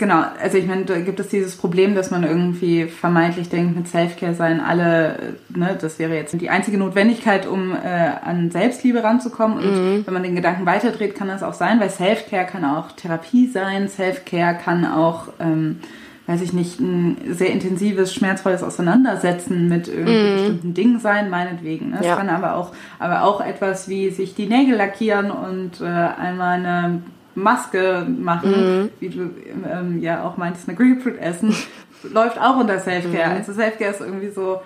Genau, 0.00 0.24
also 0.42 0.56
ich 0.56 0.66
meine, 0.66 0.86
da 0.86 0.98
gibt 0.98 1.20
es 1.20 1.28
dieses 1.28 1.56
Problem, 1.56 1.94
dass 1.94 2.10
man 2.10 2.24
irgendwie 2.24 2.86
vermeintlich 2.86 3.50
denkt, 3.50 3.76
mit 3.76 3.86
Selfcare 3.86 4.32
seien 4.32 4.58
alle, 4.58 5.34
ne, 5.50 5.76
das 5.78 5.98
wäre 5.98 6.14
jetzt 6.14 6.32
die 6.40 6.48
einzige 6.48 6.78
Notwendigkeit, 6.78 7.46
um 7.46 7.72
äh, 7.72 7.76
an 8.24 8.50
Selbstliebe 8.50 9.04
ranzukommen. 9.04 9.58
Und 9.58 9.74
mhm. 9.74 10.06
wenn 10.06 10.14
man 10.14 10.22
den 10.22 10.34
Gedanken 10.34 10.64
weiterdreht, 10.64 11.14
kann 11.14 11.28
das 11.28 11.42
auch 11.42 11.52
sein, 11.52 11.80
weil 11.80 11.90
Selfcare 11.90 12.46
kann 12.46 12.64
auch 12.64 12.92
Therapie 12.92 13.46
sein, 13.48 13.88
Selfcare 13.88 14.56
kann 14.56 14.86
auch, 14.86 15.34
ähm, 15.38 15.80
weiß 16.26 16.40
ich 16.40 16.54
nicht, 16.54 16.80
ein 16.80 17.18
sehr 17.34 17.50
intensives, 17.52 18.14
schmerzvolles 18.14 18.62
Auseinandersetzen 18.62 19.68
mit 19.68 19.86
irgendwie 19.86 20.12
mhm. 20.12 20.32
bestimmten 20.32 20.72
Dingen 20.72 20.98
sein, 21.00 21.28
meinetwegen. 21.28 21.90
Ne? 21.90 21.98
Es 22.00 22.06
ja. 22.06 22.16
kann 22.16 22.30
aber 22.30 22.56
auch, 22.56 22.72
aber 22.98 23.24
auch 23.24 23.42
etwas 23.42 23.86
wie 23.86 24.08
sich 24.08 24.34
die 24.34 24.46
Nägel 24.46 24.76
lackieren 24.76 25.30
und 25.30 25.82
äh, 25.82 25.84
einmal 25.84 26.58
eine 26.58 27.02
Maske 27.34 28.06
machen, 28.08 28.82
mhm. 28.82 28.90
wie 29.00 29.08
du 29.08 29.30
ähm, 29.70 30.00
ja 30.00 30.24
auch 30.24 30.36
meintest, 30.36 30.68
eine 30.68 30.76
Grapefruit 30.76 31.18
essen, 31.18 31.54
läuft 32.02 32.40
auch 32.40 32.56
unter 32.56 32.78
Selfcare. 32.78 33.30
Mhm. 33.30 33.36
Also 33.36 33.52
Selfcare 33.52 33.90
ist 33.90 34.00
irgendwie 34.00 34.30
so 34.30 34.60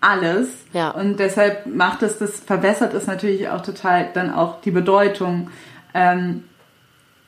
alles. 0.00 0.48
Ja. 0.72 0.90
Und 0.90 1.18
deshalb 1.18 1.66
macht 1.66 2.02
es 2.02 2.18
das, 2.18 2.40
verbessert 2.40 2.94
es 2.94 3.06
natürlich 3.06 3.48
auch 3.48 3.62
total 3.62 4.08
dann 4.14 4.32
auch 4.32 4.60
die 4.60 4.70
Bedeutung. 4.70 5.50
Ähm, 5.94 6.44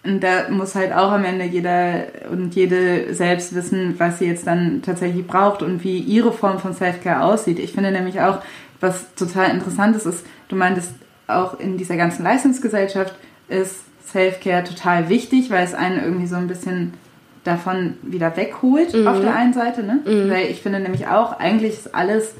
und 0.02 0.22
da 0.22 0.48
muss 0.48 0.74
halt 0.74 0.92
auch 0.94 1.12
am 1.12 1.24
Ende 1.24 1.44
jeder 1.44 2.04
und 2.30 2.54
jede 2.54 3.12
selbst 3.12 3.54
wissen, 3.54 3.96
was 3.98 4.18
sie 4.18 4.26
jetzt 4.26 4.46
dann 4.46 4.80
tatsächlich 4.80 5.26
braucht 5.26 5.62
und 5.62 5.84
wie 5.84 5.98
ihre 5.98 6.32
Form 6.32 6.58
von 6.58 6.72
Selfcare 6.72 7.22
aussieht. 7.22 7.58
Ich 7.58 7.72
finde 7.72 7.90
nämlich 7.90 8.20
auch, 8.20 8.38
was 8.80 9.14
total 9.14 9.50
interessant 9.50 9.94
ist, 9.96 10.06
ist, 10.06 10.24
du 10.48 10.56
meintest 10.56 10.92
auch 11.26 11.60
in 11.60 11.76
dieser 11.76 11.96
ganzen 11.96 12.22
Leistungsgesellschaft 12.22 13.14
ist 13.48 13.84
Self-Care 14.12 14.64
total 14.64 15.08
wichtig, 15.08 15.50
weil 15.50 15.64
es 15.64 15.74
einen 15.74 16.02
irgendwie 16.02 16.26
so 16.26 16.36
ein 16.36 16.48
bisschen 16.48 16.94
davon 17.44 17.94
wieder 18.02 18.36
wegholt 18.36 18.94
mhm. 18.94 19.06
auf 19.06 19.20
der 19.20 19.34
einen 19.34 19.52
Seite. 19.52 19.82
Ne? 19.82 20.00
Mhm. 20.04 20.30
Weil 20.30 20.46
ich 20.50 20.60
finde 20.62 20.80
nämlich 20.80 21.06
auch, 21.08 21.38
eigentlich 21.38 21.74
ist 21.74 21.94
alles 21.94 22.34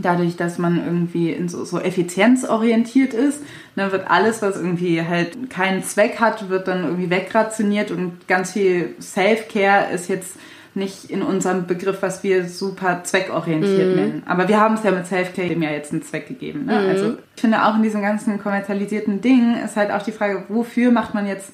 dadurch, 0.00 0.36
dass 0.36 0.58
man 0.58 0.84
irgendwie 0.84 1.32
in 1.32 1.48
so, 1.48 1.64
so 1.64 1.80
effizienzorientiert 1.80 3.14
ist, 3.14 3.42
ne, 3.74 3.90
wird 3.90 4.10
alles, 4.10 4.42
was 4.42 4.56
irgendwie 4.56 5.02
halt 5.02 5.50
keinen 5.50 5.82
Zweck 5.82 6.20
hat, 6.20 6.48
wird 6.48 6.68
dann 6.68 6.84
irgendwie 6.84 7.10
wegrationiert 7.10 7.90
und 7.90 8.28
ganz 8.28 8.52
viel 8.52 8.94
Self-Care 9.00 9.92
ist 9.92 10.08
jetzt 10.08 10.36
nicht 10.78 11.10
in 11.10 11.22
unserem 11.22 11.66
Begriff, 11.66 11.98
was 12.00 12.22
wir 12.22 12.48
super 12.48 13.02
zweckorientiert 13.04 13.88
mhm. 13.88 13.96
nennen. 13.96 14.22
Aber 14.26 14.48
wir 14.48 14.60
haben 14.60 14.74
es 14.74 14.82
ja 14.82 14.90
mit 14.90 15.06
Self-Care 15.06 15.48
dem 15.48 15.62
ja 15.62 15.70
jetzt 15.70 15.92
einen 15.92 16.02
Zweck 16.02 16.28
gegeben. 16.28 16.64
Ne? 16.66 16.80
Mhm. 16.80 16.88
Also 16.88 17.18
ich 17.34 17.40
finde 17.40 17.64
auch 17.64 17.76
in 17.76 17.82
diesem 17.82 18.00
ganzen 18.00 18.38
kommerzialisierten 18.40 19.20
Ding 19.20 19.56
ist 19.62 19.76
halt 19.76 19.90
auch 19.90 20.02
die 20.02 20.12
Frage, 20.12 20.44
wofür 20.48 20.90
macht 20.90 21.14
man 21.14 21.26
jetzt 21.26 21.52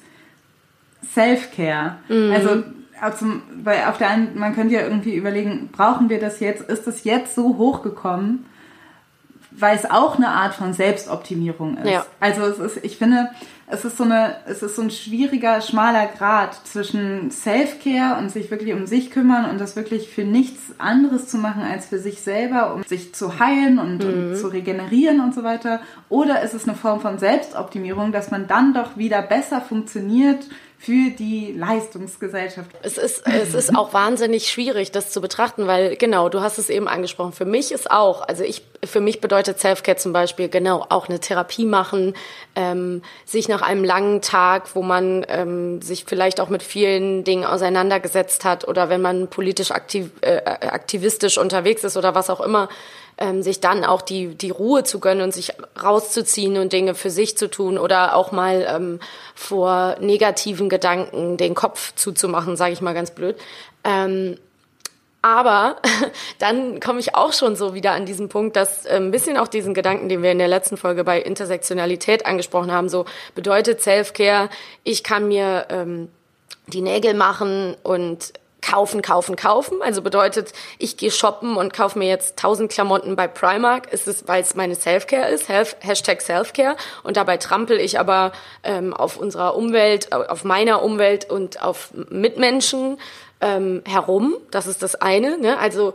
Self-Care? 1.13 1.97
Mhm. 2.07 2.31
Also 2.31 2.63
also, 3.01 3.25
weil 3.61 3.83
auf 3.89 3.97
der 3.97 4.09
einen, 4.09 4.37
man 4.37 4.55
könnte 4.55 4.73
ja 4.73 4.81
irgendwie 4.81 5.15
überlegen, 5.15 5.69
brauchen 5.71 6.09
wir 6.09 6.19
das 6.19 6.39
jetzt? 6.39 6.61
Ist 6.61 6.87
das 6.87 7.03
jetzt 7.03 7.35
so 7.35 7.57
hochgekommen? 7.57 8.45
Weil 9.51 9.75
es 9.75 9.89
auch 9.89 10.15
eine 10.17 10.29
Art 10.29 10.53
von 10.53 10.73
Selbstoptimierung 10.73 11.77
ist. 11.77 11.89
Ja. 11.89 12.05
Also 12.19 12.43
es 12.43 12.59
ist, 12.59 12.85
ich 12.85 12.97
finde, 12.97 13.29
es 13.67 13.83
ist 13.83 13.97
so 13.97 14.03
eine, 14.03 14.35
es 14.45 14.61
ist 14.61 14.75
so 14.75 14.83
ein 14.83 14.91
schwieriger, 14.91 15.59
schmaler 15.59 16.05
Grad 16.05 16.53
zwischen 16.67 17.31
Self-Care 17.31 18.19
und 18.19 18.29
sich 18.29 18.51
wirklich 18.51 18.73
um 18.73 18.85
sich 18.85 19.09
kümmern 19.09 19.49
und 19.49 19.59
das 19.59 19.75
wirklich 19.75 20.09
für 20.09 20.23
nichts 20.23 20.75
anderes 20.77 21.27
zu 21.27 21.37
machen 21.37 21.63
als 21.63 21.87
für 21.87 21.97
sich 21.97 22.21
selber, 22.21 22.75
um 22.75 22.83
sich 22.83 23.15
zu 23.15 23.39
heilen 23.39 23.79
und, 23.79 24.03
mhm. 24.03 24.29
und 24.29 24.35
zu 24.37 24.47
regenerieren 24.49 25.19
und 25.19 25.33
so 25.33 25.43
weiter. 25.43 25.81
Oder 26.09 26.43
ist 26.43 26.53
es 26.53 26.67
eine 26.67 26.77
Form 26.77 27.01
von 27.01 27.17
Selbstoptimierung, 27.17 28.11
dass 28.11 28.29
man 28.29 28.45
dann 28.47 28.73
doch 28.73 28.97
wieder 28.97 29.23
besser 29.23 29.61
funktioniert 29.61 30.47
für 30.85 31.09
die 31.09 31.51
Leistungsgesellschaft. 31.51 32.69
Es 32.83 32.99
ist, 32.99 33.25
es 33.25 33.55
ist 33.55 33.75
auch 33.75 33.93
wahnsinnig 33.93 34.51
schwierig, 34.51 34.91
das 34.91 35.09
zu 35.09 35.19
betrachten, 35.19 35.65
weil 35.65 35.95
genau, 35.95 36.29
du 36.29 36.41
hast 36.41 36.59
es 36.59 36.69
eben 36.69 36.87
angesprochen. 36.87 37.31
Für 37.31 37.45
mich 37.45 37.71
ist 37.71 37.89
auch, 37.89 38.21
also 38.21 38.43
ich, 38.43 38.61
für 38.83 39.01
mich 39.01 39.19
bedeutet 39.19 39.59
Selfcare 39.59 39.97
zum 39.97 40.13
Beispiel 40.13 40.47
genau 40.47 40.85
auch 40.89 41.09
eine 41.09 41.19
Therapie 41.19 41.65
machen, 41.65 42.13
ähm, 42.55 43.01
sich 43.25 43.47
nach 43.47 43.63
einem 43.63 43.83
langen 43.83 44.21
Tag, 44.21 44.75
wo 44.75 44.83
man 44.83 45.25
ähm, 45.27 45.81
sich 45.81 46.05
vielleicht 46.05 46.39
auch 46.39 46.49
mit 46.49 46.61
vielen 46.61 47.23
Dingen 47.23 47.45
auseinandergesetzt 47.45 48.45
hat 48.45 48.67
oder 48.67 48.87
wenn 48.87 49.01
man 49.01 49.27
politisch 49.27 49.71
aktiv, 49.71 50.11
äh, 50.21 50.37
aktivistisch 50.45 51.39
unterwegs 51.39 51.83
ist 51.83 51.97
oder 51.97 52.13
was 52.13 52.29
auch 52.29 52.41
immer, 52.41 52.69
ähm, 53.17 53.41
sich 53.41 53.59
dann 53.59 53.85
auch 53.85 54.01
die, 54.01 54.35
die 54.35 54.49
Ruhe 54.49 54.83
zu 54.83 54.99
gönnen 54.99 55.23
und 55.23 55.33
sich 55.33 55.53
rauszuziehen 55.81 56.57
und 56.57 56.73
Dinge 56.73 56.95
für 56.95 57.09
sich 57.09 57.37
zu 57.37 57.49
tun 57.49 57.77
oder 57.77 58.15
auch 58.15 58.31
mal 58.31 58.65
ähm, 58.69 58.99
vor 59.33 59.97
negativen 59.99 60.69
Gedanken 60.69 61.37
den 61.37 61.55
Kopf 61.55 61.93
zuzumachen, 61.95 62.57
sage 62.57 62.73
ich 62.73 62.81
mal 62.81 62.93
ganz 62.93 63.11
blöd. 63.11 63.37
Ähm, 63.83 64.37
aber 65.21 65.77
dann 66.39 66.79
komme 66.79 66.99
ich 66.99 67.15
auch 67.15 67.33
schon 67.33 67.55
so 67.55 67.73
wieder 67.73 67.93
an 67.93 68.05
diesen 68.05 68.29
Punkt, 68.29 68.55
dass 68.55 68.85
äh, 68.85 68.97
ein 68.97 69.11
bisschen 69.11 69.37
auch 69.37 69.47
diesen 69.47 69.73
Gedanken, 69.73 70.07
den 70.07 70.21
wir 70.21 70.31
in 70.31 70.37
der 70.37 70.47
letzten 70.47 70.77
Folge 70.77 71.03
bei 71.03 71.19
Intersektionalität 71.19 72.25
angesprochen 72.25 72.71
haben, 72.71 72.89
so 72.89 73.05
bedeutet 73.33 73.81
Self-Care, 73.81 74.49
ich 74.83 75.03
kann 75.03 75.27
mir 75.27 75.65
ähm, 75.69 76.09
die 76.67 76.81
Nägel 76.81 77.13
machen 77.13 77.75
und 77.81 78.33
kaufen, 78.65 79.01
kaufen, 79.01 79.35
kaufen. 79.35 79.81
Also 79.81 80.01
bedeutet, 80.01 80.51
ich 80.79 80.97
gehe 80.97 81.11
shoppen 81.11 81.55
und 81.55 81.73
kaufe 81.73 81.99
mir 81.99 82.07
jetzt 82.07 82.37
tausend 82.37 82.71
Klamotten 82.71 83.15
bei 83.15 83.27
Primark. 83.27 83.91
Ist 83.93 84.07
es, 84.07 84.27
weil 84.27 84.41
es 84.41 84.55
meine 84.55 84.75
Selfcare 84.75 85.29
ist, 85.29 85.49
Health, 85.49 85.77
Hashtag 85.81 86.21
Selfcare. 86.21 86.75
Und 87.03 87.17
dabei 87.17 87.37
trampel 87.37 87.79
ich 87.79 87.99
aber 87.99 88.31
ähm, 88.63 88.93
auf 88.93 89.17
unserer 89.17 89.55
Umwelt, 89.55 90.11
auf 90.13 90.43
meiner 90.43 90.81
Umwelt 90.81 91.29
und 91.29 91.61
auf 91.61 91.91
Mitmenschen 92.09 92.97
ähm, 93.41 93.83
herum. 93.85 94.35
Das 94.51 94.67
ist 94.67 94.81
das 94.81 94.95
eine. 94.95 95.37
Ne? 95.37 95.57
Also 95.59 95.93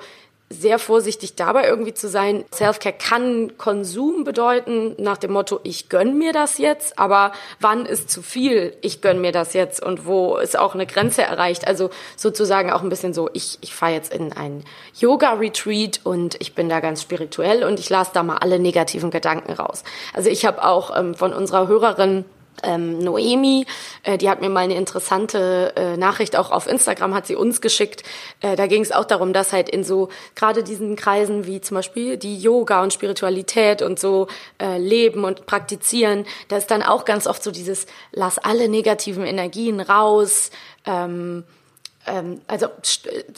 sehr 0.52 0.80
vorsichtig 0.80 1.36
dabei 1.36 1.68
irgendwie 1.68 1.94
zu 1.94 2.08
sein. 2.08 2.44
Selfcare 2.52 2.94
kann 2.94 3.56
Konsum 3.56 4.24
bedeuten, 4.24 4.96
nach 4.98 5.16
dem 5.16 5.32
Motto, 5.32 5.60
ich 5.62 5.88
gönn 5.88 6.18
mir 6.18 6.32
das 6.32 6.58
jetzt, 6.58 6.98
aber 6.98 7.30
wann 7.60 7.86
ist 7.86 8.10
zu 8.10 8.20
viel, 8.20 8.76
ich 8.82 9.00
gönn 9.00 9.20
mir 9.20 9.30
das 9.30 9.54
jetzt 9.54 9.80
und 9.80 10.06
wo 10.06 10.36
ist 10.38 10.58
auch 10.58 10.74
eine 10.74 10.86
Grenze 10.86 11.22
erreicht. 11.22 11.68
Also 11.68 11.90
sozusagen 12.16 12.72
auch 12.72 12.82
ein 12.82 12.88
bisschen 12.88 13.14
so, 13.14 13.30
ich, 13.32 13.58
ich 13.60 13.72
fahre 13.72 13.92
jetzt 13.92 14.12
in 14.12 14.32
ein 14.32 14.64
Yoga-Retreat 14.98 16.00
und 16.02 16.34
ich 16.40 16.56
bin 16.56 16.68
da 16.68 16.80
ganz 16.80 17.00
spirituell 17.00 17.62
und 17.62 17.78
ich 17.78 17.88
lasse 17.88 18.10
da 18.12 18.24
mal 18.24 18.38
alle 18.38 18.58
negativen 18.58 19.12
Gedanken 19.12 19.52
raus. 19.52 19.84
Also 20.14 20.30
ich 20.30 20.44
habe 20.44 20.64
auch 20.64 20.98
ähm, 20.98 21.14
von 21.14 21.32
unserer 21.32 21.68
Hörerin 21.68 22.24
ähm, 22.62 22.98
Noemi, 22.98 23.66
äh, 24.02 24.18
die 24.18 24.28
hat 24.28 24.40
mir 24.40 24.48
mal 24.48 24.60
eine 24.60 24.74
interessante 24.74 25.72
äh, 25.76 25.96
Nachricht 25.96 26.36
auch 26.36 26.50
auf 26.50 26.66
Instagram 26.66 27.14
hat 27.14 27.26
sie 27.26 27.36
uns 27.36 27.60
geschickt. 27.60 28.02
Äh, 28.40 28.56
da 28.56 28.66
ging 28.66 28.82
es 28.82 28.92
auch 28.92 29.04
darum, 29.04 29.32
dass 29.32 29.52
halt 29.52 29.68
in 29.68 29.84
so 29.84 30.08
gerade 30.34 30.62
diesen 30.62 30.96
Kreisen 30.96 31.46
wie 31.46 31.60
zum 31.60 31.76
Beispiel 31.76 32.16
die 32.16 32.38
Yoga 32.38 32.82
und 32.82 32.92
Spiritualität 32.92 33.82
und 33.82 33.98
so 33.98 34.28
äh, 34.60 34.78
leben 34.78 35.24
und 35.24 35.46
praktizieren, 35.46 36.26
da 36.48 36.56
ist 36.56 36.70
dann 36.70 36.82
auch 36.82 37.04
ganz 37.04 37.26
oft 37.26 37.42
so 37.42 37.50
dieses 37.50 37.86
lass 38.12 38.38
alle 38.38 38.68
negativen 38.68 39.24
Energien 39.24 39.80
raus. 39.80 40.50
Ähm, 40.86 41.44
ähm, 42.06 42.40
also 42.46 42.68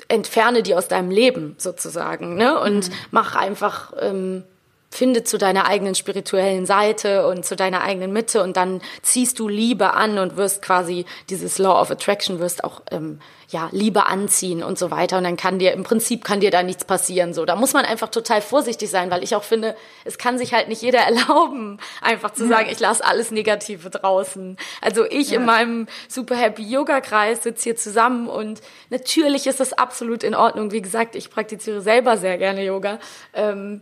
entferne 0.09 0.62
die 0.62 0.75
aus 0.75 0.89
deinem 0.89 1.11
Leben 1.11 1.57
sozusagen, 1.59 2.37
ne? 2.37 2.59
Und 2.61 2.89
mhm. 2.89 2.95
mach 3.11 3.35
einfach 3.35 3.93
ähm, 4.01 4.45
finde 4.93 5.24
zu 5.24 5.38
deiner 5.38 5.66
eigenen 5.66 5.95
spirituellen 5.95 6.66
Seite 6.66 7.26
und 7.26 7.47
zu 7.47 7.57
deiner 7.57 7.80
eigenen 7.80 8.12
Mitte 8.12 8.43
und 8.43 8.59
dann 8.59 8.82
ziehst 9.01 9.38
du 9.38 9.49
Liebe 9.49 9.95
an 9.95 10.18
und 10.18 10.36
wirst 10.36 10.61
quasi 10.61 11.07
dieses 11.30 11.57
Law 11.57 11.80
of 11.80 11.90
Attraction 11.90 12.40
wirst 12.40 12.62
auch 12.62 12.82
ähm, 12.90 13.18
ja 13.49 13.70
Liebe 13.72 14.07
anziehen 14.07 14.62
und 14.62 14.78
so 14.78 14.90
weiter. 14.90 15.16
Und 15.16 15.24
dann 15.24 15.38
kann 15.38 15.59
dir 15.59 15.72
im 15.72 15.82
Prinzip 15.82 16.24
kann 16.24 16.40
dir 16.40 16.51
da 16.51 16.62
nichts 16.62 16.84
passieren 16.84 17.32
so. 17.32 17.47
Da 17.47 17.57
muss 17.57 17.72
man 17.72 17.86
einfach 17.86 18.11
total 18.11 18.43
vorsichtig 18.43 18.90
sein 18.90 19.11
weil 19.11 19.24
ich 19.24 19.34
auch 19.34 19.45
finde 19.45 19.74
es 20.05 20.18
kann 20.18 20.36
sich 20.36 20.53
halt 20.53 20.68
nicht 20.68 20.82
jeder 20.82 20.99
erlauben 21.07 21.78
einfach 22.03 22.32
zu 22.32 22.47
sagen 22.47 22.68
ich 22.70 22.78
lasse 22.78 23.03
alles 23.03 23.30
Negative 23.30 23.88
draußen. 23.88 24.59
Also 24.82 25.07
ich 25.07 25.30
ja. 25.30 25.38
in 25.38 25.47
meinem 25.47 25.86
super 26.07 26.36
happy 26.36 26.64
Yoga 26.64 27.01
Kreis 27.01 27.43
sitze 27.45 27.64
hier 27.64 27.76
zusammen 27.76 28.28
und 28.28 28.61
natürlich 28.90 29.47
ist 29.47 29.59
das 29.59 29.72
absolut 29.72 30.22
in 30.22 30.34
Ordnung. 30.34 30.70
Wie 30.70 30.82
gesagt 30.82 31.16
ich 31.16 31.30
praktiziere 31.30 31.80
selber 31.80 32.18
sehr 32.18 32.36
gerne 32.36 32.62
Yoga. 32.62 32.99
Ähm, 33.32 33.80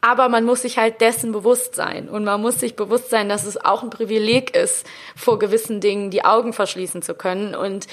aber 0.00 0.28
man 0.28 0.44
muss 0.44 0.62
sich 0.62 0.78
halt 0.78 1.00
dessen 1.00 1.32
bewusst 1.32 1.74
sein. 1.74 2.08
Und 2.08 2.24
man 2.24 2.40
muss 2.40 2.60
sich 2.60 2.76
bewusst 2.76 3.10
sein, 3.10 3.28
dass 3.28 3.44
es 3.44 3.62
auch 3.62 3.82
ein 3.82 3.90
Privileg 3.90 4.54
ist, 4.54 4.86
vor 5.16 5.38
gewissen 5.38 5.80
Dingen 5.80 6.10
die 6.10 6.24
Augen 6.24 6.52
verschließen 6.52 7.02
zu 7.02 7.14
können. 7.14 7.54
Und 7.54 7.86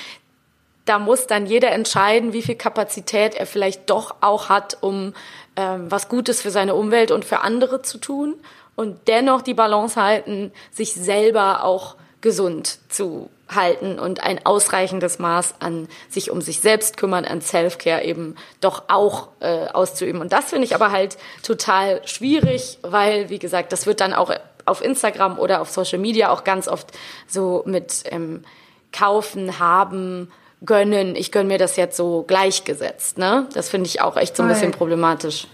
da 0.86 1.00
muss 1.00 1.28
dann 1.28 1.46
jeder 1.46 1.72
entscheiden, 1.72 2.34
wie 2.34 2.42
viel 2.42 2.56
Kapazität 2.56 3.36
er 3.36 3.46
vielleicht 3.46 3.90
doch 3.90 4.16
auch 4.22 4.50
hat, 4.50 4.78
um 4.82 5.14
ähm, 5.56 5.90
was 5.90 6.10
Gutes 6.10 6.42
für 6.42 6.52
seine 6.52 6.76
Umwelt 6.76 7.12
und 7.12 7.26
für 7.26 7.40
andere 7.40 7.82
zu 7.82 7.98
tun. 7.98 8.36
Und 8.76 9.08
dennoch 9.08 9.42
die 9.42 9.54
Balance 9.54 10.02
halten, 10.02 10.52
sich 10.72 10.94
selber 10.94 11.64
auch 11.64 11.96
gesund 12.22 12.80
zu 12.90 13.30
halten 13.56 14.00
und 14.00 14.24
ein 14.24 14.46
ausreichendes 14.46 15.20
Maß 15.20 15.56
an 15.60 15.88
sich 16.10 16.32
um 16.32 16.42
sich 16.42 16.60
selbst 16.60 16.98
kümmern, 16.98 17.26
an 17.26 17.42
Self-Care 17.42 18.04
eben 18.04 18.36
doch 18.62 18.84
auch 18.88 19.30
äh, 19.40 19.68
auszuüben. 19.68 20.22
Und 20.22 20.34
das 20.34 20.46
finde 20.46 20.66
ich 20.66 20.76
aber 20.76 20.92
halt 20.92 21.18
total 21.42 22.02
schwierig, 22.06 22.80
weil, 22.82 23.30
wie 23.30 23.40
gesagt, 23.40 23.72
das 23.72 23.86
wird 23.86 24.02
dann 24.02 24.14
auch 24.14 24.32
auf 24.66 24.84
Instagram 24.84 25.40
oder 25.40 25.62
auf 25.62 25.70
Social 25.70 26.00
Media 26.00 26.30
auch 26.30 26.44
ganz 26.44 26.68
oft 26.68 26.92
so 27.28 27.64
mit 27.66 28.04
ähm, 28.06 28.44
kaufen, 28.92 29.60
haben, 29.60 30.32
gönnen. 30.66 31.16
Ich 31.16 31.32
gönne 31.32 31.50
mir 31.50 31.58
das 31.58 31.76
jetzt 31.76 31.98
so 31.98 32.24
gleichgesetzt. 32.24 33.18
Ne? 33.18 33.48
Das 33.54 33.70
finde 33.70 33.88
ich 33.88 34.02
auch 34.02 34.16
echt 34.18 34.38
so 34.38 34.44
ein 34.44 34.50
bisschen 34.50 34.72
problematisch. 34.72 35.48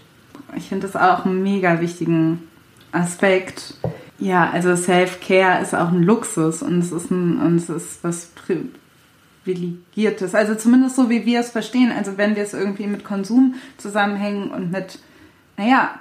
Ich 0.56 0.68
finde 0.68 0.86
das 0.86 0.96
auch 0.96 1.24
einen 1.24 1.42
mega 1.42 1.80
wichtigen 1.80 2.48
Aspekt 2.92 3.74
ja, 4.20 4.50
also 4.50 4.76
Self-Care 4.76 5.62
ist 5.62 5.74
auch 5.74 5.88
ein 5.88 6.02
Luxus 6.02 6.62
und 6.62 6.78
es 6.78 6.92
ist, 6.92 7.10
ein, 7.10 7.40
und 7.40 7.56
es 7.56 7.70
ist 7.70 8.04
was 8.04 8.30
Privilegiertes. 9.44 10.34
Also 10.34 10.54
zumindest 10.54 10.96
so, 10.96 11.08
wie 11.08 11.24
wir 11.24 11.40
es 11.40 11.50
verstehen. 11.50 11.90
Also 11.90 12.18
wenn 12.18 12.36
wir 12.36 12.42
es 12.42 12.52
irgendwie 12.52 12.86
mit 12.86 13.02
Konsum 13.02 13.54
zusammenhängen 13.78 14.50
und 14.50 14.70
mit, 14.70 14.98
naja, 15.56 15.94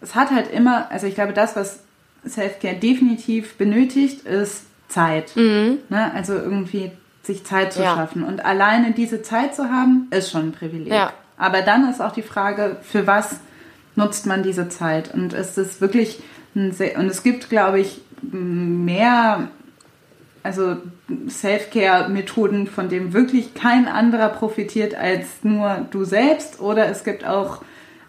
es 0.00 0.14
hat 0.14 0.30
halt 0.30 0.50
immer, 0.50 0.90
also 0.90 1.06
ich 1.06 1.14
glaube, 1.14 1.34
das, 1.34 1.54
was 1.54 1.80
Self-Care 2.26 2.76
definitiv 2.76 3.56
benötigt, 3.56 4.26
ist 4.26 4.64
Zeit. 4.88 5.36
Mhm. 5.36 5.78
Ne? 5.90 6.12
Also 6.14 6.32
irgendwie 6.32 6.92
sich 7.22 7.44
Zeit 7.44 7.74
zu 7.74 7.82
ja. 7.82 7.94
schaffen. 7.94 8.24
Und 8.24 8.44
alleine 8.44 8.92
diese 8.92 9.20
Zeit 9.20 9.54
zu 9.54 9.70
haben, 9.70 10.06
ist 10.10 10.30
schon 10.30 10.48
ein 10.48 10.52
Privileg. 10.52 10.92
Ja. 10.92 11.12
Aber 11.36 11.60
dann 11.60 11.88
ist 11.90 12.00
auch 12.00 12.12
die 12.12 12.22
Frage, 12.22 12.78
für 12.82 13.06
was 13.06 13.36
nutzt 13.96 14.26
man 14.26 14.42
diese 14.42 14.68
Zeit? 14.68 15.12
Und 15.12 15.32
ist 15.34 15.58
es 15.58 15.80
wirklich 15.80 16.20
und 16.56 17.06
es 17.06 17.22
gibt, 17.22 17.50
glaube 17.50 17.80
ich, 17.80 18.00
mehr 18.22 19.48
also 20.46 20.76
Self-Care-Methoden, 21.28 22.68
von 22.68 22.88
denen 22.88 23.12
wirklich 23.12 23.54
kein 23.54 23.88
anderer 23.88 24.28
profitiert 24.28 24.94
als 24.94 25.26
nur 25.42 25.86
du 25.90 26.04
selbst. 26.04 26.60
Oder 26.60 26.88
es 26.88 27.02
gibt 27.02 27.26
auch 27.26 27.62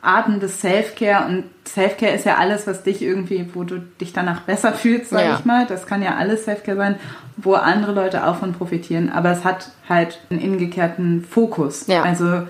Arten 0.03 0.39
des 0.39 0.61
Self-Care 0.61 1.27
und 1.27 1.45
Self-Care 1.67 2.13
ist 2.13 2.25
ja 2.25 2.35
alles, 2.35 2.67
was 2.67 2.83
dich 2.83 3.01
irgendwie, 3.01 3.49
wo 3.53 3.63
du 3.63 3.79
dich 3.79 4.13
danach 4.13 4.41
besser 4.41 4.73
fühlst, 4.73 5.09
sage 5.09 5.23
ja. 5.23 5.35
ich 5.39 5.45
mal. 5.45 5.65
Das 5.65 5.87
kann 5.87 6.03
ja 6.03 6.15
alles 6.15 6.45
Self-Care 6.45 6.77
sein, 6.77 6.95
wo 7.37 7.55
andere 7.55 7.91
Leute 7.91 8.25
auch 8.27 8.37
von 8.37 8.53
profitieren. 8.53 9.09
Aber 9.09 9.31
es 9.31 9.43
hat 9.43 9.71
halt 9.89 10.21
einen 10.29 10.39
ingekehrten 10.39 11.23
Fokus. 11.23 11.87
Ja. 11.87 12.03
Also 12.03 12.43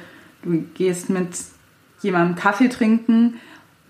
du 0.44 0.66
gehst 0.74 1.10
mit 1.10 1.30
jemandem 2.02 2.36
Kaffee 2.36 2.68
trinken 2.68 3.40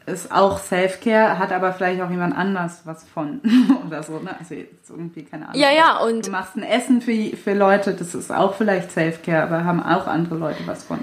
ist 0.08 0.32
auch 0.32 0.60
Self-Care, 0.60 1.38
hat 1.38 1.52
aber 1.52 1.74
vielleicht 1.74 2.02
auch 2.02 2.10
jemand 2.10 2.36
anders 2.36 2.82
was 2.86 3.04
von 3.04 3.42
oder 3.88 4.04
so, 4.04 4.20
ne? 4.20 4.36
Also 4.40 4.56
jetzt 4.56 4.90
irgendwie 4.90 5.24
keine 5.24 5.50
Ahnung. 5.50 5.62
Ja, 5.62 5.70
ja, 5.72 5.98
und 6.00 6.28
du 6.28 6.32
machst 6.32 6.56
ein 6.56 6.64
Essen 6.64 7.02
für, 7.02 7.36
für 7.36 7.54
Leute, 7.54 7.94
das 7.94 8.16
ist 8.16 8.32
auch 8.32 8.56
vielleicht 8.56 8.92
Self-Care, 8.92 9.44
aber 9.44 9.66
haben 9.66 9.84
auch 9.84 10.08
andere 10.08 10.36
Leute 10.36 10.66
was 10.66 10.86
von. 10.86 11.00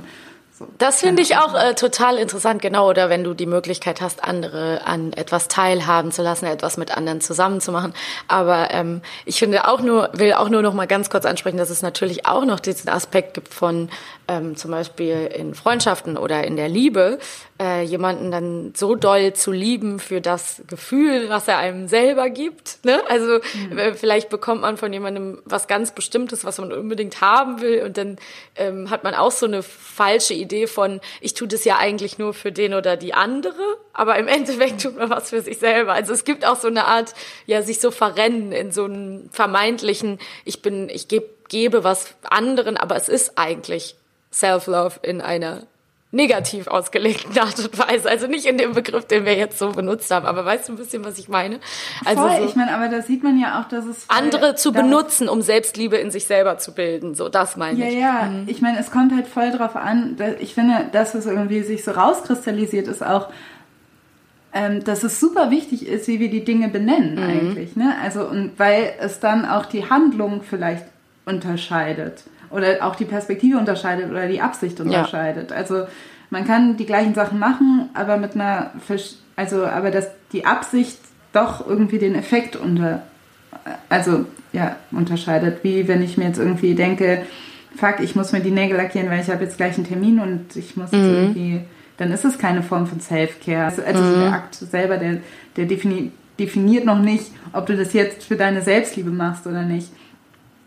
So, 0.57 0.69
das 0.79 1.01
finde 1.01 1.21
ich 1.21 1.37
auch 1.37 1.53
äh, 1.55 1.75
total 1.75 2.17
interessant, 2.17 2.63
genau. 2.63 2.89
Oder 2.89 3.11
wenn 3.11 3.25
du 3.25 3.35
die 3.35 3.45
Möglichkeit 3.45 4.01
hast, 4.01 4.23
andere 4.23 4.87
an 4.87 5.13
etwas 5.13 5.49
teilhaben 5.49 6.13
zu 6.13 6.23
lassen, 6.23 6.47
etwas 6.47 6.77
mit 6.77 6.97
anderen 6.97 7.21
zusammen 7.21 7.61
zu 7.61 7.73
machen. 7.73 7.93
Aber 8.29 8.71
ähm, 8.71 9.03
ich 9.25 9.41
finde 9.41 9.67
auch 9.67 9.81
nur, 9.81 10.11
will 10.13 10.33
auch 10.35 10.49
nur 10.49 10.63
noch 10.63 10.73
mal 10.73 10.87
ganz 10.87 11.11
kurz 11.11 11.27
ansprechen, 11.27 11.57
dass 11.57 11.71
es 11.71 11.83
natürlich 11.83 12.27
auch 12.27 12.45
noch 12.45 12.61
diesen 12.61 12.89
Aspekt 12.89 13.35
gibt 13.35 13.53
von 13.53 13.91
ähm, 14.29 14.57
zum 14.57 14.71
Beispiel 14.71 15.31
in 15.35 15.55
Freundschaften 15.55 16.17
oder 16.17 16.45
in 16.45 16.57
der 16.57 16.69
Liebe, 16.69 17.19
äh, 17.61 17.83
jemanden 17.83 18.31
dann 18.31 18.73
so 18.75 18.95
doll 18.95 19.33
zu 19.35 19.53
lieben 19.53 19.99
für 19.99 20.21
das 20.21 20.63
Gefühl, 20.67 21.29
was 21.29 21.47
er 21.47 21.59
einem 21.59 21.89
selber 21.89 22.31
gibt. 22.31 22.79
Ne? 22.85 23.03
Also 23.09 23.41
mhm. 23.71 23.79
äh, 23.79 23.95
vielleicht 23.95 24.31
bekommt 24.31 24.63
man 24.63 24.77
von 24.77 24.93
jemandem 24.93 25.43
was 25.45 25.69
ganz 25.69 25.93
Bestimmtes, 25.93 26.45
was 26.45 26.59
man 26.59 26.73
unbedingt 26.73 27.21
haben 27.21 27.61
will 27.61 27.83
und 27.85 27.97
dann 27.97 28.17
ähm, 28.57 28.91
hat 28.91 29.05
man 29.05 29.15
auch 29.15 29.31
so 29.31 29.47
eine 29.47 29.63
falsche 29.63 30.35
Idee 30.35 30.67
von, 30.67 31.01
ich 31.21 31.35
tue 31.35 31.49
das 31.49 31.65
ja 31.65 31.79
eigentlich 31.79 32.19
nur 32.19 32.35
für 32.35 32.51
den 32.51 32.75
oder 32.75 32.97
die 32.97 33.15
andere, 33.15 33.63
aber 33.93 34.17
im 34.19 34.29
Endeffekt 34.35 34.83
tut 34.83 34.97
man 34.97 35.11
was 35.11 35.31
für 35.31 35.43
sich 35.43 35.59
selber. 35.59 35.93
Also 35.93 36.13
es 36.13 36.25
gibt 36.25 36.47
auch 36.47 36.57
so 36.57 36.69
eine 36.69 36.87
Art, 36.87 37.15
ja, 37.47 37.63
sich 37.63 37.81
so 37.81 37.91
verrennen 37.91 38.53
in 38.53 38.73
so 38.73 38.85
einen 38.85 39.29
vermeintlichen, 39.33 40.19
ich 40.45 40.63
bin, 40.63 40.89
ich 40.89 41.09
gebe 41.09 41.35
gebe 41.49 41.85
was 41.85 42.15
anderen, 42.23 42.77
aber 42.77 42.97
es 42.97 43.09
ist 43.09 43.37
eigentlich 43.37 43.97
Self-Love 44.35 45.01
in 45.03 45.21
einer 45.21 45.63
negativ 46.15 46.69
ausgelegten 46.69 47.37
Art 47.39 47.59
und 47.59 47.79
Weise. 47.79 48.09
Also 48.09 48.27
nicht 48.27 48.47
in 48.47 48.57
dem 48.57 48.73
Begriff, 48.73 49.05
den 49.05 49.25
wir 49.25 49.37
jetzt 49.37 49.59
so 49.59 49.73
benutzt 49.73 50.11
haben, 50.11 50.27
aber 50.27 50.45
weißt 50.45 50.69
du 50.69 50.73
ein 50.73 50.77
bisschen, 50.77 51.05
was 51.05 51.19
ich 51.19 51.29
meine? 51.29 51.59
Also 52.05 52.23
Voll, 52.23 52.39
so 52.39 52.45
ich 52.45 52.57
meine, 52.57 52.75
aber 52.75 52.89
da 52.89 53.03
sieht 53.03 53.23
man 53.23 53.39
ja 53.39 53.61
auch, 53.61 53.69
dass 53.69 53.85
es 53.85 54.09
andere 54.09 54.55
zu 54.55 54.73
benutzen, 54.73 55.29
um 55.29 55.43
Selbstliebe 55.43 55.97
in 55.97 56.11
sich 56.11 56.27
selber 56.27 56.57
zu 56.59 56.73
bilden. 56.73 57.15
So, 57.15 57.29
das 57.29 57.57
meine 57.57 57.79
ja, 57.81 57.87
ich. 57.87 57.95
Ja, 57.95 58.01
ja. 58.01 58.31
Mhm. 58.31 58.45
Ich 58.47 58.63
meine, 58.63 58.79
es 58.79 58.91
kommt 58.91 59.13
halt 59.15 59.27
voll 59.27 59.51
drauf 59.51 59.77
an. 59.77 60.17
Ich 60.39 60.55
finde, 60.55 60.87
dass 60.93 61.15
es 61.15 61.27
irgendwie 61.27 61.63
sich 61.63 61.85
so 61.85 61.91
rauskristallisiert, 61.91 62.87
ist 62.87 63.05
auch, 63.05 63.29
ähm, 64.53 64.85
dass 64.85 65.03
es 65.03 65.19
super 65.19 65.51
wichtig 65.51 65.87
ist, 65.87 66.07
wie 66.07 66.21
wir 66.21 66.31
die 66.31 66.45
Dinge 66.45 66.69
benennen 66.69 67.17
mhm. 67.17 67.23
eigentlich. 67.23 67.77
Ne? 67.77 67.95
Also 68.03 68.25
und 68.25 68.53
weil 68.57 68.95
es 69.01 69.19
dann 69.19 69.45
auch 69.45 69.67
die 69.67 69.91
Handlung 69.91 70.43
vielleicht 70.49 70.85
unterscheidet 71.27 72.23
oder 72.51 72.85
auch 72.85 72.97
die 72.97 73.05
Perspektive 73.05 73.59
unterscheidet 73.59 74.11
oder 74.11 74.27
die 74.27 74.41
Absicht 74.41 74.81
unterscheidet. 74.81 75.51
Ja. 75.51 75.57
Also 75.57 75.85
man 76.31 76.47
kann 76.47 76.77
die 76.77 76.87
gleichen 76.87 77.15
Sachen 77.15 77.39
machen, 77.39 77.89
aber 77.95 78.17
mit 78.17 78.35
einer, 78.35 78.73
also 79.37 79.65
aber 79.67 79.91
dass 79.91 80.09
die 80.33 80.47
Absicht 80.47 80.99
doch 81.33 81.67
irgendwie 81.67 81.99
den 81.99 82.15
Effekt 82.15 82.57
unter, 82.57 83.03
also 83.89 84.27
ja 84.53 84.77
unterscheidet. 84.91 85.63
Wie 85.63 85.89
wenn 85.89 86.03
ich 86.03 86.17
mir 86.17 86.27
jetzt 86.27 86.39
irgendwie 86.39 86.75
denke, 86.75 87.23
fuck, 87.77 88.01
ich 88.01 88.15
muss 88.15 88.33
mir 88.33 88.41
die 88.41 88.51
Nägel 88.51 88.77
lackieren, 88.77 89.11
weil 89.11 89.21
ich 89.21 89.31
habe 89.31 89.45
jetzt 89.45 89.57
gleich 89.57 89.77
einen 89.77 89.87
Termin 89.87 90.21
und 90.21 90.57
ich 90.57 90.77
muss 90.77 90.93
mhm. 90.93 90.99
jetzt 90.99 91.09
irgendwie, 91.09 91.61
dann 91.97 92.13
ist 92.13 92.25
es 92.25 92.39
keine 92.39 92.63
Form 92.63 92.87
von 92.87 93.01
Self-Care. 93.01 93.65
Also, 93.65 93.83
also 93.83 94.03
mhm. 94.03 94.21
der 94.21 94.33
Akt 94.33 94.55
selber, 94.55 94.97
der, 94.97 95.19
der 95.57 95.67
defini 95.67 96.13
definiert 96.39 96.85
noch 96.85 96.99
nicht, 96.99 97.31
ob 97.53 97.67
du 97.67 97.77
das 97.77 97.93
jetzt 97.93 98.25
für 98.25 98.35
deine 98.35 98.61
Selbstliebe 98.61 99.11
machst 99.11 99.47
oder 99.47 99.63
nicht. 99.63 99.93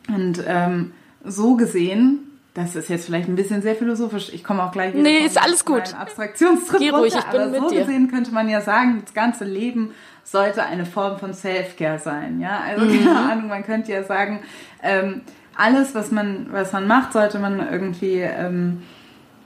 Und 0.08 0.42
ähm, 0.48 0.94
so 1.28 1.56
gesehen, 1.56 2.20
das 2.54 2.76
ist 2.76 2.90
jetzt 2.90 3.06
vielleicht 3.06 3.30
ein 3.30 3.36
bisschen 3.36 3.62
sehr 3.62 3.76
philosophisch. 3.76 4.30
Ich 4.34 4.44
komme 4.44 4.64
auch 4.64 4.72
gleich 4.72 4.94
wieder. 4.94 5.04
Nee, 5.04 5.20
ist 5.20 5.42
alles 5.42 5.64
gut. 5.64 5.94
Abstraktionstrip 5.94 6.80
Geh 6.80 6.90
ruhig, 6.90 7.14
ich 7.16 7.24
bin 7.26 7.42
aber 7.42 7.50
mit 7.52 7.60
so 7.62 7.70
dir. 7.70 7.82
gesehen 7.82 8.10
könnte 8.10 8.32
man 8.34 8.50
ja 8.50 8.62
sagen, 8.62 9.02
das 9.06 9.14
ganze 9.14 9.44
Leben 9.46 9.92
sollte 10.24 10.64
eine 10.64 10.86
Form 10.86 11.20
von 11.20 11.34
Self-Care 11.34 12.00
sein. 12.00 12.40
Ja, 12.42 12.60
also 12.66 12.86
Mhm. 12.86 13.06
keine 13.06 13.32
Ahnung, 13.32 13.48
man 13.48 13.64
könnte 13.64 13.92
ja 13.92 14.04
sagen, 14.04 14.40
ähm, 14.84 15.22
alles, 15.56 15.94
was 15.96 16.12
man, 16.12 16.48
was 16.52 16.74
man 16.74 16.88
macht, 16.88 17.14
sollte 17.14 17.40
man 17.40 17.60
irgendwie, 17.72 18.20
ähm, 18.22 18.82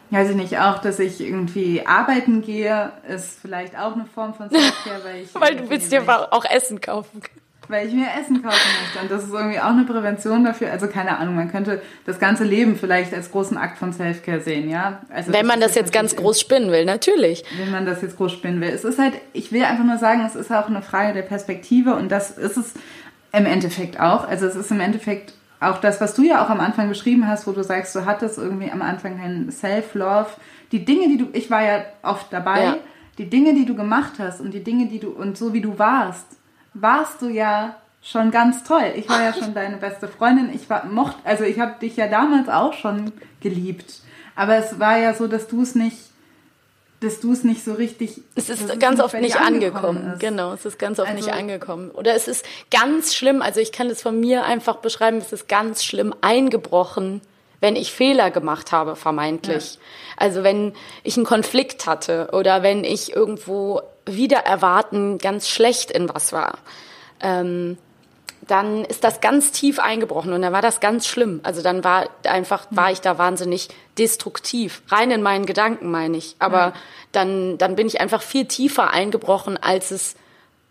weiß 0.10 0.30
ich 0.32 0.36
nicht, 0.36 0.58
auch, 0.60 0.80
dass 0.80 1.00
ich 1.00 1.22
irgendwie 1.22 1.86
arbeiten 1.86 2.42
gehe, 2.42 2.92
ist 3.08 3.40
vielleicht 3.42 3.78
auch 3.78 3.94
eine 3.94 4.06
Form 4.06 4.34
von 4.34 4.50
Self-Care, 4.50 5.02
weil 5.04 5.22
ich. 5.24 5.36
Weil 5.40 5.56
du 5.58 5.70
willst 5.70 5.92
dir 5.92 6.04
auch 6.34 6.46
Essen 6.46 6.80
kaufen. 6.82 7.22
Weil 7.68 7.88
ich 7.88 7.94
mir 7.94 8.08
Essen 8.20 8.42
kaufen 8.44 8.58
möchte. 8.82 9.00
Und 9.02 9.12
das 9.12 9.24
ist 9.24 9.34
irgendwie 9.34 9.60
auch 9.60 9.66
eine 9.70 9.84
Prävention 9.86 10.44
dafür. 10.44 10.72
Also 10.72 10.88
keine 10.88 11.18
Ahnung, 11.18 11.36
man 11.36 11.50
könnte 11.52 11.82
das 12.06 12.20
ganze 12.20 12.44
Leben 12.44 12.76
vielleicht 12.76 13.14
als 13.14 13.32
großen 13.32 13.58
Akt 13.58 13.78
von 13.78 13.94
Self-Care 13.94 14.42
sehen, 14.42 14.70
ja. 14.70 15.02
Also 15.10 15.32
Wenn 15.32 15.46
man 15.46 15.62
das 15.62 15.76
jetzt 15.76 15.94
ganz 15.94 16.16
groß 16.16 16.40
spinnen 16.40 16.72
will, 16.72 16.86
natürlich. 16.86 17.44
Wenn 17.58 17.72
man 17.72 17.86
das 17.86 18.02
jetzt 18.02 18.18
groß 18.18 18.32
spinnen 18.34 18.60
will. 18.62 18.70
Es 18.70 18.84
ist 18.84 19.00
halt, 19.00 19.14
ich 19.34 19.52
will 19.52 19.64
einfach 19.64 19.86
nur 19.86 19.98
sagen, 19.98 20.24
es 20.26 20.36
ist 20.36 20.52
auch 20.52 20.68
eine 20.68 20.82
Frage 20.82 21.14
der 21.14 21.22
Perspektive 21.22 21.96
und 21.96 22.12
das 22.12 22.32
ist 22.32 22.58
es 22.58 22.74
im 23.32 23.46
Endeffekt 23.46 24.00
auch. 24.00 24.28
Also 24.28 24.46
es 24.48 24.56
ist 24.56 24.72
im 24.72 24.82
Endeffekt 24.82 25.34
auch 25.62 25.78
das, 25.78 26.02
was 26.02 26.16
du 26.16 26.24
ja 26.24 26.44
auch 26.44 26.50
am 26.50 26.60
Anfang 26.60 26.90
beschrieben 26.90 27.28
hast, 27.28 27.46
wo 27.48 27.52
du 27.52 27.64
sagst, 27.64 27.96
du 27.96 28.06
hattest 28.06 28.38
irgendwie 28.40 28.72
am 28.72 28.82
Anfang 28.82 29.18
kein 29.20 29.50
Self-Love. 29.52 30.28
Die 30.72 30.84
Dinge, 30.84 31.08
die 31.08 31.18
du, 31.20 31.28
ich 31.34 31.50
war 31.52 31.64
ja 31.64 31.84
oft 32.02 32.34
dabei, 32.34 32.64
Ja. 32.64 32.78
die 33.20 33.30
Dinge, 33.30 33.54
die 33.54 33.66
du 33.66 33.76
gemacht 33.76 34.14
hast 34.18 34.42
und 34.42 34.54
die 34.54 34.64
Dinge, 34.64 34.88
die 34.88 35.00
du, 35.00 35.12
und 35.12 35.38
so 35.38 35.54
wie 35.54 35.62
du 35.62 35.78
warst, 35.78 36.26
warst 36.74 37.22
du 37.22 37.28
ja 37.28 37.76
schon 38.02 38.32
ganz 38.32 38.64
toll. 38.64 38.94
Ich 38.96 39.08
war 39.10 39.22
ja 39.22 39.34
schon 39.34 39.54
deine 39.54 39.78
beste 39.78 40.08
Freundin. 40.08 40.52
Ich 40.54 40.70
war 40.70 40.86
mocht, 40.86 41.18
also 41.24 41.44
ich 41.44 41.60
habe 41.60 41.76
dich 41.80 41.96
ja 41.98 42.08
damals 42.08 42.50
auch 42.50 42.74
schon 42.74 43.12
geliebt. 43.42 43.94
Aber 44.36 44.56
es 44.56 44.80
war 44.80 44.98
ja 44.98 45.14
so, 45.14 45.28
dass 45.28 45.48
du 45.48 45.62
es 45.62 45.76
nicht, 45.76 45.98
dass 47.02 47.20
du 47.20 47.32
es 47.34 47.44
nicht 47.44 47.64
so 47.64 47.74
richtig. 47.74 48.22
Es 48.36 48.50
ist 48.50 48.68
ganz 48.80 48.98
nicht 48.98 49.04
oft 49.06 49.14
nicht 49.20 49.36
angekommen. 49.40 50.14
ist. 50.14 50.20
Genau, 50.20 50.54
es 50.54 50.66
ist 50.66 50.80
ganz 50.80 51.00
oft 51.00 51.10
Also- 51.10 51.24
nicht 51.26 51.36
angekommen. 51.36 51.92
Oder 51.92 52.16
es 52.16 52.28
ist 52.28 52.46
ganz 52.72 53.14
schlimm, 53.14 53.42
also 53.42 53.60
ich 53.60 53.72
kann 53.72 53.90
das 53.90 54.02
von 54.02 54.20
mir 54.20 54.46
einfach 54.46 54.78
beschreiben, 54.78 55.18
es 55.18 55.32
ist 55.34 55.48
ganz 55.48 55.84
schlimm 55.84 56.14
eingebrochen, 56.22 57.22
wenn 57.62 57.76
ich 57.76 57.94
Fehler 57.94 58.32
gemacht 58.32 58.72
habe, 58.72 58.96
vermeintlich. 58.96 59.80
Also 60.18 60.44
wenn 60.44 60.74
ich 61.04 61.16
einen 61.16 61.26
Konflikt 61.26 61.86
hatte 61.88 62.30
oder 62.34 62.64
wenn 62.64 62.84
ich 62.84 63.16
irgendwo 63.16 63.82
wieder 64.06 64.40
erwarten 64.40 65.20
ganz 65.20 65.48
schlecht 65.48 65.92
in 65.92 66.10
was 66.10 66.34
war. 66.34 66.58
Ähm, 67.22 67.78
dann 68.48 68.84
ist 68.86 69.04
das 69.04 69.22
ganz 69.22 69.52
tief 69.52 69.80
eingebrochen 69.80 70.34
und 70.34 70.42
dann 70.42 70.52
war 70.52 70.64
das 70.64 70.80
ganz 70.80 71.08
schlimm. 71.08 71.40
Also 71.44 71.62
dann 71.62 71.84
war 71.84 72.10
einfach, 72.24 72.66
war 72.72 72.92
ich 72.92 73.00
da 73.00 73.18
wahnsinnig 73.18 73.70
destruktiv. 74.00 74.82
Rein 74.90 75.12
in 75.12 75.22
meinen 75.22 75.46
Gedanken, 75.46 75.92
meine 75.92 76.18
ich. 76.18 76.36
Aber 76.40 76.74
dann, 77.12 77.60
dann 77.60 77.76
bin 77.76 77.86
ich 77.86 78.02
einfach 78.02 78.24
viel 78.24 78.46
tiefer 78.46 78.92
eingebrochen, 78.92 79.58
als 79.58 79.92
es 79.92 80.16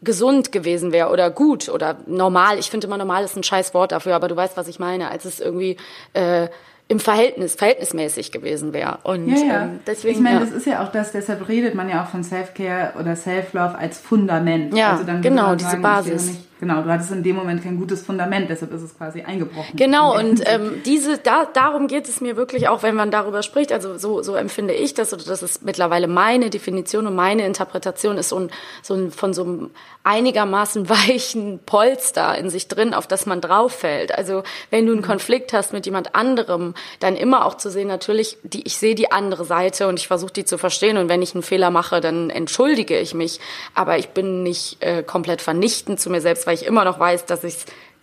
gesund 0.02 0.50
gewesen 0.50 0.92
wäre 0.92 1.10
oder 1.10 1.30
gut 1.30 1.68
oder 1.68 1.98
normal. 2.06 2.58
Ich 2.58 2.70
finde 2.70 2.86
immer 2.86 2.98
normal 2.98 3.22
ist 3.22 3.36
ein 3.36 3.44
scheiß 3.44 3.74
Wort 3.74 3.92
dafür, 3.92 4.16
aber 4.16 4.28
du 4.28 4.36
weißt, 4.36 4.56
was 4.56 4.66
ich 4.66 4.78
meine, 4.78 5.10
als 5.10 5.24
es 5.24 5.40
irgendwie 5.40 5.76
äh, 6.14 6.48
im 6.90 6.98
Verhältnis, 6.98 7.54
verhältnismäßig 7.54 8.32
gewesen 8.32 8.72
wäre. 8.72 8.98
Und 9.04 9.28
Ja, 9.28 9.36
ja. 9.36 9.62
ähm, 9.62 9.78
deswegen. 9.86 10.16
ich 10.16 10.20
meine, 10.20 10.40
ja. 10.40 10.44
das 10.44 10.50
ist 10.50 10.66
ja 10.66 10.82
auch 10.82 10.90
das, 10.90 11.12
deshalb 11.12 11.48
redet 11.48 11.76
man 11.76 11.88
ja 11.88 12.02
auch 12.02 12.08
von 12.08 12.24
Self-Care 12.24 12.94
oder 12.98 13.14
Self-Love 13.14 13.78
als 13.78 13.98
Fundament. 14.00 14.76
Ja, 14.76 14.92
also 14.92 15.04
dann 15.04 15.22
genau, 15.22 15.54
diese 15.54 15.70
sagen, 15.70 15.82
Basis. 15.82 16.49
Genau, 16.60 16.82
du 16.82 16.90
hattest 16.90 17.10
in 17.10 17.22
dem 17.22 17.36
Moment 17.36 17.62
kein 17.62 17.78
gutes 17.78 18.02
Fundament, 18.02 18.50
deshalb 18.50 18.72
ist 18.74 18.82
es 18.82 18.96
quasi 18.96 19.22
eingebrochen. 19.22 19.74
Genau, 19.76 20.14
und 20.14 20.42
ähm, 20.44 20.82
diese, 20.84 21.16
da, 21.16 21.46
darum 21.46 21.88
geht 21.88 22.06
es 22.06 22.20
mir 22.20 22.36
wirklich 22.36 22.68
auch, 22.68 22.82
wenn 22.82 22.94
man 22.94 23.10
darüber 23.10 23.42
spricht. 23.42 23.72
Also 23.72 23.96
so, 23.96 24.22
so 24.22 24.34
empfinde 24.34 24.74
ich 24.74 24.92
das, 24.92 25.14
oder 25.14 25.24
das 25.24 25.42
ist 25.42 25.64
mittlerweile 25.64 26.06
meine 26.06 26.50
Definition 26.50 27.06
und 27.06 27.14
meine 27.14 27.46
Interpretation 27.46 28.18
ist 28.18 28.28
so 28.28 28.40
ein, 28.40 28.50
so 28.82 28.94
ein 28.94 29.10
von 29.10 29.32
so 29.32 29.42
einem 29.42 29.70
einigermaßen 30.04 30.88
weichen 30.90 31.60
Polster 31.64 32.36
in 32.36 32.50
sich 32.50 32.68
drin, 32.68 32.92
auf 32.92 33.06
das 33.06 33.24
man 33.24 33.40
drauf 33.40 33.72
fällt. 33.72 34.14
Also 34.16 34.42
wenn 34.68 34.84
du 34.84 34.92
einen 34.92 35.02
Konflikt 35.02 35.54
hast 35.54 35.72
mit 35.72 35.86
jemand 35.86 36.14
anderem, 36.14 36.74
dann 36.98 37.16
immer 37.16 37.46
auch 37.46 37.56
zu 37.56 37.70
sehen, 37.70 37.88
natürlich, 37.88 38.36
die, 38.42 38.66
ich 38.66 38.76
sehe 38.76 38.94
die 38.94 39.12
andere 39.12 39.46
Seite 39.46 39.88
und 39.88 39.98
ich 39.98 40.08
versuche 40.08 40.32
die 40.32 40.44
zu 40.44 40.58
verstehen. 40.58 40.98
Und 40.98 41.08
wenn 41.08 41.22
ich 41.22 41.34
einen 41.34 41.42
Fehler 41.42 41.70
mache, 41.70 42.02
dann 42.02 42.28
entschuldige 42.28 42.98
ich 42.98 43.14
mich. 43.14 43.40
Aber 43.74 43.96
ich 43.96 44.10
bin 44.10 44.42
nicht 44.42 44.76
äh, 44.80 45.02
komplett 45.02 45.40
vernichtend 45.40 46.00
zu 46.00 46.10
mir 46.10 46.20
selbst, 46.20 46.46
weil 46.50 46.56
ich 46.56 46.66
immer 46.66 46.84
noch 46.84 46.98
weiß, 46.98 47.26
dass 47.26 47.44
ich 47.44 47.54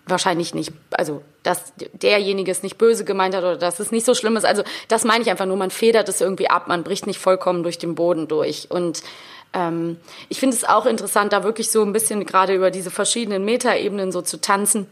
wahrscheinlich 0.06 0.54
nicht, 0.54 0.72
also 0.92 1.22
dass 1.44 1.74
derjenige 1.92 2.50
es 2.50 2.64
nicht 2.64 2.78
böse 2.78 3.04
gemeint 3.04 3.36
hat 3.36 3.44
oder 3.44 3.58
dass 3.58 3.82
es 3.82 3.92
nicht 3.92 4.06
so 4.06 4.14
schlimm 4.14 4.38
ist. 4.38 4.46
Also 4.46 4.64
das 4.88 5.04
meine 5.04 5.22
ich 5.22 5.30
einfach 5.30 5.46
nur, 5.46 5.58
man 5.58 5.70
federt 5.70 6.08
es 6.08 6.22
irgendwie 6.22 6.50
ab, 6.50 6.70
man 6.70 6.86
bricht 6.86 7.08
nicht 7.08 7.20
vollkommen 7.20 7.62
durch 7.62 7.78
den 7.78 7.94
Boden 7.94 8.30
durch. 8.30 8.72
Und 8.72 9.04
ähm, 9.54 9.98
ich 10.30 10.40
finde 10.40 10.56
es 10.56 10.64
auch 10.64 10.86
interessant, 10.86 11.34
da 11.34 11.44
wirklich 11.44 11.70
so 11.70 11.84
ein 11.84 11.92
bisschen 11.92 12.26
gerade 12.26 12.56
über 12.56 12.72
diese 12.72 12.90
verschiedenen 12.90 13.44
Metaebenen 13.44 14.14
so 14.14 14.22
zu 14.22 14.40
tanzen. 14.40 14.88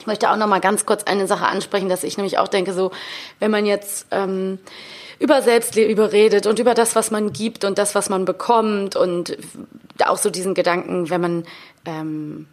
Ich 0.00 0.08
möchte 0.08 0.28
auch 0.28 0.36
noch 0.36 0.48
mal 0.48 0.60
ganz 0.60 0.84
kurz 0.84 1.04
eine 1.04 1.28
Sache 1.28 1.46
ansprechen, 1.46 1.88
dass 1.88 2.02
ich 2.02 2.16
nämlich 2.16 2.38
auch 2.38 2.48
denke, 2.48 2.72
so 2.72 2.90
wenn 3.38 3.52
man 3.52 3.64
jetzt 3.64 4.08
ähm, 4.10 4.58
über 5.20 5.40
Selbstliebe 5.40 6.10
redet 6.10 6.48
und 6.48 6.58
über 6.58 6.74
das, 6.74 6.96
was 6.96 7.12
man 7.12 7.32
gibt 7.32 7.64
und 7.64 7.78
das, 7.78 7.94
was 7.94 8.08
man 8.08 8.24
bekommt 8.24 8.96
und 8.96 9.38
auch 10.04 10.18
so 10.18 10.30
diesen 10.30 10.54
Gedanken, 10.54 11.10
wenn 11.10 11.20
man 11.20 11.44
ähm, 11.84 12.46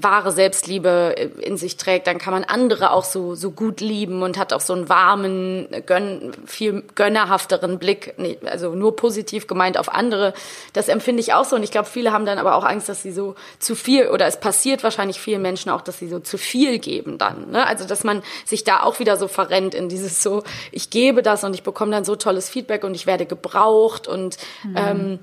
wahre 0.00 0.32
Selbstliebe 0.32 1.32
in 1.40 1.58
sich 1.58 1.76
trägt, 1.76 2.06
dann 2.06 2.18
kann 2.18 2.32
man 2.32 2.44
andere 2.44 2.92
auch 2.92 3.04
so, 3.04 3.34
so 3.34 3.50
gut 3.50 3.80
lieben 3.80 4.22
und 4.22 4.38
hat 4.38 4.54
auch 4.54 4.60
so 4.60 4.72
einen 4.72 4.88
warmen, 4.88 5.68
gönn, 5.84 6.32
viel 6.46 6.82
gönnerhafteren 6.94 7.78
Blick, 7.78 8.14
nee, 8.16 8.38
also 8.46 8.74
nur 8.74 8.96
positiv 8.96 9.46
gemeint 9.46 9.76
auf 9.76 9.92
andere. 9.92 10.32
Das 10.72 10.88
empfinde 10.88 11.20
ich 11.20 11.34
auch 11.34 11.44
so 11.44 11.56
und 11.56 11.62
ich 11.62 11.70
glaube, 11.70 11.88
viele 11.88 12.12
haben 12.12 12.24
dann 12.24 12.38
aber 12.38 12.54
auch 12.54 12.64
Angst, 12.64 12.88
dass 12.88 13.02
sie 13.02 13.12
so 13.12 13.34
zu 13.58 13.74
viel 13.74 14.08
oder 14.08 14.26
es 14.26 14.40
passiert 14.40 14.82
wahrscheinlich 14.82 15.20
vielen 15.20 15.42
Menschen 15.42 15.70
auch, 15.70 15.82
dass 15.82 15.98
sie 15.98 16.08
so 16.08 16.20
zu 16.20 16.38
viel 16.38 16.78
geben 16.78 17.18
dann. 17.18 17.50
Ne? 17.50 17.66
Also, 17.66 17.86
dass 17.86 18.02
man 18.02 18.22
sich 18.46 18.64
da 18.64 18.82
auch 18.82 18.98
wieder 18.98 19.18
so 19.18 19.28
verrennt 19.28 19.74
in 19.74 19.90
dieses 19.90 20.22
so, 20.22 20.42
ich 20.70 20.88
gebe 20.88 21.22
das 21.22 21.44
und 21.44 21.54
ich 21.54 21.62
bekomme 21.62 21.92
dann 21.92 22.04
so 22.04 22.16
tolles 22.16 22.48
Feedback 22.48 22.84
und 22.84 22.94
ich 22.94 23.06
werde 23.06 23.26
gebraucht 23.26 24.08
und 24.08 24.38
ähm, 24.74 25.18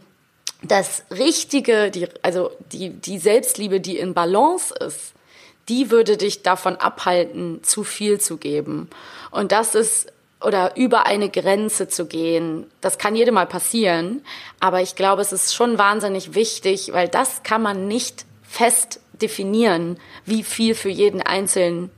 das 0.61 1.03
Richtige, 1.11 1.91
die, 1.91 2.07
also 2.21 2.51
die, 2.71 2.89
die 2.89 3.17
Selbstliebe, 3.17 3.79
die 3.79 3.97
in 3.97 4.13
Balance 4.13 4.73
ist, 4.73 5.13
die 5.69 5.91
würde 5.91 6.17
dich 6.17 6.41
davon 6.41 6.75
abhalten, 6.75 7.63
zu 7.63 7.83
viel 7.83 8.19
zu 8.19 8.37
geben. 8.37 8.89
Und 9.31 9.51
das 9.51 9.75
ist 9.75 10.11
oder 10.41 10.77
über 10.77 11.05
eine 11.05 11.29
Grenze 11.29 11.89
zu 11.89 12.05
gehen. 12.05 12.65
Das 12.81 12.97
kann 12.97 13.15
jedem 13.15 13.35
mal 13.35 13.45
passieren, 13.45 14.23
aber 14.59 14.81
ich 14.81 14.95
glaube, 14.95 15.21
es 15.21 15.33
ist 15.33 15.53
schon 15.53 15.77
wahnsinnig 15.77 16.33
wichtig, 16.33 16.93
weil 16.93 17.09
das 17.09 17.43
kann 17.43 17.61
man 17.61 17.87
nicht 17.87 18.25
fest 18.41 19.01
definieren, 19.21 19.99
wie 20.25 20.43
viel 20.43 20.75
für 20.75 20.89
jeden 20.89 21.21
Einzelnen 21.21 21.91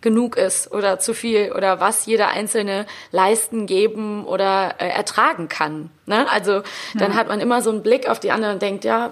genug 0.00 0.36
ist 0.36 0.70
oder 0.70 1.00
zu 1.00 1.12
viel 1.12 1.52
oder 1.52 1.80
was 1.80 2.06
jeder 2.06 2.28
Einzelne 2.28 2.86
leisten, 3.10 3.66
geben 3.66 4.24
oder 4.26 4.76
äh, 4.78 4.88
ertragen 4.88 5.48
kann. 5.48 5.90
Ne? 6.06 6.30
Also 6.30 6.62
dann 6.94 7.14
hat 7.16 7.28
man 7.28 7.40
immer 7.40 7.62
so 7.62 7.70
einen 7.70 7.82
Blick 7.82 8.08
auf 8.08 8.20
die 8.20 8.30
anderen 8.30 8.54
und 8.54 8.62
denkt, 8.62 8.84
ja, 8.84 9.10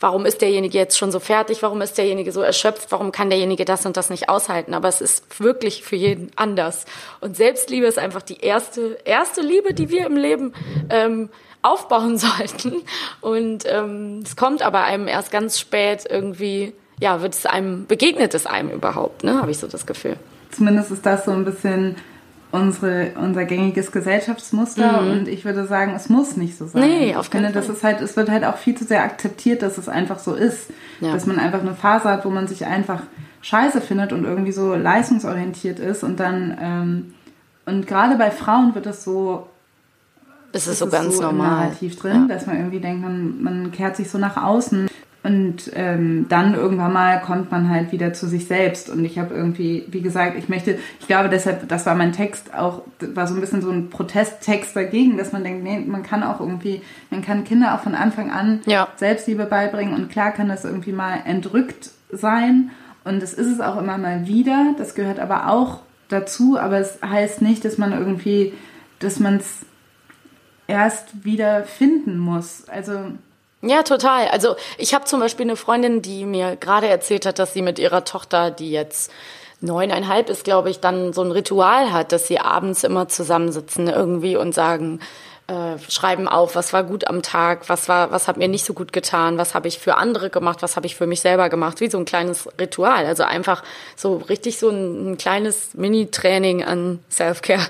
warum 0.00 0.26
ist 0.26 0.42
derjenige 0.42 0.76
jetzt 0.76 0.98
schon 0.98 1.12
so 1.12 1.20
fertig? 1.20 1.62
Warum 1.62 1.80
ist 1.80 1.96
derjenige 1.96 2.32
so 2.32 2.42
erschöpft? 2.42 2.90
Warum 2.90 3.12
kann 3.12 3.30
derjenige 3.30 3.64
das 3.64 3.86
und 3.86 3.96
das 3.96 4.10
nicht 4.10 4.28
aushalten? 4.28 4.74
Aber 4.74 4.88
es 4.88 5.00
ist 5.00 5.40
wirklich 5.40 5.84
für 5.84 5.96
jeden 5.96 6.32
anders. 6.34 6.86
Und 7.20 7.36
Selbstliebe 7.36 7.86
ist 7.86 7.98
einfach 7.98 8.22
die 8.22 8.40
erste, 8.40 8.98
erste 9.04 9.42
Liebe, 9.42 9.74
die 9.74 9.90
wir 9.90 10.06
im 10.06 10.16
Leben 10.16 10.52
ähm, 10.90 11.30
aufbauen 11.62 12.18
sollten. 12.18 12.82
Und 13.20 13.64
ähm, 13.66 14.22
es 14.24 14.34
kommt 14.34 14.62
aber 14.62 14.82
einem 14.82 15.06
erst 15.06 15.30
ganz 15.30 15.60
spät 15.60 16.04
irgendwie 16.08 16.74
ja, 17.00 17.20
wird 17.22 17.34
es 17.34 17.46
einem, 17.46 17.86
begegnet 17.86 18.34
es 18.34 18.46
einem 18.46 18.70
überhaupt, 18.70 19.24
ne? 19.24 19.40
Habe 19.40 19.50
ich 19.50 19.58
so 19.58 19.66
das 19.66 19.86
Gefühl. 19.86 20.16
Zumindest 20.50 20.90
ist 20.90 21.04
das 21.04 21.24
so 21.24 21.32
ein 21.32 21.44
bisschen 21.44 21.96
unsere, 22.52 23.12
unser 23.20 23.44
gängiges 23.44 23.92
Gesellschaftsmuster 23.92 25.02
mhm. 25.02 25.10
und 25.10 25.28
ich 25.28 25.44
würde 25.44 25.66
sagen, 25.66 25.92
es 25.94 26.08
muss 26.08 26.36
nicht 26.36 26.56
so 26.56 26.66
sein. 26.66 26.88
Nee, 26.88 27.14
auf 27.14 27.26
ich 27.26 27.30
finde, 27.30 27.52
das 27.52 27.68
ist 27.68 27.82
halt, 27.82 28.00
es 28.00 28.16
wird 28.16 28.30
halt 28.30 28.44
auch 28.44 28.56
viel 28.56 28.74
zu 28.74 28.84
sehr 28.84 29.02
akzeptiert, 29.02 29.62
dass 29.62 29.78
es 29.78 29.88
einfach 29.88 30.18
so 30.18 30.34
ist. 30.34 30.70
Ja. 31.00 31.12
Dass 31.12 31.26
man 31.26 31.38
einfach 31.38 31.60
eine 31.60 31.74
Phase 31.74 32.08
hat, 32.08 32.24
wo 32.24 32.30
man 32.30 32.46
sich 32.46 32.64
einfach 32.64 33.02
scheiße 33.42 33.80
findet 33.80 34.12
und 34.12 34.24
irgendwie 34.24 34.52
so 34.52 34.74
leistungsorientiert 34.74 35.78
ist 35.78 36.02
und 36.02 36.18
dann 36.18 36.56
ähm, 36.60 37.14
und 37.66 37.86
gerade 37.86 38.16
bei 38.16 38.30
Frauen 38.30 38.74
wird 38.74 38.86
das 38.86 39.04
so 39.04 39.48
es 40.52 40.66
ist 40.66 40.78
so 40.78 40.86
ganz 40.86 41.16
so 41.16 41.22
normal 41.22 41.72
drin, 41.80 42.26
ja. 42.28 42.34
dass 42.34 42.46
man 42.46 42.56
irgendwie 42.56 42.80
denkt, 42.80 43.02
man, 43.02 43.42
man 43.42 43.72
kehrt 43.72 43.96
sich 43.96 44.08
so 44.08 44.16
nach 44.16 44.42
außen. 44.42 44.88
Und 45.26 45.72
ähm, 45.74 46.26
dann 46.28 46.54
irgendwann 46.54 46.92
mal 46.92 47.20
kommt 47.20 47.50
man 47.50 47.68
halt 47.68 47.90
wieder 47.90 48.12
zu 48.12 48.28
sich 48.28 48.46
selbst. 48.46 48.88
Und 48.88 49.04
ich 49.04 49.18
habe 49.18 49.34
irgendwie, 49.34 49.84
wie 49.88 50.00
gesagt, 50.00 50.38
ich 50.38 50.48
möchte, 50.48 50.78
ich 51.00 51.08
glaube 51.08 51.28
deshalb, 51.28 51.68
das 51.68 51.84
war 51.84 51.96
mein 51.96 52.12
Text 52.12 52.54
auch, 52.54 52.82
war 53.00 53.26
so 53.26 53.34
ein 53.34 53.40
bisschen 53.40 53.60
so 53.60 53.68
ein 53.68 53.90
Protesttext 53.90 54.76
dagegen, 54.76 55.16
dass 55.16 55.32
man 55.32 55.42
denkt, 55.42 55.64
nee, 55.64 55.80
man 55.80 56.04
kann 56.04 56.22
auch 56.22 56.38
irgendwie, 56.38 56.80
man 57.10 57.22
kann 57.22 57.42
Kinder 57.42 57.74
auch 57.74 57.80
von 57.80 57.96
Anfang 57.96 58.30
an 58.30 58.60
ja. 58.66 58.86
Selbstliebe 58.94 59.46
beibringen. 59.46 59.94
Und 59.94 60.12
klar 60.12 60.30
kann 60.30 60.48
das 60.48 60.64
irgendwie 60.64 60.92
mal 60.92 61.18
entrückt 61.24 61.90
sein. 62.12 62.70
Und 63.02 63.20
das 63.20 63.34
ist 63.34 63.48
es 63.48 63.60
auch 63.60 63.78
immer 63.78 63.98
mal 63.98 64.28
wieder. 64.28 64.76
Das 64.78 64.94
gehört 64.94 65.18
aber 65.18 65.50
auch 65.50 65.80
dazu. 66.08 66.56
Aber 66.56 66.78
es 66.78 67.00
heißt 67.04 67.42
nicht, 67.42 67.64
dass 67.64 67.78
man 67.78 67.90
irgendwie, 67.90 68.52
dass 69.00 69.18
man 69.18 69.38
es 69.38 69.66
erst 70.68 71.24
wieder 71.24 71.64
finden 71.64 72.16
muss. 72.16 72.68
Also 72.68 73.10
ja, 73.68 73.82
total. 73.82 74.28
Also 74.28 74.56
ich 74.78 74.94
habe 74.94 75.04
zum 75.04 75.20
Beispiel 75.20 75.46
eine 75.46 75.56
Freundin, 75.56 76.02
die 76.02 76.24
mir 76.24 76.56
gerade 76.56 76.88
erzählt 76.88 77.26
hat, 77.26 77.38
dass 77.38 77.52
sie 77.52 77.62
mit 77.62 77.78
ihrer 77.78 78.04
Tochter, 78.04 78.50
die 78.50 78.70
jetzt 78.70 79.10
neuneinhalb 79.60 80.28
ist, 80.28 80.44
glaube 80.44 80.70
ich, 80.70 80.80
dann 80.80 81.12
so 81.12 81.22
ein 81.22 81.32
Ritual 81.32 81.92
hat, 81.92 82.12
dass 82.12 82.26
sie 82.26 82.38
abends 82.38 82.84
immer 82.84 83.08
zusammensitzen 83.08 83.88
irgendwie 83.88 84.36
und 84.36 84.54
sagen, 84.54 85.00
äh, 85.48 85.78
schreiben 85.88 86.26
auf, 86.26 86.56
was 86.56 86.72
war 86.72 86.82
gut 86.82 87.06
am 87.06 87.22
Tag, 87.22 87.68
was 87.68 87.88
war, 87.88 88.10
was 88.10 88.26
hat 88.26 88.36
mir 88.36 88.48
nicht 88.48 88.64
so 88.64 88.74
gut 88.74 88.92
getan, 88.92 89.38
was 89.38 89.54
habe 89.54 89.68
ich 89.68 89.78
für 89.78 89.96
andere 89.96 90.28
gemacht, 90.28 90.60
was 90.60 90.74
habe 90.74 90.86
ich 90.86 90.96
für 90.96 91.06
mich 91.06 91.20
selber 91.20 91.48
gemacht, 91.48 91.80
wie 91.80 91.88
so 91.88 91.98
ein 91.98 92.04
kleines 92.04 92.48
Ritual. 92.60 93.06
Also 93.06 93.22
einfach 93.22 93.62
so 93.94 94.16
richtig 94.16 94.58
so 94.58 94.70
ein, 94.70 95.12
ein 95.12 95.18
kleines 95.18 95.74
Mini-Training 95.74 96.64
an 96.64 96.98
Self-Care. 97.10 97.64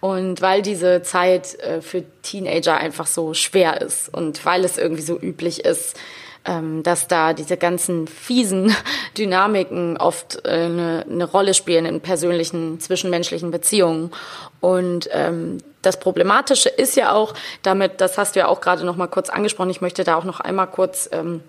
Und 0.00 0.40
weil 0.40 0.62
diese 0.62 1.02
Zeit 1.02 1.58
äh, 1.60 1.82
für 1.82 2.02
Teenager 2.22 2.76
einfach 2.78 3.06
so 3.06 3.34
schwer 3.34 3.82
ist 3.82 4.12
und 4.14 4.44
weil 4.46 4.64
es 4.64 4.78
irgendwie 4.78 5.02
so 5.02 5.18
üblich 5.18 5.64
ist, 5.66 5.98
ähm, 6.46 6.82
dass 6.82 7.08
da 7.08 7.34
diese 7.34 7.56
ganzen 7.58 8.06
fiesen 8.06 8.74
Dynamiken 9.18 9.98
oft 9.98 10.46
äh, 10.46 10.48
eine, 10.48 11.04
eine 11.08 11.24
Rolle 11.24 11.52
spielen 11.52 11.84
in 11.84 12.00
persönlichen, 12.00 12.80
zwischenmenschlichen 12.80 13.50
Beziehungen. 13.50 14.12
Und 14.60 15.10
ähm, 15.12 15.58
das 15.82 16.00
Problematische 16.00 16.68
ist 16.68 16.96
ja 16.96 17.12
auch 17.12 17.34
damit, 17.62 18.00
das 18.00 18.18
hast 18.18 18.34
du 18.34 18.40
ja 18.40 18.48
auch 18.48 18.60
gerade 18.60 18.84
noch 18.84 18.96
mal 18.96 19.06
kurz 19.06 19.30
angesprochen, 19.30 19.70
ich 19.70 19.80
möchte 19.80 20.04
da 20.04 20.16
auch 20.16 20.24
noch 20.24 20.40
einmal 20.40 20.66
kurz 20.66 21.08
ähm, 21.12 21.42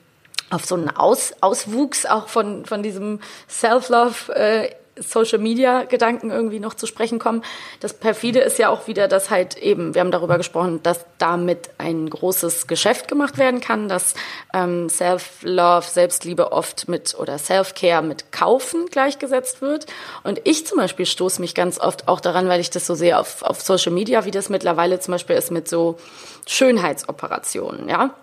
auf 0.49 0.65
so 0.65 0.75
einen 0.75 0.89
Aus, 0.89 1.33
Auswuchs 1.41 2.05
auch 2.05 2.27
von, 2.27 2.65
von 2.65 2.83
diesem 2.83 3.19
Self-Love 3.47 4.35
äh, 4.35 4.69
Social 5.01 5.39
Media 5.39 5.83
Gedanken 5.83 6.31
irgendwie 6.31 6.59
noch 6.59 6.73
zu 6.73 6.87
sprechen 6.87 7.19
kommen. 7.19 7.43
Das 7.79 7.93
perfide 7.93 8.39
ist 8.39 8.59
ja 8.59 8.69
auch 8.69 8.87
wieder, 8.87 9.07
dass 9.07 9.29
halt 9.29 9.57
eben, 9.57 9.93
wir 9.93 10.01
haben 10.01 10.11
darüber 10.11 10.37
gesprochen, 10.37 10.81
dass 10.83 11.05
damit 11.17 11.69
ein 11.77 12.09
großes 12.09 12.67
Geschäft 12.67 13.07
gemacht 13.07 13.37
werden 13.37 13.61
kann, 13.61 13.89
dass 13.89 14.13
ähm, 14.53 14.89
Self-Love, 14.89 15.85
Selbstliebe 15.87 16.51
oft 16.51 16.87
mit 16.87 17.15
oder 17.17 17.37
Self-Care 17.37 18.01
mit 18.01 18.31
Kaufen 18.31 18.87
gleichgesetzt 18.87 19.61
wird. 19.61 19.85
Und 20.23 20.41
ich 20.43 20.65
zum 20.67 20.77
Beispiel 20.77 21.05
stoße 21.05 21.41
mich 21.41 21.55
ganz 21.55 21.79
oft 21.79 22.07
auch 22.07 22.19
daran, 22.19 22.49
weil 22.49 22.59
ich 22.59 22.69
das 22.69 22.85
so 22.85 22.95
sehe 22.95 23.17
auf, 23.17 23.41
auf 23.41 23.61
Social 23.61 23.91
Media, 23.91 24.25
wie 24.25 24.31
das 24.31 24.49
mittlerweile 24.49 24.99
zum 24.99 25.13
Beispiel 25.13 25.35
ist 25.35 25.51
mit 25.51 25.67
so 25.67 25.97
Schönheitsoperationen, 26.47 27.89
ja. 27.89 28.13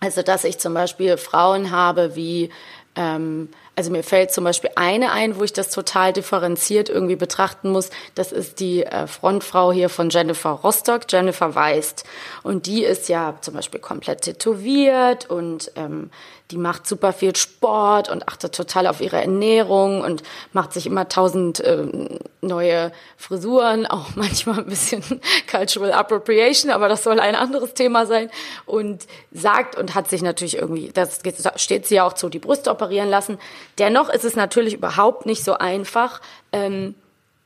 Also, 0.00 0.22
dass 0.22 0.44
ich 0.44 0.58
zum 0.58 0.74
Beispiel 0.74 1.16
Frauen 1.16 1.72
habe 1.72 2.14
wie 2.14 2.50
ähm, 2.94 3.48
also 3.78 3.92
mir 3.92 4.02
fällt 4.02 4.32
zum 4.32 4.42
Beispiel 4.42 4.70
eine 4.74 5.12
ein, 5.12 5.36
wo 5.38 5.44
ich 5.44 5.52
das 5.52 5.70
total 5.70 6.12
differenziert 6.12 6.88
irgendwie 6.88 7.14
betrachten 7.14 7.70
muss. 7.70 7.90
Das 8.16 8.32
ist 8.32 8.58
die 8.58 8.82
äh, 8.82 9.06
Frontfrau 9.06 9.70
hier 9.70 9.88
von 9.88 10.10
Jennifer 10.10 10.50
Rostock, 10.50 11.02
Jennifer 11.08 11.54
Weist. 11.54 12.04
Und 12.42 12.66
die 12.66 12.82
ist 12.82 13.08
ja 13.08 13.36
zum 13.40 13.54
Beispiel 13.54 13.78
komplett 13.78 14.22
tätowiert 14.22 15.30
und 15.30 15.70
ähm, 15.76 16.10
die 16.50 16.56
macht 16.56 16.86
super 16.86 17.12
viel 17.12 17.36
Sport 17.36 18.08
und 18.08 18.26
achtet 18.26 18.54
total 18.54 18.86
auf 18.86 19.02
ihre 19.02 19.20
Ernährung 19.20 20.00
und 20.00 20.22
macht 20.52 20.72
sich 20.72 20.86
immer 20.86 21.08
tausend 21.08 21.60
äh, 21.60 21.84
neue 22.40 22.90
Frisuren, 23.18 23.86
auch 23.90 24.16
manchmal 24.16 24.60
ein 24.60 24.66
bisschen 24.66 25.02
Cultural 25.50 25.92
Appropriation, 25.92 26.70
aber 26.70 26.88
das 26.88 27.04
soll 27.04 27.20
ein 27.20 27.34
anderes 27.34 27.74
Thema 27.74 28.06
sein. 28.06 28.30
Und 28.64 29.06
sagt 29.30 29.76
und 29.76 29.94
hat 29.94 30.08
sich 30.08 30.22
natürlich 30.22 30.56
irgendwie, 30.56 30.90
das 30.92 31.20
steht 31.56 31.86
sie 31.86 31.96
ja 31.96 32.06
auch 32.06 32.14
zu, 32.14 32.30
die 32.30 32.38
Brüste 32.38 32.70
operieren 32.70 33.10
lassen. 33.10 33.38
Dennoch 33.78 34.08
ist 34.08 34.24
es 34.24 34.34
natürlich 34.34 34.74
überhaupt 34.74 35.26
nicht 35.26 35.44
so 35.44 35.54
einfach. 35.54 36.22
Ähm, 36.52 36.94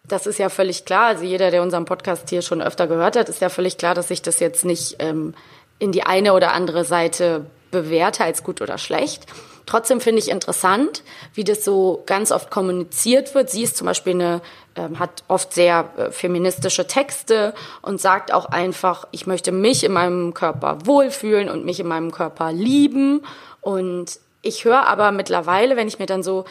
das 0.07 0.26
ist 0.26 0.38
ja 0.38 0.48
völlig 0.48 0.84
klar. 0.84 1.07
Also 1.07 1.24
jeder, 1.24 1.50
der 1.50 1.62
unseren 1.62 1.84
Podcast 1.86 2.30
hier 2.30 2.42
schon 2.42 2.62
öfter 2.62 2.86
gehört 2.86 3.16
hat, 3.16 3.28
ist 3.28 3.40
ja 3.40 3.48
völlig 3.48 3.78
klar, 3.78 3.94
dass 3.94 4.09
sich 4.09 4.22
das 4.22 4.40
jetzt 4.40 4.64
nicht 4.64 4.96
ähm, 5.00 5.34
in 5.78 5.90
die 5.90 6.05
eine 6.05 6.34
oder 6.34 6.53
andere 6.53 6.84
Seite 6.84 7.46
bewerte 7.73 8.23
als 8.23 8.45
gut 8.45 8.61
oder 8.62 8.79
schlecht. 8.79 9.27
Trotzdem 9.66 10.01
finde 10.01 10.20
ich 10.20 10.31
interessant, 10.31 11.03
wie 11.35 11.45
das 11.45 11.64
so 11.64 12.03
ganz 12.07 12.31
oft 12.31 12.51
kommuniziert 12.51 13.35
wird. 13.35 13.51
Sie 13.51 13.62
ist 13.62 13.77
zum 13.77 13.87
Beispiel 13.87 14.14
eine, 14.14 14.41
äh, 14.75 14.89
hat 14.99 15.25
oft 15.29 15.53
sehr 15.53 15.91
äh, 15.97 16.11
feministische 16.11 16.87
Texte 16.87 17.55
und 17.81 18.01
sagt 18.01 18.33
auch 18.33 18.47
einfach, 18.47 19.07
ich 19.12 19.27
möchte 19.27 19.53
mich 19.53 19.85
in 19.85 19.93
meinem 19.93 20.35
Körper 20.35 20.79
wohlfühlen 20.85 21.49
und 21.49 21.64
mich 21.64 21.81
in 21.81 21.89
meinem 21.89 22.11
Körper 22.11 22.53
lieben. 22.53 23.25
Und 23.61 24.18
ich 24.43 24.64
höre 24.64 24.87
aber 24.87 25.12
mittlerweile, 25.12 25.77
wenn 25.77 25.89
ich 25.89 25.99
mir 25.99 26.07
dann 26.07 26.23
so 26.23 26.45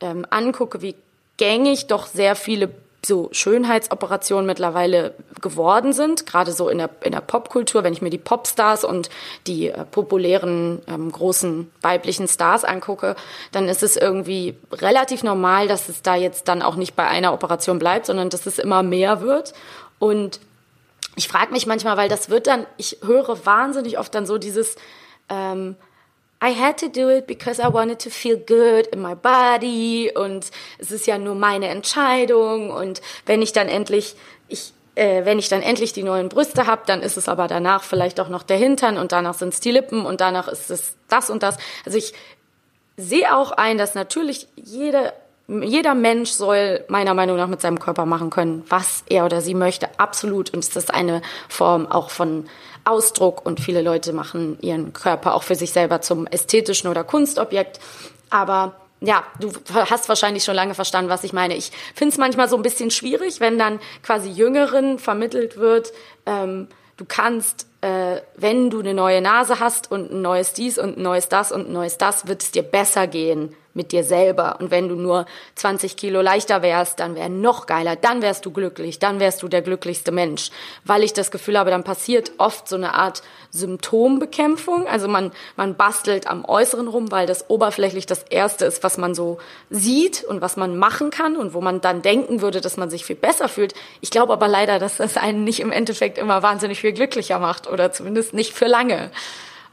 ähm, 0.00 0.26
angucke, 0.30 0.82
wie 0.82 0.96
gängig 1.36 1.86
doch 1.86 2.06
sehr 2.06 2.34
viele 2.34 2.68
so 3.06 3.28
Schönheitsoperationen 3.32 4.46
mittlerweile 4.46 5.14
geworden 5.40 5.92
sind, 5.92 6.26
gerade 6.26 6.52
so 6.52 6.68
in 6.68 6.78
der, 6.78 6.90
in 7.02 7.12
der 7.12 7.20
Popkultur, 7.20 7.84
wenn 7.84 7.92
ich 7.92 8.02
mir 8.02 8.10
die 8.10 8.18
Popstars 8.18 8.84
und 8.84 9.08
die 9.46 9.68
äh, 9.68 9.84
populären 9.84 10.82
ähm, 10.86 11.10
großen 11.10 11.70
weiblichen 11.82 12.28
Stars 12.28 12.64
angucke, 12.64 13.16
dann 13.52 13.68
ist 13.68 13.82
es 13.82 13.96
irgendwie 13.96 14.56
relativ 14.72 15.22
normal, 15.22 15.68
dass 15.68 15.88
es 15.88 16.02
da 16.02 16.16
jetzt 16.16 16.48
dann 16.48 16.62
auch 16.62 16.76
nicht 16.76 16.96
bei 16.96 17.06
einer 17.06 17.32
Operation 17.32 17.78
bleibt, 17.78 18.06
sondern 18.06 18.30
dass 18.30 18.46
es 18.46 18.58
immer 18.58 18.82
mehr 18.82 19.20
wird. 19.20 19.54
Und 19.98 20.40
ich 21.16 21.28
frage 21.28 21.52
mich 21.52 21.66
manchmal, 21.66 21.96
weil 21.96 22.08
das 22.08 22.28
wird 22.28 22.46
dann, 22.46 22.66
ich 22.76 22.98
höre 23.04 23.46
wahnsinnig 23.46 23.98
oft 23.98 24.14
dann 24.14 24.26
so 24.26 24.38
dieses, 24.38 24.76
ähm, 25.28 25.76
I 26.46 26.54
had 26.54 26.78
to 26.78 26.88
do 26.88 27.10
it 27.10 27.26
because 27.26 27.60
I 27.60 27.72
wanted 27.72 27.98
to 28.00 28.10
feel 28.10 28.36
good 28.36 28.86
in 28.92 29.02
my 29.02 29.14
body 29.14 30.12
und 30.14 30.50
es 30.78 30.92
ist 30.92 31.06
ja 31.06 31.18
nur 31.18 31.34
meine 31.34 31.68
Entscheidung 31.68 32.70
und 32.70 33.00
wenn 33.24 33.42
ich 33.42 33.52
dann 33.52 33.68
endlich 33.68 34.14
ich 34.48 34.72
äh, 34.94 35.24
wenn 35.24 35.38
ich 35.38 35.48
dann 35.48 35.62
endlich 35.62 35.92
die 35.92 36.02
neuen 36.02 36.28
Brüste 36.28 36.66
habe, 36.66 36.82
dann 36.86 37.02
ist 37.02 37.16
es 37.16 37.28
aber 37.28 37.48
danach 37.48 37.82
vielleicht 37.82 38.20
auch 38.20 38.28
noch 38.28 38.42
der 38.42 38.56
Hintern 38.58 38.96
und 38.96 39.12
danach 39.12 39.34
sind 39.34 39.54
es 39.54 39.60
die 39.60 39.72
Lippen 39.72 40.06
und 40.06 40.20
danach 40.20 40.48
ist 40.48 40.70
es 40.70 40.94
das 41.08 41.30
und 41.30 41.42
das. 41.42 41.56
Also 41.84 41.98
ich 41.98 42.14
sehe 42.96 43.36
auch 43.36 43.50
ein, 43.52 43.76
dass 43.76 43.94
natürlich 43.94 44.48
jede 44.56 45.12
jeder 45.48 45.94
Mensch 45.94 46.30
soll 46.30 46.84
meiner 46.88 47.14
Meinung 47.14 47.36
nach 47.36 47.46
mit 47.46 47.60
seinem 47.60 47.78
Körper 47.78 48.04
machen 48.04 48.30
können, 48.30 48.64
was 48.68 49.04
er 49.08 49.24
oder 49.24 49.40
sie 49.40 49.54
möchte, 49.54 49.88
absolut. 49.98 50.52
Und 50.52 50.64
es 50.64 50.74
ist 50.74 50.92
eine 50.92 51.22
Form 51.48 51.86
auch 51.86 52.10
von 52.10 52.48
Ausdruck 52.84 53.46
und 53.46 53.60
viele 53.60 53.82
Leute 53.82 54.12
machen 54.12 54.58
ihren 54.60 54.92
Körper 54.92 55.34
auch 55.34 55.44
für 55.44 55.54
sich 55.54 55.72
selber 55.72 56.00
zum 56.00 56.26
ästhetischen 56.26 56.90
oder 56.90 57.04
Kunstobjekt. 57.04 57.78
Aber 58.30 58.74
ja, 59.00 59.22
du 59.38 59.52
hast 59.70 60.08
wahrscheinlich 60.08 60.42
schon 60.42 60.54
lange 60.54 60.74
verstanden, 60.74 61.10
was 61.10 61.22
ich 61.22 61.32
meine. 61.32 61.54
Ich 61.54 61.70
finde 61.94 62.12
es 62.12 62.18
manchmal 62.18 62.48
so 62.48 62.56
ein 62.56 62.62
bisschen 62.62 62.90
schwierig, 62.90 63.40
wenn 63.40 63.58
dann 63.58 63.78
quasi 64.02 64.30
Jüngeren 64.30 64.98
vermittelt 64.98 65.58
wird, 65.58 65.92
ähm, 66.24 66.68
du 66.96 67.04
kannst, 67.06 67.66
äh, 67.82 68.20
wenn 68.36 68.70
du 68.70 68.80
eine 68.80 68.94
neue 68.94 69.20
Nase 69.20 69.60
hast 69.60 69.92
und 69.92 70.10
ein 70.10 70.22
neues 70.22 70.54
dies 70.54 70.78
und 70.78 70.96
ein 70.96 71.02
neues 71.02 71.28
das 71.28 71.52
und 71.52 71.68
ein 71.68 71.72
neues 71.72 71.98
das, 71.98 72.26
wird 72.26 72.42
es 72.42 72.50
dir 72.50 72.62
besser 72.62 73.06
gehen 73.06 73.54
mit 73.76 73.92
dir 73.92 74.02
selber. 74.02 74.56
Und 74.60 74.70
wenn 74.70 74.88
du 74.88 74.96
nur 74.96 75.26
20 75.54 75.96
Kilo 75.96 76.20
leichter 76.20 76.62
wärst, 76.62 76.98
dann 76.98 77.14
wäre 77.14 77.30
noch 77.30 77.66
geiler, 77.66 77.94
dann 77.94 78.22
wärst 78.22 78.44
du 78.46 78.50
glücklich, 78.50 78.98
dann 78.98 79.20
wärst 79.20 79.42
du 79.42 79.48
der 79.48 79.62
glücklichste 79.62 80.10
Mensch. 80.10 80.50
Weil 80.84 81.04
ich 81.04 81.12
das 81.12 81.30
Gefühl 81.30 81.58
habe, 81.58 81.70
dann 81.70 81.84
passiert 81.84 82.32
oft 82.38 82.68
so 82.68 82.76
eine 82.76 82.94
Art 82.94 83.22
Symptombekämpfung. 83.50 84.88
Also 84.88 85.06
man, 85.08 85.30
man 85.56 85.76
bastelt 85.76 86.26
am 86.26 86.44
Äußeren 86.44 86.88
rum, 86.88 87.10
weil 87.10 87.26
das 87.26 87.48
oberflächlich 87.50 88.06
das 88.06 88.22
Erste 88.24 88.64
ist, 88.64 88.82
was 88.82 88.98
man 88.98 89.14
so 89.14 89.38
sieht 89.70 90.24
und 90.24 90.40
was 90.40 90.56
man 90.56 90.76
machen 90.76 91.10
kann 91.10 91.36
und 91.36 91.54
wo 91.54 91.60
man 91.60 91.80
dann 91.80 92.02
denken 92.02 92.40
würde, 92.40 92.60
dass 92.60 92.76
man 92.76 92.90
sich 92.90 93.04
viel 93.04 93.16
besser 93.16 93.48
fühlt. 93.48 93.74
Ich 94.00 94.10
glaube 94.10 94.32
aber 94.32 94.48
leider, 94.48 94.78
dass 94.78 94.96
das 94.96 95.16
einen 95.16 95.44
nicht 95.44 95.60
im 95.60 95.72
Endeffekt 95.72 96.18
immer 96.18 96.42
wahnsinnig 96.42 96.80
viel 96.80 96.92
glücklicher 96.92 97.38
macht 97.38 97.68
oder 97.68 97.92
zumindest 97.92 98.34
nicht 98.34 98.54
für 98.54 98.66
lange. 98.66 99.10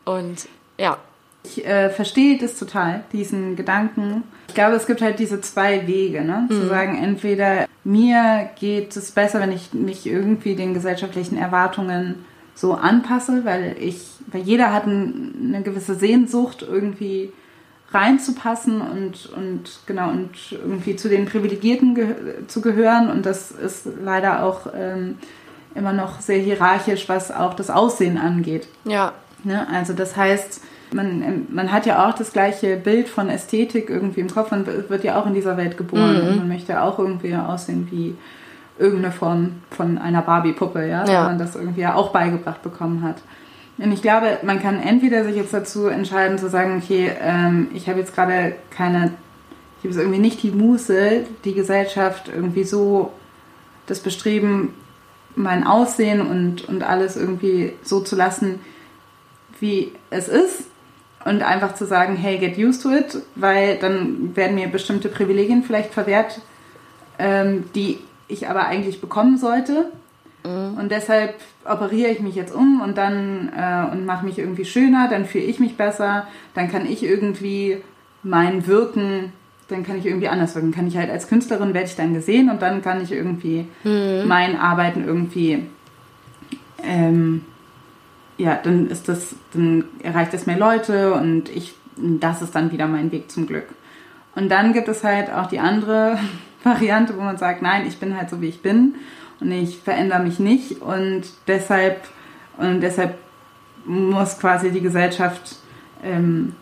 Und 0.05 0.47
ja. 0.77 0.97
Ich 1.45 1.65
äh, 1.65 1.89
verstehe 1.89 2.37
das 2.37 2.57
total, 2.57 3.03
diesen 3.11 3.55
Gedanken. 3.55 4.23
Ich 4.47 4.53
glaube, 4.53 4.75
es 4.75 4.85
gibt 4.85 5.01
halt 5.01 5.19
diese 5.19 5.41
zwei 5.41 5.87
Wege, 5.87 6.23
ne? 6.23 6.47
Zu 6.49 6.67
sagen, 6.67 6.97
entweder 7.01 7.67
mir 7.83 8.49
geht 8.59 8.95
es 8.95 9.11
besser, 9.11 9.41
wenn 9.41 9.51
ich 9.51 9.73
mich 9.73 10.05
irgendwie 10.05 10.55
den 10.55 10.73
gesellschaftlichen 10.73 11.37
Erwartungen 11.37 12.25
so 12.55 12.73
anpasse, 12.73 13.45
weil 13.45 13.75
ich, 13.79 13.99
weil 14.27 14.41
jeder 14.41 14.71
hat 14.71 14.85
ein, 14.85 15.33
eine 15.53 15.63
gewisse 15.63 15.95
Sehnsucht, 15.95 16.61
irgendwie 16.67 17.33
reinzupassen 17.91 18.81
und, 18.81 19.29
und 19.35 19.79
genau 19.85 20.09
und 20.09 20.31
irgendwie 20.51 20.95
zu 20.95 21.09
den 21.09 21.25
Privilegierten 21.25 21.95
ge 21.95 22.15
zu 22.47 22.61
gehören. 22.61 23.09
Und 23.09 23.25
das 23.25 23.51
ist 23.51 23.87
leider 24.03 24.43
auch 24.43 24.67
ähm, 24.75 25.17
immer 25.75 25.93
noch 25.93 26.21
sehr 26.21 26.39
hierarchisch, 26.39 27.07
was 27.09 27.31
auch 27.31 27.53
das 27.53 27.69
Aussehen 27.69 28.17
angeht. 28.17 28.67
Ja. 28.85 29.13
Ne? 29.43 29.67
Also 29.71 29.93
das 29.93 30.15
heißt, 30.15 30.61
man, 30.93 31.47
man 31.49 31.71
hat 31.71 31.85
ja 31.85 32.07
auch 32.07 32.13
das 32.13 32.31
gleiche 32.33 32.77
Bild 32.77 33.09
von 33.09 33.29
Ästhetik 33.29 33.89
irgendwie 33.89 34.21
im 34.21 34.29
Kopf. 34.29 34.51
Man 34.51 34.65
wird 34.65 35.03
ja 35.03 35.19
auch 35.19 35.25
in 35.25 35.33
dieser 35.33 35.57
Welt 35.57 35.77
geboren 35.77 36.21
und 36.21 36.37
man 36.37 36.47
möchte 36.47 36.81
auch 36.81 36.99
irgendwie 36.99 37.35
aussehen 37.35 37.87
wie 37.91 38.15
irgendeine 38.79 39.11
Form 39.11 39.51
von 39.69 39.97
einer 39.97 40.21
Barbie-Puppe, 40.21 40.87
ja, 40.87 41.05
Ja. 41.05 41.21
weil 41.21 41.23
man 41.29 41.39
das 41.39 41.55
irgendwie 41.55 41.81
ja 41.81 41.95
auch 41.95 42.11
beigebracht 42.11 42.61
bekommen 42.63 43.03
hat. 43.03 43.17
Und 43.77 43.91
ich 43.91 44.01
glaube, 44.01 44.37
man 44.43 44.61
kann 44.61 44.79
entweder 44.79 45.23
sich 45.23 45.35
jetzt 45.35 45.53
dazu 45.53 45.87
entscheiden 45.87 46.37
zu 46.37 46.49
sagen, 46.49 46.81
okay, 46.83 47.11
ähm, 47.21 47.69
ich 47.73 47.89
habe 47.89 47.99
jetzt 47.99 48.13
gerade 48.15 48.55
keine, 48.69 49.05
ich 49.79 49.85
habe 49.85 49.89
jetzt 49.93 49.97
irgendwie 49.97 50.19
nicht 50.19 50.43
die 50.43 50.51
Muße, 50.51 51.25
die 51.43 51.53
Gesellschaft 51.53 52.29
irgendwie 52.33 52.63
so 52.63 53.11
das 53.87 53.99
Bestreben, 53.99 54.73
mein 55.35 55.65
Aussehen 55.65 56.21
und, 56.21 56.67
und 56.69 56.83
alles 56.83 57.17
irgendwie 57.17 57.73
so 57.81 57.99
zu 58.01 58.15
lassen, 58.15 58.59
wie 59.59 59.91
es 60.11 60.27
ist 60.27 60.65
und 61.25 61.41
einfach 61.41 61.75
zu 61.75 61.85
sagen, 61.85 62.15
hey, 62.15 62.37
get 62.37 62.57
used 62.57 62.81
to 62.83 62.91
it, 62.91 63.17
weil 63.35 63.77
dann 63.77 64.35
werden 64.35 64.55
mir 64.55 64.67
bestimmte 64.67 65.09
Privilegien 65.09 65.63
vielleicht 65.63 65.93
verwehrt, 65.93 66.41
ähm, 67.19 67.65
die 67.75 67.99
ich 68.27 68.49
aber 68.49 68.65
eigentlich 68.67 69.01
bekommen 69.01 69.37
sollte. 69.37 69.91
Und 70.77 70.91
deshalb 70.91 71.35
operiere 71.63 72.11
ich 72.11 72.19
mich 72.19 72.35
jetzt 72.35 72.53
um 72.53 72.81
und 72.81 72.97
dann 72.97 73.49
äh, 73.57 73.91
und 73.91 74.05
mache 74.05 74.25
mich 74.25 74.37
irgendwie 74.37 74.65
schöner, 74.65 75.07
dann 75.09 75.25
fühle 75.25 75.45
ich 75.45 75.59
mich 75.61 75.77
besser, 75.77 76.27
dann 76.53 76.69
kann 76.69 76.85
ich 76.85 77.01
irgendwie 77.01 77.77
mein 78.23 78.67
Wirken, 78.67 79.31
dann 79.69 79.85
kann 79.85 79.97
ich 79.97 80.05
irgendwie 80.05 80.27
anders 80.27 80.55
wirken. 80.55 80.73
Kann 80.73 80.87
ich 80.87 80.97
halt 80.97 81.09
als 81.09 81.29
Künstlerin 81.29 81.73
werde 81.73 81.87
ich 81.87 81.95
dann 81.95 82.13
gesehen 82.13 82.49
und 82.49 82.61
dann 82.61 82.81
kann 82.81 83.01
ich 83.01 83.13
irgendwie 83.13 83.67
mein 84.25 84.59
Arbeiten 84.59 85.05
irgendwie 85.05 85.63
ähm, 86.83 87.45
ja, 88.43 88.59
dann 88.61 88.89
ist 88.89 89.07
das, 89.07 89.35
dann 89.53 89.85
erreicht 90.03 90.33
es 90.33 90.45
mehr 90.45 90.57
Leute 90.57 91.13
und 91.13 91.49
ich, 91.49 91.73
das 91.95 92.41
ist 92.41 92.53
dann 92.53 92.71
wieder 92.71 92.87
mein 92.87 93.11
Weg 93.11 93.31
zum 93.31 93.47
Glück. 93.47 93.67
Und 94.35 94.49
dann 94.49 94.73
gibt 94.73 94.89
es 94.89 95.03
halt 95.03 95.31
auch 95.31 95.47
die 95.47 95.59
andere 95.59 96.19
Variante, 96.63 97.15
wo 97.17 97.21
man 97.21 97.37
sagt, 97.37 97.61
nein, 97.61 97.85
ich 97.87 97.97
bin 97.97 98.17
halt 98.17 98.29
so 98.29 98.41
wie 98.41 98.47
ich 98.47 98.61
bin 98.61 98.95
und 99.39 99.51
ich 99.51 99.79
verändere 99.79 100.21
mich 100.21 100.39
nicht 100.39 100.81
und 100.81 101.23
deshalb 101.47 102.01
und 102.57 102.81
deshalb 102.81 103.17
muss 103.85 104.39
quasi 104.39 104.71
die 104.71 104.81
Gesellschaft 104.81 105.55
ähm, 106.03 106.55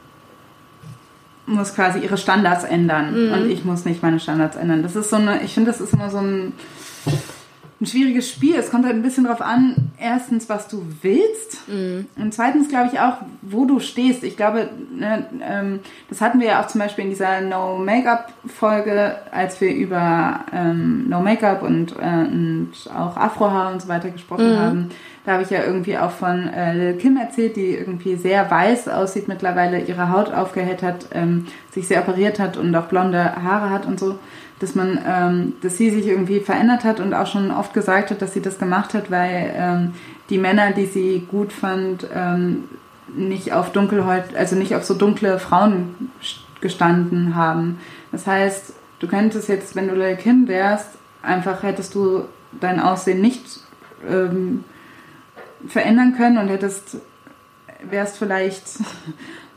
muss 1.46 1.76
quasi 1.76 2.00
ihre 2.00 2.18
Standards 2.18 2.64
ändern 2.64 3.14
und 3.34 3.50
ich 3.50 3.66
muss 3.66 3.86
nicht 3.86 4.02
meine 4.02 4.20
Standards 4.20 4.56
ändern. 4.56 4.84
Das 4.84 4.96
ist 4.96 5.10
so 5.10 5.18
eine, 5.18 5.44
ich 5.44 5.54
finde, 5.54 5.72
das 5.72 5.82
ist 5.82 5.94
immer 5.94 6.10
so 6.10 6.20
ein 6.20 6.54
ein 7.82 7.88
schwieriges 7.88 8.30
Spiel. 8.30 8.56
Es 8.56 8.70
kommt 8.70 8.86
halt 8.86 8.96
ein 8.96 9.02
bisschen 9.02 9.26
drauf 9.26 9.42
an, 9.42 9.76
erstens, 10.00 10.48
was 10.50 10.68
du 10.68 10.86
willst 11.02 11.68
und 12.16 12.34
zweitens, 12.34 12.70
glaube 12.70 12.90
ich, 12.94 13.00
auch, 13.00 13.16
wo 13.42 13.66
du 13.66 13.80
stehst. 13.80 14.24
Ich 14.24 14.38
glaube, 14.38 14.70
ne, 14.96 15.26
ähm, 15.44 15.80
das 16.10 16.22
hatten 16.22 16.40
wir 16.40 16.48
ja 16.48 16.62
auch 16.62 16.68
zum 16.68 16.80
Beispiel 16.80 17.06
in 17.06 17.10
dieser 17.10 17.42
No-Make-up-Folge, 17.42 19.16
als 19.32 19.60
wir 19.60 19.74
über 19.74 20.42
ähm, 20.54 21.10
No-Make-up 21.10 21.64
und, 21.64 21.94
äh, 21.94 22.28
und 22.28 22.72
auch 22.96 23.18
Afrohaar 23.18 23.72
und 23.72 23.82
so 23.82 23.88
weiter 23.88 24.10
gesprochen 24.10 24.60
haben. 24.60 24.92
Da 25.26 25.34
habe 25.34 25.44
ich 25.44 25.52
ja 25.52 25.64
irgendwie 25.64 25.98
auch 25.98 26.12
von 26.12 26.48
äh, 26.50 26.74
Lil 26.74 26.98
Kim 26.98 27.16
erzählt, 27.18 27.56
die 27.56 27.76
irgendwie 27.76 28.16
sehr 28.16 28.50
weiß 28.50 28.88
aussieht 28.88 29.28
mittlerweile, 29.28 29.80
ihre 29.80 30.12
Haut 30.12 30.34
aufgehellt 30.34 30.82
hat, 30.82 31.08
ähm, 31.14 31.48
sich 31.72 31.88
sehr 31.88 32.02
operiert 32.02 32.40
hat 32.40 32.58
und 32.58 32.76
auch 32.76 32.86
blonde 32.86 33.36
Haare 33.36 33.70
hat 33.70 33.86
und 33.86 34.00
so 34.00 34.18
dass 34.62 34.76
man, 34.76 35.00
ähm, 35.06 35.54
dass 35.62 35.78
sie 35.78 35.90
sich 35.90 36.08
irgendwie 36.08 36.40
verändert 36.40 36.84
hat 36.84 37.00
und 37.00 37.14
auch 37.14 37.28
schon 37.28 37.52
oft 37.52 37.74
gesagt 37.74 38.12
hat, 38.12 38.22
dass 38.22 38.34
sie 38.34 38.42
das 38.42 38.60
gemacht 38.60 38.94
hat, 38.94 39.10
weil 39.10 39.52
ähm, 39.56 39.94
die 40.30 40.38
Männer, 40.38 40.72
die 40.72 40.86
sie 40.86 41.28
gut 41.30 41.52
fand, 41.52 42.08
ähm, 42.14 42.66
nicht 43.16 43.54
auf 43.54 43.72
dunkelhäut, 43.72 44.36
also 44.36 44.56
nicht 44.56 44.76
auf 44.76 44.84
so 44.84 44.94
dunkle 44.94 45.40
Frauen 45.40 46.12
gestanden 46.62 47.36
haben. 47.36 47.80
Das 48.12 48.28
heißt, 48.28 48.74
du 49.00 49.08
könntest 49.08 49.50
jetzt, 49.50 49.76
wenn 49.76 49.88
du 49.88 49.96
Lil 49.96 50.16
Kim 50.16 50.48
wärst, 50.48 50.90
einfach 51.22 51.64
hättest 51.64 51.96
du 51.96 52.26
dein 52.60 52.80
Aussehen 52.80 53.22
nicht 53.22 53.62
ähm, 54.08 54.64
verändern 55.68 56.16
können 56.16 56.38
und 56.38 56.48
hättest 56.48 56.98
wärst 57.90 58.18
vielleicht 58.18 58.64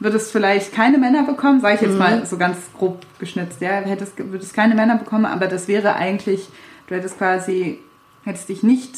würdest 0.00 0.32
vielleicht 0.32 0.72
keine 0.72 0.98
Männer 0.98 1.22
bekommen, 1.24 1.60
sage 1.60 1.76
ich 1.76 1.80
jetzt 1.82 1.98
mal 1.98 2.26
so 2.26 2.36
ganz 2.36 2.56
grob 2.76 3.00
geschnitzt, 3.18 3.60
ja, 3.60 3.70
hättest 3.80 4.12
würdest 4.18 4.54
keine 4.54 4.74
Männer 4.74 4.96
bekommen, 4.98 5.24
aber 5.26 5.46
das 5.46 5.68
wäre 5.68 5.94
eigentlich, 5.94 6.48
du 6.88 6.94
hättest 6.94 7.18
quasi 7.18 7.78
hättest 8.24 8.48
dich 8.48 8.62
nicht 8.62 8.96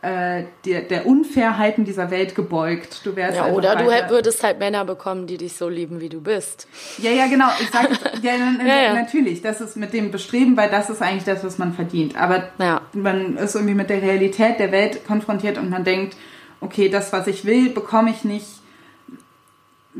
äh, 0.00 0.44
der, 0.64 0.82
der 0.82 1.06
Unfairheiten 1.06 1.84
dieser 1.84 2.12
Welt 2.12 2.36
gebeugt. 2.36 3.00
Du 3.02 3.16
wärst 3.16 3.36
Ja, 3.36 3.46
oder 3.48 3.74
du 3.74 3.86
weiter- 3.86 4.04
hätt- 4.06 4.10
würdest 4.10 4.44
halt 4.44 4.60
Männer 4.60 4.84
bekommen, 4.84 5.26
die 5.26 5.36
dich 5.38 5.54
so 5.54 5.68
lieben, 5.68 6.00
wie 6.00 6.08
du 6.08 6.20
bist. 6.20 6.68
Ja, 6.98 7.10
ja, 7.10 7.26
genau. 7.26 7.48
Ich 7.60 7.68
sag, 7.70 7.88
ja, 8.22 8.32
Ja, 8.64 8.82
ja. 8.82 8.94
natürlich. 8.94 9.42
Das 9.42 9.60
ist 9.60 9.76
mit 9.76 9.92
dem 9.92 10.12
Bestreben, 10.12 10.56
weil 10.56 10.70
das 10.70 10.88
ist 10.88 11.02
eigentlich 11.02 11.24
das, 11.24 11.42
was 11.42 11.58
man 11.58 11.72
verdient. 11.74 12.16
Aber 12.16 12.44
Ja. 12.60 12.80
man 12.92 13.36
ist 13.38 13.56
irgendwie 13.56 13.74
mit 13.74 13.90
der 13.90 14.00
Realität 14.00 14.60
der 14.60 14.70
Welt 14.70 15.04
konfrontiert 15.04 15.58
und 15.58 15.68
man 15.68 15.82
denkt, 15.82 16.16
okay, 16.60 16.88
das, 16.88 17.12
was 17.12 17.26
ich 17.26 17.44
will, 17.44 17.70
bekomme 17.70 18.10
ich 18.10 18.22
nicht, 18.22 18.46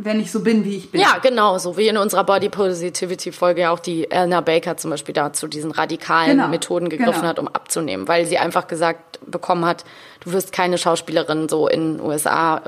wenn 0.01 0.20
ich 0.20 0.30
so 0.30 0.40
bin, 0.40 0.64
wie 0.64 0.76
ich 0.76 0.90
bin. 0.90 1.01
Ja, 1.01 1.18
genau, 1.20 1.59
so 1.59 1.76
wie 1.76 1.88
in 1.88 1.96
unserer 1.96 2.24
Body 2.24 2.49
Positivity 2.49 3.32
Folge 3.32 3.62
ja 3.62 3.70
auch 3.70 3.80
die 3.80 4.11
Elna 4.11 4.40
Baker 4.40 4.76
zum 4.76 4.90
Beispiel 4.90 5.12
da 5.12 5.32
zu 5.32 5.49
diesen 5.49 5.70
radikalen 5.70 6.36
Genau, 6.36 6.49
Methoden 6.49 6.88
gegriffen 6.88 7.14
genau. 7.14 7.28
hat, 7.28 7.38
um 7.38 7.49
abzunehmen, 7.49 8.07
weil 8.07 8.24
sie 8.26 8.38
einfach 8.38 8.68
gesagt 8.68 9.18
bekommen 9.26 9.64
hat, 9.64 9.84
du 10.20 10.32
wirst 10.32 10.53
keine 10.53 10.78
Schauspielerin 10.78 11.49
so 11.49 11.68
in 11.68 11.96
den 11.96 12.01
USA, 12.05 12.62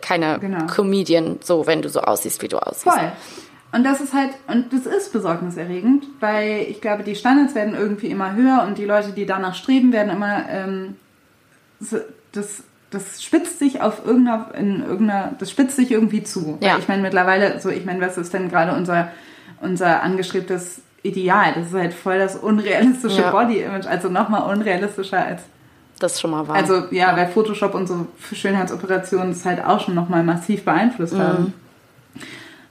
keine 0.00 0.38
Genau. 0.38 0.66
Comedian, 0.66 1.38
so 1.42 1.66
wenn 1.66 1.82
du 1.82 1.88
so 1.88 2.00
aussiehst, 2.00 2.42
wie 2.42 2.48
du 2.48 2.58
aussiehst. 2.58 2.84
Voll. 2.96 3.12
Und 3.72 3.84
das 3.84 4.00
ist 4.00 4.12
halt, 4.12 4.30
und 4.48 4.72
das 4.72 4.84
ist 4.86 5.12
besorgniserregend, 5.12 6.04
weil 6.20 6.66
ich 6.68 6.80
glaube, 6.80 7.04
die 7.04 7.16
Standards 7.16 7.54
werden 7.54 7.74
irgendwie 7.74 8.08
immer 8.08 8.34
höher 8.34 8.64
und 8.66 8.76
die 8.78 8.84
Leute, 8.84 9.12
die 9.12 9.24
danach 9.24 9.54
streben, 9.54 9.92
werden 9.92 10.10
immer, 10.10 10.44
ähm, 10.48 10.96
das, 12.32 12.62
das 12.92 13.22
spitzt 13.22 13.58
sich 13.58 13.80
auf 13.80 14.06
irgendeiner, 14.06 14.54
in 14.56 14.82
irgendeiner, 14.84 15.32
das 15.38 15.50
spitzt 15.50 15.76
sich 15.76 15.90
irgendwie 15.90 16.22
zu. 16.22 16.58
Ja. 16.60 16.78
Ich 16.78 16.86
meine, 16.86 17.02
mittlerweile, 17.02 17.60
so, 17.60 17.70
ich 17.70 17.84
meine, 17.84 18.00
was 18.00 18.16
ist 18.18 18.32
denn 18.32 18.48
gerade 18.48 18.76
unser, 18.76 19.08
unser 19.60 20.02
angestrebtes 20.02 20.82
Ideal? 21.02 21.54
Das 21.56 21.68
ist 21.68 21.74
halt 21.74 21.94
voll 21.94 22.18
das 22.18 22.36
unrealistische 22.36 23.22
Ja. 23.22 23.30
Body-Image, 23.30 23.86
also 23.86 24.08
nochmal 24.08 24.52
unrealistischer 24.54 25.24
als 25.24 25.42
Das 25.98 26.20
schon 26.20 26.30
mal 26.30 26.46
wahr. 26.46 26.56
also 26.56 26.84
ja, 26.90 27.16
weil 27.16 27.26
Photoshop 27.28 27.74
und 27.74 27.86
so 27.88 28.06
für 28.18 28.34
Schönheitsoperationen 28.36 29.30
das 29.32 29.44
halt 29.44 29.64
auch 29.64 29.80
schon 29.80 29.94
nochmal 29.94 30.22
massiv 30.22 30.64
beeinflusst 30.64 31.14
haben. 31.16 31.54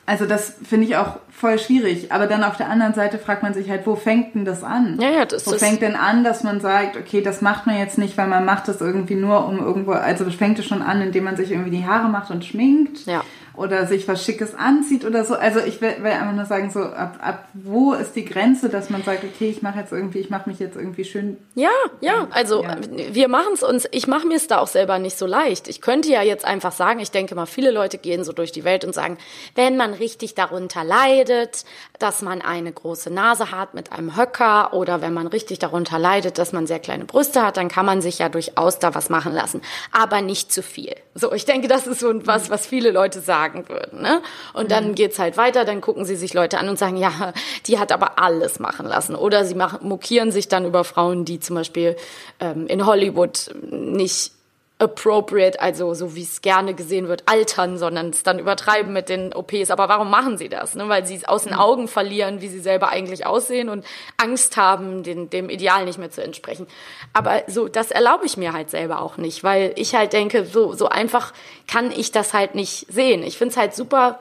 Also 0.06 0.26
das 0.26 0.54
finde 0.68 0.88
ich 0.88 0.96
auch 0.98 1.18
voll 1.30 1.58
schwierig. 1.60 2.12
Aber 2.12 2.28
dann 2.28 2.44
auf 2.44 2.58
der 2.58 2.70
anderen 2.70 2.94
Seite 2.94 3.18
fragt 3.18 3.44
man 3.44 3.54
sich 3.54 3.70
halt, 3.70 3.86
wo 3.86 3.96
fängt 3.96 4.36
denn 4.36 4.46
das 4.46 4.64
an? 4.64 4.98
Ja, 5.00 5.10
ja, 5.10 5.26
das 5.26 5.46
wo 5.48 5.52
ist- 5.52 5.64
fängt 5.64 5.82
denn 5.82 5.96
an, 5.96 6.24
dass 6.24 6.44
man 6.44 6.60
sagt, 6.60 6.98
okay, 6.98 7.22
das 7.22 7.42
macht 7.42 7.68
man 7.68 7.78
jetzt 7.78 7.98
nicht, 7.98 8.18
weil 8.18 8.28
man 8.28 8.44
macht 8.44 8.68
das 8.68 8.82
irgendwie 8.82 9.16
nur 9.16 9.48
um 9.48 9.60
irgendwo, 9.60 9.92
also 9.92 10.26
das 10.26 10.36
fängt 10.36 10.58
es 10.60 10.66
schon 10.66 10.82
an, 10.82 11.02
indem 11.02 11.24
man 11.26 11.36
sich 11.38 11.52
irgendwie 11.52 11.72
die 11.72 11.86
Haare 11.86 12.10
macht 12.10 12.32
und 12.32 12.44
schminkt. 12.44 13.06
Ja. 13.06 13.24
Oder 13.62 13.86
sich 13.88 14.08
was 14.08 14.24
Schickes 14.26 14.56
anzieht 14.56 15.06
oder 15.06 15.24
so. 15.24 15.36
Also 15.36 15.60
ich 15.60 15.80
will, 15.82 15.96
will 16.00 16.12
einfach 16.12 16.34
nur 16.34 16.46
sagen, 16.46 16.72
so 16.72 16.80
ab, 16.82 17.20
ab 17.22 17.48
wo 17.54 17.94
ist 17.94 18.16
die 18.16 18.26
Grenze, 18.26 18.70
dass 18.70 18.90
man 18.90 19.04
sagt, 19.04 19.24
okay, 19.24 19.50
ich 19.50 19.62
mache 19.62 19.80
jetzt 19.80 19.92
irgendwie, 19.92 20.20
ich 20.20 20.30
mache 20.30 20.50
mich 20.50 20.60
jetzt 20.60 20.76
irgendwie 20.76 21.06
schön 21.06 21.38
Ja, 21.56 21.70
ja, 22.02 22.28
also 22.32 22.64
Ja. 22.64 22.78
wir 23.12 23.28
machen 23.28 23.54
es 23.54 23.64
uns, 23.64 23.88
ich 23.92 24.08
mache 24.08 24.26
mir 24.28 24.36
es 24.38 24.48
da 24.48 24.60
auch 24.60 24.68
selber 24.68 25.00
nicht 25.00 25.18
so 25.18 25.26
leicht. 25.26 25.68
Ich 25.68 25.82
könnte 25.82 26.10
ja 26.10 26.22
jetzt 26.24 26.46
einfach 26.46 26.72
sagen, 26.72 27.00
ich 27.00 27.12
denke 27.12 27.36
mal, 27.36 27.46
viele 27.46 27.72
Leute 27.72 27.98
gehen 27.98 28.24
so 28.24 28.34
durch 28.34 28.52
die 28.52 28.64
Welt 28.64 28.84
und 28.84 28.94
sagen, 28.94 29.18
wenn 29.56 29.78
man 29.78 29.94
richtig 29.94 30.36
darunter 30.36 30.84
leidet, 30.84 31.64
dass 32.02 32.22
man 32.22 32.42
eine 32.42 32.72
große 32.72 33.10
Nase 33.12 33.52
hat 33.52 33.74
mit 33.74 33.92
einem 33.92 34.16
Höcker 34.18 34.74
oder 34.74 35.02
wenn 35.02 35.14
man 35.14 35.28
richtig 35.28 35.60
darunter 35.60 36.00
leidet, 36.00 36.38
dass 36.38 36.54
man 36.54 36.68
sehr 36.68 36.80
kleine 36.80 37.06
Brüste 37.06 37.44
hat, 37.44 37.58
dann 37.58 37.70
kann 37.70 37.86
man 37.86 38.02
sich 38.02 38.20
ja 38.20 38.30
durchaus 38.30 38.80
da 38.80 38.96
was 38.96 39.10
machen 39.10 39.34
lassen, 39.34 39.62
aber 39.92 40.22
nicht 40.22 40.52
zu 40.52 40.64
viel. 40.64 40.96
So, 41.14 41.32
ich 41.34 41.46
denke, 41.46 41.68
das 41.68 41.88
ist 41.88 42.00
so 42.00 42.12
was, 42.26 42.50
was 42.50 42.66
viele 42.66 42.92
Leute 42.92 43.20
sagen 43.20 43.68
würden. 43.70 44.02
Ne? 44.02 44.22
Und 44.54 44.72
dann 44.72 44.96
geht's 44.96 45.20
halt 45.20 45.38
weiter, 45.38 45.66
dann 45.66 45.82
gucken 45.82 46.06
sie 46.06 46.16
sich 46.16 46.34
Leute 46.34 46.58
an 46.58 46.70
und 46.70 46.80
sagen, 46.80 46.98
ja, 46.98 47.34
die 47.68 47.80
hat 47.80 47.92
aber 47.92 48.20
alles 48.20 48.60
machen 48.60 48.88
lassen. 48.88 49.16
Oder 49.16 49.46
sie 49.46 49.56
machen, 49.56 49.88
mokieren 49.88 50.32
sich 50.32 50.48
dann 50.48 50.66
über 50.66 50.84
Frauen, 50.84 51.26
die 51.26 51.40
zum 51.40 51.56
Beispiel 51.56 51.96
ähm, 52.40 52.68
in 52.68 52.86
Hollywood 52.86 53.54
nicht 53.70 54.34
appropriate, 54.82 55.62
also 55.62 55.94
so 55.94 56.16
wie 56.16 56.24
es 56.24 56.42
gerne 56.42 56.74
gesehen 56.74 57.08
wird, 57.08 57.24
altern, 57.28 57.78
sondern 57.78 58.10
es 58.10 58.24
dann 58.24 58.40
übertreiben 58.40 58.92
mit 58.92 59.10
den 59.10 59.32
OPs. 59.32 59.70
Aber 59.70 59.88
warum 59.90 60.10
machen 60.10 60.40
sie 60.40 60.50
das? 60.50 60.74
Ne? 60.74 60.90
Weil 60.90 61.06
sie 61.06 61.16
es 61.16 61.26
aus 61.26 61.44
den 61.44 61.54
Augen 61.54 61.88
verlieren, 61.88 62.42
wie 62.42 62.48
sie 62.48 62.60
selber 62.60 62.90
eigentlich 62.90 63.28
aussehen 63.28 63.70
und 63.70 63.86
Angst 64.18 64.58
haben, 64.58 65.04
den, 65.04 65.30
dem 65.30 65.50
Ideal 65.52 65.86
nicht 65.86 66.00
mehr 66.00 66.10
zu 66.10 66.24
entsprechen. 66.24 66.66
Aber 67.14 67.44
so, 67.48 67.68
das 67.68 67.92
erlaube 67.92 68.26
ich 68.26 68.38
mir 68.38 68.54
halt 68.54 68.72
selber 68.72 69.02
auch 69.02 69.18
nicht, 69.18 69.44
weil 69.44 69.72
ich 69.76 69.94
halt 69.94 70.14
denke, 70.14 70.46
so, 70.46 70.74
so 70.74 70.90
einfach 70.90 71.32
kann 71.68 71.92
ich 71.92 72.12
das 72.12 72.34
halt 72.34 72.56
nicht 72.56 72.88
sehen. 72.90 73.22
Ich 73.22 73.38
finde 73.38 73.52
es 73.52 73.58
halt 73.58 73.76
super 73.76 74.20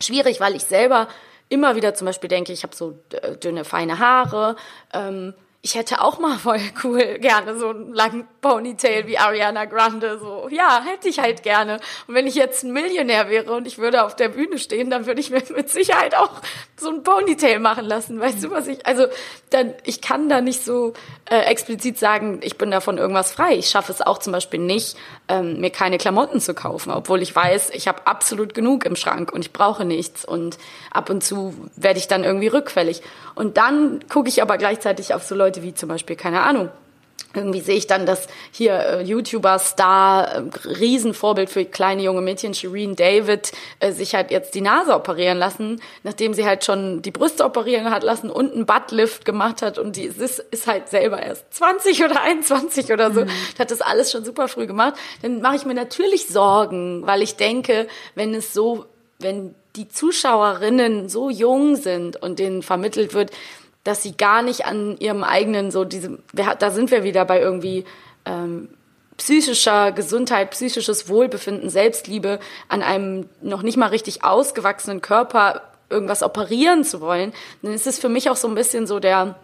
schwierig, 0.00 0.40
weil 0.40 0.56
ich 0.56 0.64
selber 0.64 1.08
immer 1.50 1.76
wieder 1.76 1.94
zum 1.94 2.06
Beispiel 2.06 2.28
denke, 2.28 2.54
ich 2.54 2.62
habe 2.62 2.74
so 2.74 2.98
dünne, 3.42 3.64
feine 3.64 3.98
Haare. 3.98 4.56
Ähm, 4.94 5.34
ich 5.60 5.74
hätte 5.74 6.00
auch 6.00 6.18
mal 6.18 6.38
voll 6.38 6.60
cool 6.84 7.18
gerne 7.18 7.58
so 7.58 7.70
einen 7.70 7.92
langen 7.92 8.26
Ponytail 8.40 9.06
wie 9.06 9.18
Ariana 9.18 9.64
Grande. 9.64 10.18
So, 10.18 10.48
ja, 10.50 10.82
hätte 10.84 11.08
ich 11.08 11.18
halt 11.18 11.42
gerne. 11.42 11.80
Und 12.06 12.14
wenn 12.14 12.26
ich 12.26 12.34
jetzt 12.34 12.64
ein 12.64 12.72
Millionär 12.72 13.28
wäre 13.28 13.52
und 13.52 13.66
ich 13.66 13.78
würde 13.78 14.04
auf 14.04 14.14
der 14.14 14.28
Bühne 14.28 14.58
stehen, 14.58 14.90
dann 14.90 15.06
würde 15.06 15.20
ich 15.20 15.30
mir 15.30 15.42
mit 15.56 15.70
Sicherheit 15.70 16.16
auch 16.16 16.30
so 16.76 16.90
ein 16.90 17.02
Ponytail 17.02 17.58
machen 17.58 17.84
lassen. 17.84 18.20
Weißt 18.20 18.44
du, 18.44 18.50
was 18.50 18.68
ich, 18.68 18.86
also, 18.86 19.06
dann, 19.50 19.74
ich 19.84 20.00
kann 20.00 20.28
da 20.28 20.40
nicht 20.40 20.64
so 20.64 20.92
äh, 21.28 21.40
explizit 21.40 21.98
sagen, 21.98 22.40
ich 22.42 22.56
bin 22.56 22.70
davon 22.70 22.98
irgendwas 22.98 23.32
frei. 23.32 23.56
Ich 23.56 23.68
schaffe 23.68 23.92
es 23.92 24.00
auch 24.00 24.18
zum 24.18 24.32
Beispiel 24.32 24.60
nicht, 24.60 24.96
ähm, 25.28 25.60
mir 25.60 25.70
keine 25.70 25.98
Klamotten 25.98 26.40
zu 26.40 26.54
kaufen, 26.54 26.92
obwohl 26.92 27.20
ich 27.22 27.34
weiß, 27.34 27.70
ich 27.70 27.88
habe 27.88 28.06
absolut 28.06 28.54
genug 28.54 28.84
im 28.84 28.96
Schrank 28.96 29.32
und 29.32 29.40
ich 29.40 29.52
brauche 29.52 29.84
nichts 29.84 30.24
und 30.24 30.58
ab 30.90 31.10
und 31.10 31.24
zu 31.24 31.54
werde 31.76 31.98
ich 31.98 32.06
dann 32.06 32.24
irgendwie 32.24 32.48
rückfällig. 32.48 33.02
Und 33.34 33.56
dann 33.56 34.00
gucke 34.08 34.28
ich 34.28 34.42
aber 34.42 34.58
gleichzeitig 34.58 35.14
auf 35.14 35.22
so 35.22 35.34
Leute 35.34 35.47
wie 35.56 35.74
zum 35.74 35.88
Beispiel, 35.88 36.16
keine 36.16 36.42
Ahnung, 36.42 36.70
irgendwie 37.34 37.60
sehe 37.60 37.76
ich 37.76 37.86
dann, 37.86 38.06
dass 38.06 38.26
hier 38.52 38.72
äh, 38.74 39.02
YouTuber, 39.02 39.58
Star, 39.58 40.34
äh, 40.34 40.42
Riesenvorbild 40.66 41.50
für 41.50 41.64
kleine 41.66 42.02
junge 42.02 42.22
Mädchen, 42.22 42.54
Shireen 42.54 42.96
David, 42.96 43.52
äh, 43.80 43.92
sich 43.92 44.14
halt 44.14 44.30
jetzt 44.30 44.54
die 44.54 44.62
Nase 44.62 44.94
operieren 44.94 45.36
lassen, 45.36 45.82
nachdem 46.04 46.32
sie 46.32 46.46
halt 46.46 46.64
schon 46.64 47.02
die 47.02 47.10
Brüste 47.10 47.44
operieren 47.44 47.90
hat 47.90 48.02
lassen 48.02 48.30
und 48.30 48.54
einen 48.54 48.64
Buttlift 48.64 49.26
gemacht 49.26 49.60
hat. 49.60 49.78
Und 49.78 49.96
die 49.96 50.04
ist, 50.04 50.38
ist 50.50 50.66
halt 50.66 50.88
selber 50.88 51.22
erst 51.22 51.52
20 51.54 52.02
oder 52.02 52.22
21 52.22 52.92
oder 52.92 53.12
so, 53.12 53.26
hat 53.58 53.70
das 53.70 53.82
alles 53.82 54.10
schon 54.10 54.24
super 54.24 54.48
früh 54.48 54.66
gemacht, 54.66 54.94
dann 55.20 55.42
mache 55.42 55.56
ich 55.56 55.66
mir 55.66 55.74
natürlich 55.74 56.28
Sorgen, 56.28 57.06
weil 57.06 57.20
ich 57.20 57.36
denke, 57.36 57.88
wenn 58.14 58.34
es 58.34 58.54
so, 58.54 58.86
wenn 59.18 59.54
die 59.76 59.88
Zuschauerinnen 59.88 61.08
so 61.08 61.30
jung 61.30 61.76
sind 61.76 62.20
und 62.20 62.38
denen 62.38 62.62
vermittelt 62.62 63.14
wird, 63.14 63.30
dass 63.84 64.02
sie 64.02 64.16
gar 64.16 64.42
nicht 64.42 64.66
an 64.66 64.96
ihrem 64.98 65.24
eigenen 65.24 65.70
so 65.70 65.84
diese 65.84 66.18
da 66.32 66.70
sind 66.70 66.90
wir 66.90 67.04
wieder 67.04 67.24
bei 67.24 67.40
irgendwie 67.40 67.84
ähm, 68.24 68.68
psychischer 69.16 69.92
Gesundheit, 69.92 70.52
psychisches 70.52 71.08
Wohlbefinden, 71.08 71.70
Selbstliebe 71.70 72.38
an 72.68 72.82
einem 72.82 73.28
noch 73.42 73.62
nicht 73.62 73.76
mal 73.76 73.88
richtig 73.88 74.24
ausgewachsenen 74.24 75.00
Körper 75.00 75.62
irgendwas 75.90 76.22
operieren 76.22 76.84
zu 76.84 77.00
wollen, 77.00 77.32
dann 77.62 77.72
ist 77.72 77.86
es 77.86 77.98
für 77.98 78.08
mich 78.08 78.30
auch 78.30 78.36
so 78.36 78.48
ein 78.48 78.54
bisschen 78.54 78.86
so 78.86 79.00
der 79.00 79.36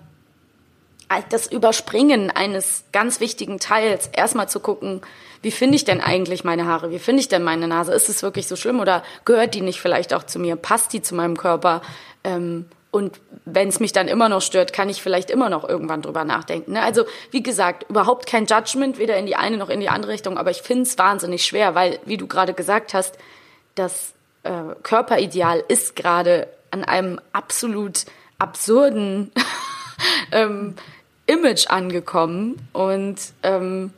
das 1.29 1.47
Überspringen 1.47 2.31
eines 2.31 2.85
ganz 2.93 3.21
wichtigen 3.21 3.61
Teils, 3.61 4.09
erstmal 4.13 4.49
zu 4.49 4.59
gucken, 4.59 5.03
wie 5.43 5.51
finde 5.51 5.77
ich 5.77 5.85
denn 5.85 6.01
eigentlich 6.01 6.45
meine 6.45 6.65
Haare? 6.65 6.91
Wie 6.91 6.99
finde 6.99 7.21
ich 7.21 7.29
denn 7.29 7.43
meine 7.43 7.69
Nase? 7.69 7.93
Ist 7.93 8.09
es 8.09 8.23
wirklich 8.23 8.49
so 8.49 8.57
schlimm 8.57 8.81
oder 8.81 9.03
gehört 9.25 9.55
die 9.55 9.61
nicht 9.61 9.81
vielleicht 9.81 10.15
auch 10.15 10.25
zu 10.25 10.39
mir? 10.39 10.57
Passt 10.57 10.93
die 10.93 11.03
zu 11.03 11.15
meinem 11.15 11.37
Körper? 11.37 11.83
Ähm, 12.25 12.67
und 12.95 13.21
wenn 13.45 13.69
es 13.69 13.81
mich 13.81 13.91
dann 13.91 14.07
immer 14.07 14.29
noch 14.29 14.41
stört, 14.41 14.73
kann 14.73 14.89
ich 14.89 15.03
vielleicht 15.03 15.29
immer 15.29 15.51
noch 15.51 15.69
irgendwann 15.69 16.01
drüber 16.01 16.23
nachdenken. 16.23 16.75
Ne? 16.75 16.83
Also 16.83 17.05
wie 17.33 17.43
gesagt, 17.43 17.91
überhaupt 17.91 18.27
kein 18.27 18.47
Judgment, 18.47 18.99
weder 18.99 19.17
in 19.17 19.27
die 19.27 19.35
eine 19.35 19.57
noch 19.57 19.69
in 19.69 19.81
die 19.81 19.89
andere 19.89 20.13
Richtung, 20.13 20.39
aber 20.39 20.53
ich 20.53 20.63
finde 20.63 20.85
es 20.85 20.97
wahnsinnig 20.97 21.45
schwer, 21.45 21.75
weil, 21.75 21.99
wie 22.05 22.17
du 22.17 22.29
gerade 22.29 22.55
gesagt 22.55 22.95
hast, 22.95 23.19
das 23.75 24.13
äh, 24.45 24.53
Körperideal 24.85 25.65
ist 25.67 25.97
gerade 25.97 26.47
an 26.71 26.85
einem 26.85 27.21
absolut 27.33 28.05
absurden 28.39 29.33
ähm, 30.33 30.77
Image 31.27 31.67
angekommen 31.67 32.69
und 32.73 33.17
ähm, 33.43 33.93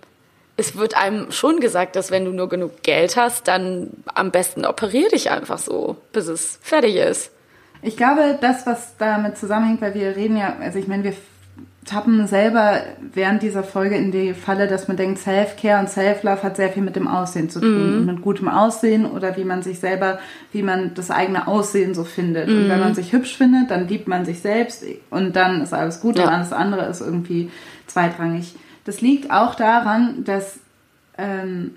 es 0.57 0.75
wird 0.75 0.97
einem 0.97 1.33
schon 1.33 1.61
gesagt, 1.61 1.97
dass 1.97 2.11
wenn 2.11 2.25
du 2.25 2.31
nur 2.31 2.49
genug 2.49 2.83
Geld 2.83 3.19
hast, 3.19 3.47
dann 3.47 3.91
am 4.07 4.31
besten 4.31 4.65
operier 4.65 5.11
dich 5.11 5.31
einfach 5.31 5.59
so, 5.59 5.99
bis 6.13 6.29
es 6.29 6.59
fertig 6.63 6.97
ist. 6.97 7.36
Ich 7.87 7.97
glaube, 7.97 8.37
das, 8.41 8.67
was 8.67 8.97
damit 8.99 9.39
zusammenhängt, 9.39 9.81
weil 9.81 9.95
wir 9.95 10.17
reden 10.17 10.37
ja, 10.37 10.57
also 10.61 10.77
ich 10.79 10.89
meine, 10.89 11.05
wir 11.05 11.13
tappen 11.85 12.27
selber 12.27 12.81
während 13.15 13.43
dieser 13.43 13.63
Folge 13.63 13.95
in 13.95 14.11
die 14.11 14.35
Falle, 14.35 14.67
dass 14.67 14.89
man 14.89 14.97
denkt, 14.97 15.21
Self-Care 15.21 15.79
und 15.79 15.89
Self-Love 15.89 16.43
hat 16.43 16.57
sehr 16.57 16.71
viel 16.71 16.83
mit 16.83 16.97
dem 16.97 17.07
Aussehen 17.07 17.49
zu 17.49 17.61
tun. 17.61 17.99
Und 17.99 18.07
mit 18.07 18.23
gutem 18.23 18.49
Aussehen 18.49 19.07
oder 19.07 19.37
wie 19.37 19.45
man 19.45 19.63
sich 19.63 19.79
selber, 19.79 20.19
wie 20.51 20.65
man 20.65 20.95
das 20.95 21.13
eigene 21.13 21.47
Aussehen 21.47 21.95
so 21.95 22.03
findet. 22.03 22.49
Und 22.49 22.69
wenn 22.69 22.81
man 22.81 22.97
sich 22.97 23.13
hübsch 23.13 23.37
findet, 23.37 23.71
dann 23.71 23.87
liebt 23.87 24.09
man 24.09 24.25
sich 24.25 24.41
selbst 24.41 24.85
und 25.11 25.37
dann 25.37 25.61
ist 25.63 25.73
alles 25.73 26.01
gut 26.01 26.19
Ja. 26.19 26.25
und 26.25 26.31
alles 26.31 26.53
andere 26.53 26.87
ist 26.87 27.01
irgendwie 27.03 27.51
zweitrangig. 27.87 28.57
Das 28.85 29.01
liegt 29.01 29.31
auch 29.31 29.55
daran, 29.55 30.25
dass 30.25 30.59
ähm, 31.19 31.77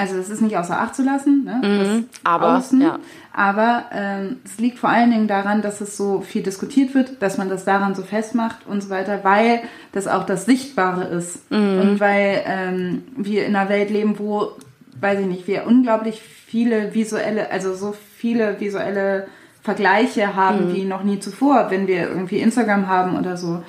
also 0.00 0.16
das 0.16 0.30
ist 0.30 0.40
nicht 0.40 0.56
außer 0.56 0.80
Acht 0.80 0.94
zu 0.94 1.02
lassen, 1.02 1.44
ne? 1.44 1.60
das 1.62 2.20
aber, 2.24 2.56
Außen, 2.56 2.80
ja. 2.80 2.98
aber 3.34 3.84
ähm, 3.92 4.38
es 4.46 4.58
liegt 4.58 4.78
vor 4.78 4.88
allen 4.88 5.10
Dingen 5.10 5.28
daran, 5.28 5.60
dass 5.60 5.82
es 5.82 5.98
so 5.98 6.22
viel 6.22 6.42
diskutiert 6.42 6.94
wird, 6.94 7.20
dass 7.20 7.36
man 7.36 7.50
das 7.50 7.66
daran 7.66 7.94
so 7.94 8.02
festmacht 8.02 8.66
und 8.66 8.82
so 8.82 8.88
weiter, 8.88 9.24
weil 9.24 9.60
das 9.92 10.06
auch 10.06 10.24
das 10.24 10.46
Sichtbare 10.46 11.04
ist 11.04 11.40
und 11.50 12.00
weil 12.00 12.42
ähm, 12.46 13.02
wir 13.14 13.44
in 13.44 13.54
einer 13.54 13.68
Welt 13.68 13.90
leben, 13.90 14.18
wo, 14.18 14.52
weiß 15.00 15.20
ich 15.20 15.26
nicht, 15.26 15.46
wir 15.46 15.66
unglaublich 15.66 16.22
viele 16.46 16.94
visuelle, 16.94 17.50
also 17.50 17.74
so 17.74 17.94
viele 18.16 18.58
visuelle 18.58 19.26
Vergleiche 19.62 20.34
haben 20.34 20.74
wie 20.74 20.84
noch 20.84 21.04
nie 21.04 21.20
zuvor, 21.20 21.66
wenn 21.68 21.86
wir 21.86 22.08
irgendwie 22.08 22.38
Instagram 22.38 22.88
haben 22.88 23.18
oder 23.18 23.36
so. 23.36 23.62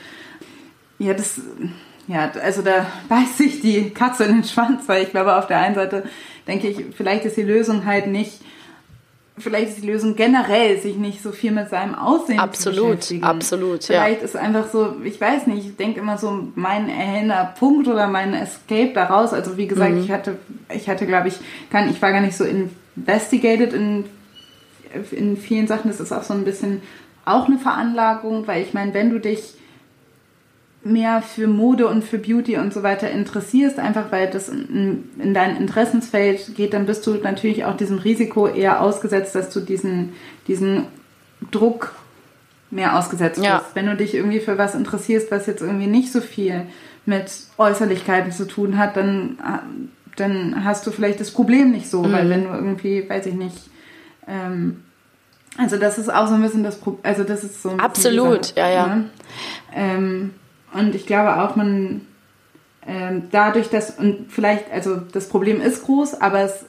Ja, 0.98 1.14
das, 1.14 1.42
ja, 2.08 2.32
also 2.44 2.62
da 2.62 2.86
beißt 3.10 3.38
sich 3.38 3.62
die 3.62 3.90
Katze 3.92 4.26
in 4.26 4.36
den 4.36 4.44
Schwanz, 4.44 4.84
weil 4.88 5.04
ich 5.04 5.12
glaube, 5.12 5.36
auf 5.36 5.48
der 5.48 5.60
einen 5.60 5.76
Seite 5.76 6.04
denke 6.48 6.68
ich, 6.68 6.84
vielleicht 6.96 7.26
ist 7.26 7.38
die 7.38 7.44
Lösung 7.44 7.86
halt 7.86 8.08
nicht, 8.08 8.40
vielleicht 9.38 9.70
ist 9.70 9.82
die 9.84 9.88
Lösung 9.88 10.16
generell, 10.16 10.78
sich 10.80 10.98
nicht 10.98 11.22
so 11.24 11.32
viel 11.32 11.52
mit 11.52 11.70
seinem 11.70 11.96
Aussehen 11.96 12.40
Absolut, 12.40 12.76
zu 12.78 12.84
beschäftigen. 12.92 13.24
absolut, 13.24 13.88
ja. 13.88 14.04
Vielleicht 14.04 14.24
ist 14.24 14.36
einfach 14.36 14.68
so, 14.70 14.96
ich 15.04 15.20
weiß 15.22 15.48
nicht, 15.48 15.66
ich 15.66 15.76
denke 15.78 16.00
immer 16.00 16.18
so, 16.18 16.48
mein 16.56 16.90
erhellender 16.90 17.54
Punkt 17.58 17.88
oder 17.88 18.08
mein 18.08 18.34
Escape 18.34 18.92
daraus, 18.94 19.32
also 19.34 19.58
wie 19.58 19.68
gesagt, 19.68 19.94
Mhm. 19.94 20.02
ich 20.04 20.12
hatte, 20.12 20.38
ich 20.74 20.90
hatte, 20.90 21.06
glaube 21.06 21.30
ich, 21.30 21.36
kann, 21.72 21.90
ich 21.90 22.02
war 22.02 22.12
gar 22.12 22.22
nicht 22.22 22.36
so 22.38 22.44
investigated 22.44 23.74
in, 23.74 24.06
in 25.12 25.38
vielen 25.38 25.68
Sachen, 25.68 25.90
das 25.90 26.00
ist 26.00 26.12
auch 26.12 26.24
so 26.24 26.34
ein 26.34 26.44
bisschen 26.44 26.82
auch 27.26 27.48
eine 27.48 27.58
Veranlagung, 27.60 28.48
weil 28.48 28.64
ich 28.64 28.74
meine, 28.74 28.94
wenn 28.94 29.12
du 29.12 29.20
dich 29.20 29.54
mehr 30.84 31.22
für 31.22 31.48
Mode 31.48 31.88
und 31.88 32.04
für 32.04 32.18
Beauty 32.18 32.58
und 32.58 32.74
so 32.74 32.82
weiter 32.82 33.10
interessierst, 33.12 33.78
einfach 33.78 34.12
weil 34.12 34.30
das 34.30 34.50
in, 34.50 35.10
in 35.20 35.34
dein 35.34 35.58
Interessensfeld 35.58 36.56
geht, 36.56 36.74
dann 36.74 36.86
bist 36.88 37.06
du 37.06 37.14
natürlich 37.16 37.66
auch 37.66 37.78
diesem 37.78 38.00
Risiko 38.00 38.48
eher 38.48 38.82
ausgesetzt, 38.82 39.36
dass 39.36 39.52
du 39.52 39.60
diesen, 39.60 40.14
diesen 40.48 40.86
Druck 41.52 41.94
mehr 42.72 42.98
ausgesetzt 42.98 43.44
Ja. 43.44 43.60
bist. 43.60 43.76
Wenn 43.76 43.86
du 43.86 43.96
dich 43.96 44.16
irgendwie 44.16 44.40
für 44.40 44.58
was 44.58 44.74
interessierst, 44.74 45.30
was 45.30 45.46
jetzt 45.46 45.62
irgendwie 45.62 45.88
nicht 45.88 46.12
so 46.12 46.20
viel 46.22 46.64
mit 47.06 47.32
Äußerlichkeiten 47.58 48.32
zu 48.32 48.48
tun 48.48 48.78
hat, 48.78 48.96
dann, 48.98 49.38
dann 50.16 50.64
hast 50.64 50.88
du 50.88 50.92
vielleicht 50.92 51.20
das 51.20 51.32
Problem 51.32 51.72
nicht 51.72 51.90
so, 51.90 52.12
weil 52.12 52.30
wenn 52.30 52.44
du 52.44 52.50
irgendwie, 52.50 53.08
weiß 53.08 53.26
ich 53.28 53.34
nicht, 53.36 53.70
ähm, 54.28 54.82
Also 55.58 55.78
das 55.78 55.98
ist 55.98 56.12
auch 56.14 56.28
so 56.28 56.36
ein 56.36 56.42
bisschen 56.42 56.64
das 56.64 56.78
Problem, 56.80 57.02
also 57.04 57.24
das 57.24 57.44
ist 57.44 57.62
so 57.62 57.70
ein 57.72 57.80
Absolut, 57.80 58.56
ja, 58.56 58.70
ja. 58.70 58.88
Ne? 58.88 59.10
Ähm, 59.76 60.34
und 60.74 60.96
ich 60.96 61.06
glaube 61.06 61.42
auch, 61.42 61.56
man 61.56 62.02
ähm, 62.88 63.24
dadurch, 63.32 63.70
dass, 63.70 63.92
und 63.98 64.32
vielleicht, 64.32 64.72
also 64.72 64.98
das 64.98 65.30
Problem 65.30 65.62
ist 65.62 65.84
groß, 65.86 66.16
aber 66.22 66.40
es 66.42 66.66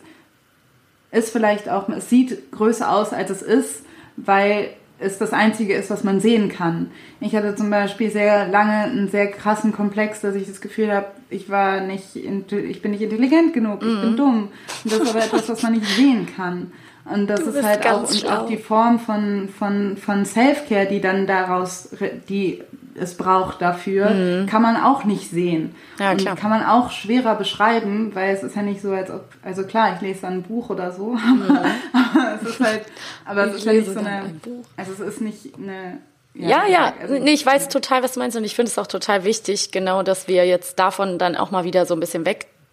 ist 1.11 1.31
vielleicht 1.31 1.69
auch, 1.69 1.89
es 1.89 2.09
sieht 2.11 2.53
größer 2.53 2.91
aus, 2.91 3.13
als 3.13 3.31
es 3.31 3.43
ist, 3.43 3.85
weil 4.17 4.71
es 4.99 5.19
das 5.19 5.33
Einzige 5.33 5.75
ist, 5.75 5.91
was 5.91 6.05
man 6.05 6.21
sehen 6.21 6.49
kann. 6.49 6.91
Ich 7.21 7.35
hatte 7.35 7.55
zum 7.57 7.71
Beispiel 7.71 8.11
sehr 8.11 8.47
lange 8.49 8.73
einen 8.85 9.09
sehr 9.09 9.31
krassen 9.31 9.73
Komplex, 9.73 10.21
dass 10.21 10.35
ich 10.37 10.47
das 10.47 10.61
Gefühl 10.61 10.93
habe, 10.93 11.07
ich 11.29 11.51
war 11.51 11.81
nicht, 11.81 12.15
ich 12.15 12.83
bin 12.83 12.93
nicht 12.93 13.03
intelligent 13.03 13.53
genug, 13.53 13.81
ich 13.83 13.89
Mhm. 13.89 14.01
bin 14.01 14.17
dumm. 14.17 14.49
Und 14.85 14.93
das 14.93 15.01
ist 15.01 15.11
aber 15.11 15.25
etwas, 15.25 15.49
was 15.49 15.63
man 15.63 15.73
nicht 15.73 15.87
sehen 15.87 16.29
kann. 16.37 16.73
Und 17.05 17.27
das 17.27 17.41
ist 17.41 17.63
halt 17.65 17.85
auch, 17.87 18.09
und 18.09 18.27
auch 18.31 18.47
die 18.47 18.59
Form 18.59 19.01
von, 19.01 19.49
von, 19.49 19.97
von 19.97 20.25
Self-Care, 20.25 20.87
die 20.87 21.01
dann 21.01 21.27
daraus, 21.27 21.89
die 22.29 22.63
es 22.95 23.17
braucht 23.17 23.63
dafür, 23.63 24.47
kann 24.49 24.63
man 24.63 24.77
auch 24.77 25.05
nicht 25.05 25.31
sehen. 25.31 25.75
Mhm. 25.99 26.03
Ja, 26.03 26.11
und 26.13 26.17
klar. 26.19 26.37
kann 26.37 26.51
man 26.51 26.65
auch 26.65 26.91
schwerer 26.91 27.35
beschreiben, 27.35 28.15
weil 28.15 28.35
es 28.35 28.43
ist 28.43 28.55
ja 28.57 28.63
nicht 28.63 28.81
so, 28.83 28.93
als 28.93 29.11
ob, 29.11 29.25
also 29.43 29.65
klar, 29.65 29.95
ich 29.95 30.01
lese 30.01 30.23
dann 30.23 30.35
ein 30.35 30.43
Buch 30.43 30.71
oder 30.71 30.93
so, 30.93 31.17
aber, 31.49 31.65
aber 31.93 32.35
es 32.43 32.49
ist 32.49 32.61
halt, 32.61 32.83
aber 33.25 33.47
es 33.47 33.51
Ich 33.53 33.59
ist 33.59 33.65
ja 33.67 33.73
nicht 33.73 33.87
so 33.93 33.99
eine, 34.01 34.09
ein 34.11 34.41
also 34.77 34.93
es 34.93 35.01
ist 35.01 35.21
nicht 35.21 35.55
eine, 35.57 35.99
Ja, 36.35 36.67
ja, 36.67 36.91
gesagt, 36.91 37.03
also- 37.03 37.15
nee, 37.25 37.33
ich 37.33 37.45
weiß 37.47 37.69
total, 37.69 38.03
was 38.03 38.13
du 38.13 38.21
meinst 38.21 38.37
und 38.37 38.45
ich 38.45 38.55
finde 38.55 38.71
es 38.71 38.79
auch 38.79 38.87
total 38.87 39.25
wichtig, 39.25 39.71
genau, 39.73 40.03
dass 40.03 40.29
wir 40.29 40.45
jetzt 40.47 40.79
davon 40.79 41.19
dann 41.19 41.37
auch 41.37 41.51
mal 41.51 41.65
wieder 41.65 41.87
so 41.87 41.95
ein 41.95 42.01
bisschen 42.01 42.25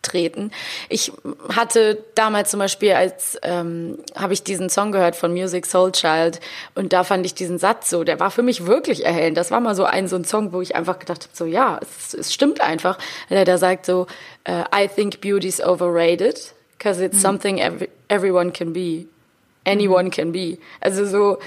wegtreten. 0.10 0.52
Ich 0.90 1.12
hatte 1.54 2.04
damals 2.16 2.52
zum 2.52 2.60
Beispiel, 2.60 2.94
als 2.94 3.38
ähm, 3.44 4.00
habe 4.16 4.34
ich 4.34 4.44
diesen 4.44 4.70
Song 4.70 4.92
gehört 4.92 5.16
von 5.16 5.34
Music 5.34 5.66
Soul 5.66 5.92
Child 5.92 6.40
und 6.76 6.94
da 6.94 7.04
fand 7.04 7.26
ich 7.26 7.34
diesen 7.34 7.58
Satz 7.58 7.90
so, 7.90 8.04
der 8.04 8.20
war 8.20 8.32
für 8.32 8.42
mich 8.42 8.66
wirklich 8.66 9.06
erhellend. 9.06 9.38
Das 9.38 9.52
war 9.52 9.60
mal 9.60 9.76
so 9.76 9.86
ein 9.86 10.08
so 10.08 10.16
ein 10.16 10.26
Song, 10.26 10.54
wo 10.54 10.62
ich 10.62 10.76
einfach 10.76 11.00
gedacht 11.00 11.24
habe, 11.24 11.36
so 11.36 11.46
ja, 11.46 11.80
es, 11.82 12.14
es 12.14 12.34
stimmt 12.34 12.62
einfach. 12.62 12.98
Der 13.30 13.46
da 13.46 13.58
sagt 13.58 13.86
so, 13.86 14.08
äh, 14.46 14.64
I 14.74 14.88
think 14.88 15.22
beauty's 15.22 15.62
overrated 15.62 16.54
because 16.78 17.04
it's 17.04 17.22
something 17.22 17.60
every, 17.60 17.90
everyone 18.08 18.52
can 18.52 18.74
be, 18.74 19.06
anyone 19.66 20.10
can 20.10 20.32
be. 20.32 20.58
Also 20.82 21.06
so 21.06 21.40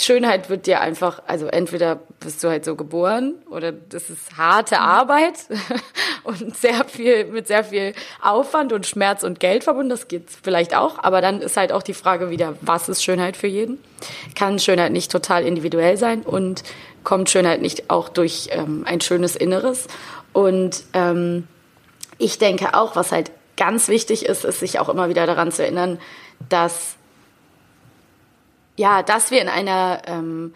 Schönheit 0.00 0.50
wird 0.50 0.66
dir 0.66 0.80
einfach, 0.80 1.22
also 1.26 1.46
entweder 1.46 2.00
bist 2.18 2.42
du 2.42 2.48
halt 2.48 2.64
so 2.64 2.74
geboren 2.74 3.34
oder 3.48 3.70
das 3.70 4.10
ist 4.10 4.36
harte 4.36 4.80
Arbeit 4.80 5.34
und 6.24 6.56
sehr 6.56 6.84
viel, 6.84 7.26
mit 7.26 7.46
sehr 7.46 7.62
viel 7.62 7.94
Aufwand 8.20 8.72
und 8.72 8.86
Schmerz 8.86 9.22
und 9.22 9.38
Geld 9.38 9.62
verbunden. 9.62 9.90
Das 9.90 10.08
geht 10.08 10.24
vielleicht 10.42 10.74
auch. 10.74 10.98
Aber 11.02 11.20
dann 11.20 11.40
ist 11.40 11.56
halt 11.56 11.70
auch 11.70 11.82
die 11.82 11.94
Frage 11.94 12.30
wieder, 12.30 12.56
was 12.60 12.88
ist 12.88 13.04
Schönheit 13.04 13.36
für 13.36 13.46
jeden? 13.46 13.78
Kann 14.34 14.58
Schönheit 14.58 14.90
nicht 14.90 15.12
total 15.12 15.44
individuell 15.44 15.96
sein 15.96 16.22
und 16.22 16.64
kommt 17.04 17.30
Schönheit 17.30 17.62
nicht 17.62 17.90
auch 17.90 18.08
durch 18.08 18.48
ähm, 18.50 18.84
ein 18.86 19.00
schönes 19.00 19.36
Inneres? 19.36 19.86
Und 20.32 20.82
ähm, 20.92 21.46
ich 22.18 22.38
denke 22.38 22.74
auch, 22.74 22.96
was 22.96 23.12
halt 23.12 23.30
ganz 23.56 23.86
wichtig 23.86 24.26
ist, 24.26 24.44
ist 24.44 24.58
sich 24.58 24.80
auch 24.80 24.88
immer 24.88 25.08
wieder 25.08 25.26
daran 25.26 25.52
zu 25.52 25.62
erinnern, 25.62 26.00
dass 26.48 26.96
ja, 28.76 29.02
dass 29.02 29.30
wir 29.30 29.40
in 29.40 29.48
einer 29.48 30.02
ähm, 30.06 30.54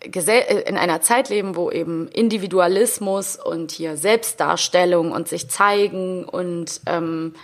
äh, 0.00 0.62
in 0.68 0.76
einer 0.76 1.00
Zeit 1.00 1.28
leben, 1.28 1.56
wo 1.56 1.70
eben 1.70 2.08
Individualismus 2.08 3.36
und 3.36 3.72
hier 3.72 3.96
Selbstdarstellung 3.96 5.12
und 5.12 5.28
sich 5.28 5.48
zeigen 5.48 6.24
und 6.24 6.80
ähm, 6.86 7.34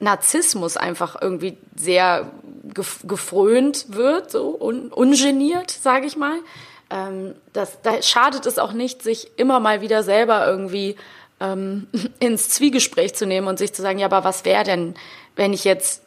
Narzissmus 0.00 0.76
einfach 0.76 1.20
irgendwie 1.20 1.56
sehr 1.76 2.30
gef 2.72 3.00
gefrönt 3.04 3.86
wird, 3.88 4.30
so 4.30 4.56
un 4.60 4.88
ungeniert, 4.88 5.70
sage 5.70 6.06
ich 6.06 6.16
mal. 6.16 6.38
Ähm, 6.90 7.34
das, 7.52 7.80
da 7.82 8.02
schadet 8.02 8.46
es 8.46 8.58
auch 8.58 8.72
nicht, 8.72 9.02
sich 9.02 9.30
immer 9.36 9.60
mal 9.60 9.80
wieder 9.80 10.02
selber 10.02 10.46
irgendwie 10.46 10.96
ähm, 11.40 11.86
ins 12.20 12.50
Zwiegespräch 12.50 13.14
zu 13.14 13.26
nehmen 13.26 13.48
und 13.48 13.58
sich 13.58 13.72
zu 13.72 13.82
sagen, 13.82 13.98
ja, 13.98 14.06
aber 14.06 14.24
was 14.24 14.44
wäre 14.44 14.64
denn, 14.64 14.94
wenn 15.36 15.52
ich 15.52 15.64
jetzt 15.64 16.02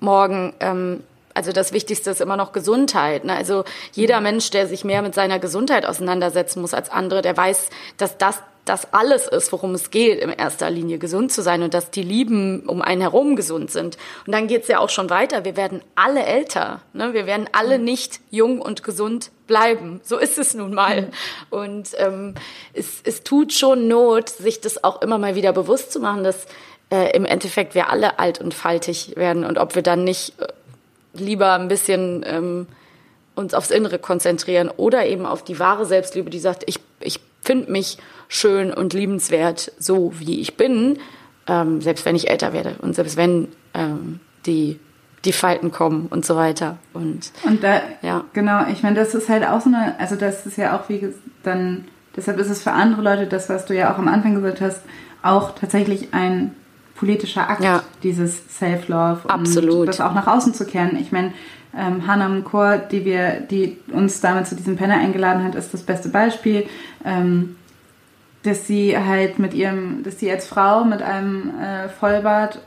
morgen, 0.00 0.54
ähm, 0.60 1.02
also 1.34 1.52
das 1.52 1.72
Wichtigste 1.72 2.10
ist 2.10 2.20
immer 2.20 2.36
noch 2.36 2.52
Gesundheit. 2.52 3.24
Ne? 3.24 3.36
Also 3.36 3.64
jeder 3.92 4.20
Mensch, 4.20 4.50
der 4.50 4.66
sich 4.66 4.84
mehr 4.84 5.02
mit 5.02 5.14
seiner 5.14 5.38
Gesundheit 5.38 5.84
auseinandersetzen 5.84 6.60
muss 6.60 6.74
als 6.74 6.90
andere, 6.90 7.22
der 7.22 7.36
weiß, 7.36 7.70
dass 7.98 8.16
das 8.16 8.38
das 8.64 8.94
alles 8.94 9.26
ist, 9.26 9.52
worum 9.52 9.74
es 9.74 9.90
geht, 9.90 10.20
in 10.20 10.30
erster 10.30 10.70
Linie 10.70 10.98
gesund 10.98 11.30
zu 11.32 11.42
sein 11.42 11.62
und 11.62 11.74
dass 11.74 11.90
die 11.90 12.02
Lieben 12.02 12.60
um 12.66 12.80
einen 12.80 13.02
herum 13.02 13.36
gesund 13.36 13.70
sind. 13.70 13.98
Und 14.26 14.32
dann 14.32 14.46
geht's 14.46 14.68
ja 14.68 14.78
auch 14.78 14.88
schon 14.88 15.10
weiter. 15.10 15.44
Wir 15.44 15.56
werden 15.56 15.82
alle 15.94 16.24
älter. 16.24 16.80
Ne? 16.92 17.12
Wir 17.12 17.26
werden 17.26 17.48
alle 17.52 17.78
nicht 17.78 18.20
jung 18.30 18.60
und 18.60 18.82
gesund 18.82 19.30
bleiben. 19.46 20.00
So 20.02 20.16
ist 20.16 20.38
es 20.38 20.54
nun 20.54 20.72
mal. 20.72 21.10
Und 21.50 21.90
ähm, 21.98 22.34
es, 22.72 23.02
es 23.04 23.22
tut 23.22 23.52
schon 23.52 23.86
Not, 23.86 24.30
sich 24.30 24.60
das 24.60 24.82
auch 24.82 25.02
immer 25.02 25.18
mal 25.18 25.34
wieder 25.34 25.52
bewusst 25.52 25.92
zu 25.92 26.00
machen, 26.00 26.24
dass 26.24 26.46
äh, 26.90 27.14
im 27.14 27.26
Endeffekt 27.26 27.74
wir 27.74 27.90
alle 27.90 28.18
alt 28.18 28.40
und 28.40 28.54
faltig 28.54 29.12
werden 29.16 29.44
und 29.44 29.58
ob 29.58 29.74
wir 29.74 29.82
dann 29.82 30.04
nicht 30.04 30.40
äh, 30.40 30.46
lieber 31.14 31.52
ein 31.54 31.68
bisschen 31.68 32.24
ähm, 32.26 32.66
uns 33.34 33.54
aufs 33.54 33.70
Innere 33.70 33.98
konzentrieren 33.98 34.70
oder 34.76 35.06
eben 35.06 35.26
auf 35.26 35.42
die 35.42 35.58
wahre 35.58 35.86
Selbstliebe, 35.86 36.30
die 36.30 36.38
sagt, 36.38 36.64
ich, 36.66 36.80
ich 37.00 37.20
finde 37.42 37.70
mich 37.70 37.98
schön 38.28 38.72
und 38.72 38.94
liebenswert, 38.94 39.72
so 39.78 40.12
wie 40.18 40.40
ich 40.40 40.56
bin, 40.56 40.98
ähm, 41.46 41.80
selbst 41.80 42.04
wenn 42.06 42.16
ich 42.16 42.30
älter 42.30 42.52
werde 42.52 42.76
und 42.80 42.94
selbst 42.94 43.16
wenn 43.16 43.48
ähm, 43.74 44.20
die, 44.46 44.78
die 45.24 45.32
Falten 45.32 45.70
kommen 45.70 46.06
und 46.10 46.24
so 46.24 46.36
weiter. 46.36 46.78
Und 46.92 47.32
Und 47.44 47.62
da, 47.62 47.82
Ja. 48.02 48.24
genau, 48.32 48.66
ich 48.70 48.82
meine, 48.82 48.96
das 48.96 49.14
ist 49.14 49.28
halt 49.28 49.44
auch 49.46 49.60
so 49.60 49.68
eine, 49.68 49.98
also 49.98 50.16
das 50.16 50.46
ist 50.46 50.56
ja 50.56 50.78
auch 50.78 50.88
wie 50.88 51.12
dann, 51.42 51.84
deshalb 52.16 52.38
ist 52.38 52.50
es 52.50 52.62
für 52.62 52.72
andere 52.72 53.02
Leute, 53.02 53.26
das, 53.26 53.48
was 53.48 53.66
du 53.66 53.74
ja 53.74 53.92
auch 53.92 53.98
am 53.98 54.08
Anfang 54.08 54.34
gesagt 54.34 54.60
hast, 54.60 54.80
auch 55.22 55.54
tatsächlich 55.54 56.08
ein 56.12 56.54
politischer 56.96 57.48
Akt, 57.50 57.62
Ja. 57.64 57.82
dieses 58.02 58.42
Self-Love 58.58 59.20
und 59.24 59.30
Absolut. 59.30 59.88
das 59.88 60.00
auch 60.00 60.14
nach 60.14 60.26
außen 60.26 60.54
zu 60.54 60.64
kehren. 60.64 60.96
Ich 60.96 61.10
meine, 61.12 61.32
ähm, 61.76 62.06
Hannah 62.06 62.28
Mkor, 62.28 62.76
die 62.78 63.04
wir, 63.04 63.40
die 63.40 63.78
uns 63.92 64.20
damit 64.20 64.46
zu 64.46 64.54
diesem 64.54 64.76
Panel 64.76 64.98
eingeladen 64.98 65.42
hat, 65.42 65.54
ist 65.56 65.74
das 65.74 65.82
beste 65.82 66.08
Beispiel. 66.08 66.66
Ähm, 67.04 67.56
dass 68.44 68.66
sie 68.66 68.96
halt 68.98 69.38
mit 69.38 69.54
ihrem, 69.54 70.02
dass 70.02 70.18
sie 70.20 70.30
als 70.30 70.46
Frau 70.46 70.84
mit 70.84 71.00
einem 71.00 71.50
äh, 71.58 71.88
Vollbart, 71.88 72.60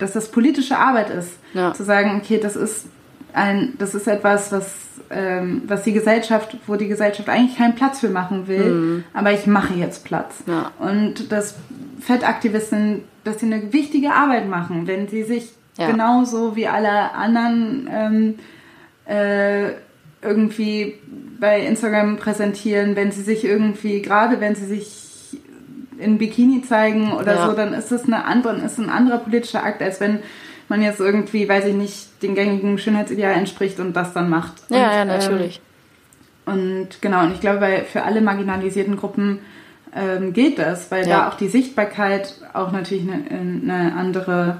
dass 0.00 0.12
das 0.12 0.28
politische 0.30 0.76
Arbeit 0.76 1.08
ist, 1.10 1.30
Ja. 1.54 1.72
zu 1.72 1.84
sagen, 1.84 2.20
okay, 2.20 2.40
das 2.42 2.56
ist 2.56 2.86
ein, 3.32 3.74
das 3.78 3.94
ist 3.94 4.08
etwas, 4.08 4.50
was, 4.50 4.74
ähm, 5.10 5.62
was 5.68 5.84
die 5.84 5.92
Gesellschaft, 5.92 6.56
wo 6.66 6.74
die 6.74 6.88
Gesellschaft 6.88 7.28
eigentlich 7.28 7.56
keinen 7.56 7.76
Platz 7.76 8.00
für 8.00 8.08
machen 8.08 8.48
will, 8.48 9.04
aber 9.14 9.32
ich 9.32 9.46
mache 9.46 9.74
jetzt 9.74 10.04
Platz. 10.04 10.42
Ja. 10.48 10.72
Und 10.80 11.30
dass 11.30 11.54
Fettaktivisten, 12.00 13.04
dass 13.28 13.40
sie 13.40 13.46
eine 13.46 13.72
wichtige 13.72 14.12
Arbeit 14.12 14.48
machen, 14.48 14.86
wenn 14.86 15.08
sie 15.08 15.22
sich 15.22 15.50
Ja. 15.78 15.90
genauso 15.90 16.56
wie 16.56 16.66
alle 16.66 17.12
anderen 17.12 17.88
ähm, 17.92 18.34
äh, 19.06 19.70
irgendwie 20.22 20.94
bei 21.38 21.60
Instagram 21.64 22.16
präsentieren, 22.16 22.96
wenn 22.96 23.12
sie 23.12 23.22
sich 23.22 23.44
irgendwie, 23.44 24.02
gerade 24.02 24.40
wenn 24.40 24.54
sie 24.56 24.66
sich 24.66 25.38
in 25.98 26.18
Bikini 26.18 26.62
zeigen 26.62 27.12
oder 27.12 27.34
Ja. 27.36 27.46
so, 27.46 27.52
dann 27.54 27.72
ist 27.74 27.92
das 27.92 28.04
eine 28.04 28.24
andere, 28.24 28.56
ist 28.58 28.78
ein 28.78 28.90
anderer 28.90 29.18
politischer 29.18 29.62
Akt, 29.64 29.80
als 29.82 30.00
wenn 30.00 30.18
man 30.68 30.82
jetzt 30.82 31.00
irgendwie, 31.00 31.48
weiß 31.48 31.66
ich 31.66 31.74
nicht, 31.74 32.22
den 32.22 32.34
gängigen 32.34 32.76
Schönheitsideal 32.78 33.34
entspricht 33.34 33.78
und 33.80 33.94
das 33.94 34.12
dann 34.12 34.28
macht. 34.28 34.54
ja, 34.68 34.76
und, 34.76 34.82
ja, 34.82 35.02
ähm, 35.02 35.08
natürlich. 35.08 35.60
und 36.46 36.88
genau, 37.00 37.22
und 37.24 37.32
ich 37.34 37.40
glaube, 37.40 37.60
bei, 37.60 37.82
für 37.84 38.02
alle 38.02 38.20
marginalisierten 38.20 38.96
Gruppen 38.96 39.38
ähm, 39.94 40.32
gilt 40.32 40.58
das, 40.58 40.90
weil 40.90 41.06
Ja. 41.08 41.20
da 41.20 41.28
auch 41.28 41.34
die 41.34 41.48
Sichtbarkeit 41.48 42.34
auch 42.54 42.72
natürlich 42.72 43.04
eine, 43.10 43.24
eine 43.72 43.94
andere 43.94 44.58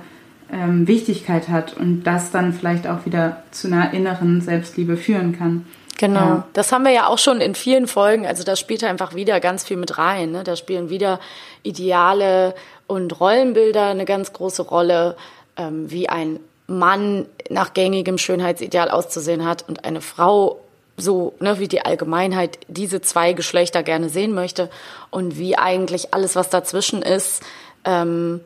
ähm, 0.52 0.86
Wichtigkeit 0.88 1.48
hat 1.48 1.76
und 1.76 2.04
das 2.04 2.30
dann 2.30 2.52
vielleicht 2.52 2.86
auch 2.86 3.04
wieder 3.04 3.42
zu 3.50 3.68
einer 3.68 3.92
inneren 3.92 4.40
Selbstliebe 4.40 4.96
führen 4.96 5.36
kann. 5.38 5.66
Genau. 5.98 6.20
Ja. 6.20 6.48
Das 6.52 6.72
haben 6.72 6.84
wir 6.84 6.92
ja 6.92 7.06
auch 7.08 7.18
schon 7.18 7.40
in 7.40 7.54
vielen 7.54 7.86
Folgen. 7.88 8.26
Also 8.26 8.44
da 8.44 8.56
spielt 8.56 8.84
einfach 8.84 9.14
wieder 9.14 9.40
ganz 9.40 9.64
viel 9.64 9.76
mit 9.76 9.98
rein. 9.98 10.30
Ne? 10.30 10.44
Da 10.44 10.54
spielen 10.56 10.90
wieder 10.90 11.18
Ideale 11.64 12.54
und 12.86 13.20
Rollenbilder 13.20 13.86
eine 13.88 14.04
ganz 14.04 14.32
große 14.32 14.62
Rolle, 14.62 15.16
ähm, 15.56 15.90
wie 15.90 16.08
ein 16.08 16.38
Mann 16.68 17.26
nach 17.50 17.74
gängigem 17.74 18.16
Schönheitsideal 18.16 18.90
auszusehen 18.90 19.44
hat 19.44 19.68
und 19.68 19.84
eine 19.84 20.00
Frau 20.00 20.60
so, 20.98 21.34
ne, 21.40 21.58
wie 21.58 21.68
die 21.68 21.84
Allgemeinheit 21.84 22.58
diese 22.68 23.00
zwei 23.00 23.32
Geschlechter 23.32 23.82
gerne 23.82 24.08
sehen 24.08 24.34
möchte 24.34 24.68
und 25.10 25.38
wie 25.38 25.56
eigentlich 25.56 26.12
alles, 26.12 26.36
was 26.36 26.50
dazwischen 26.50 27.02
ist, 27.02 27.42
ähm, 27.84 28.40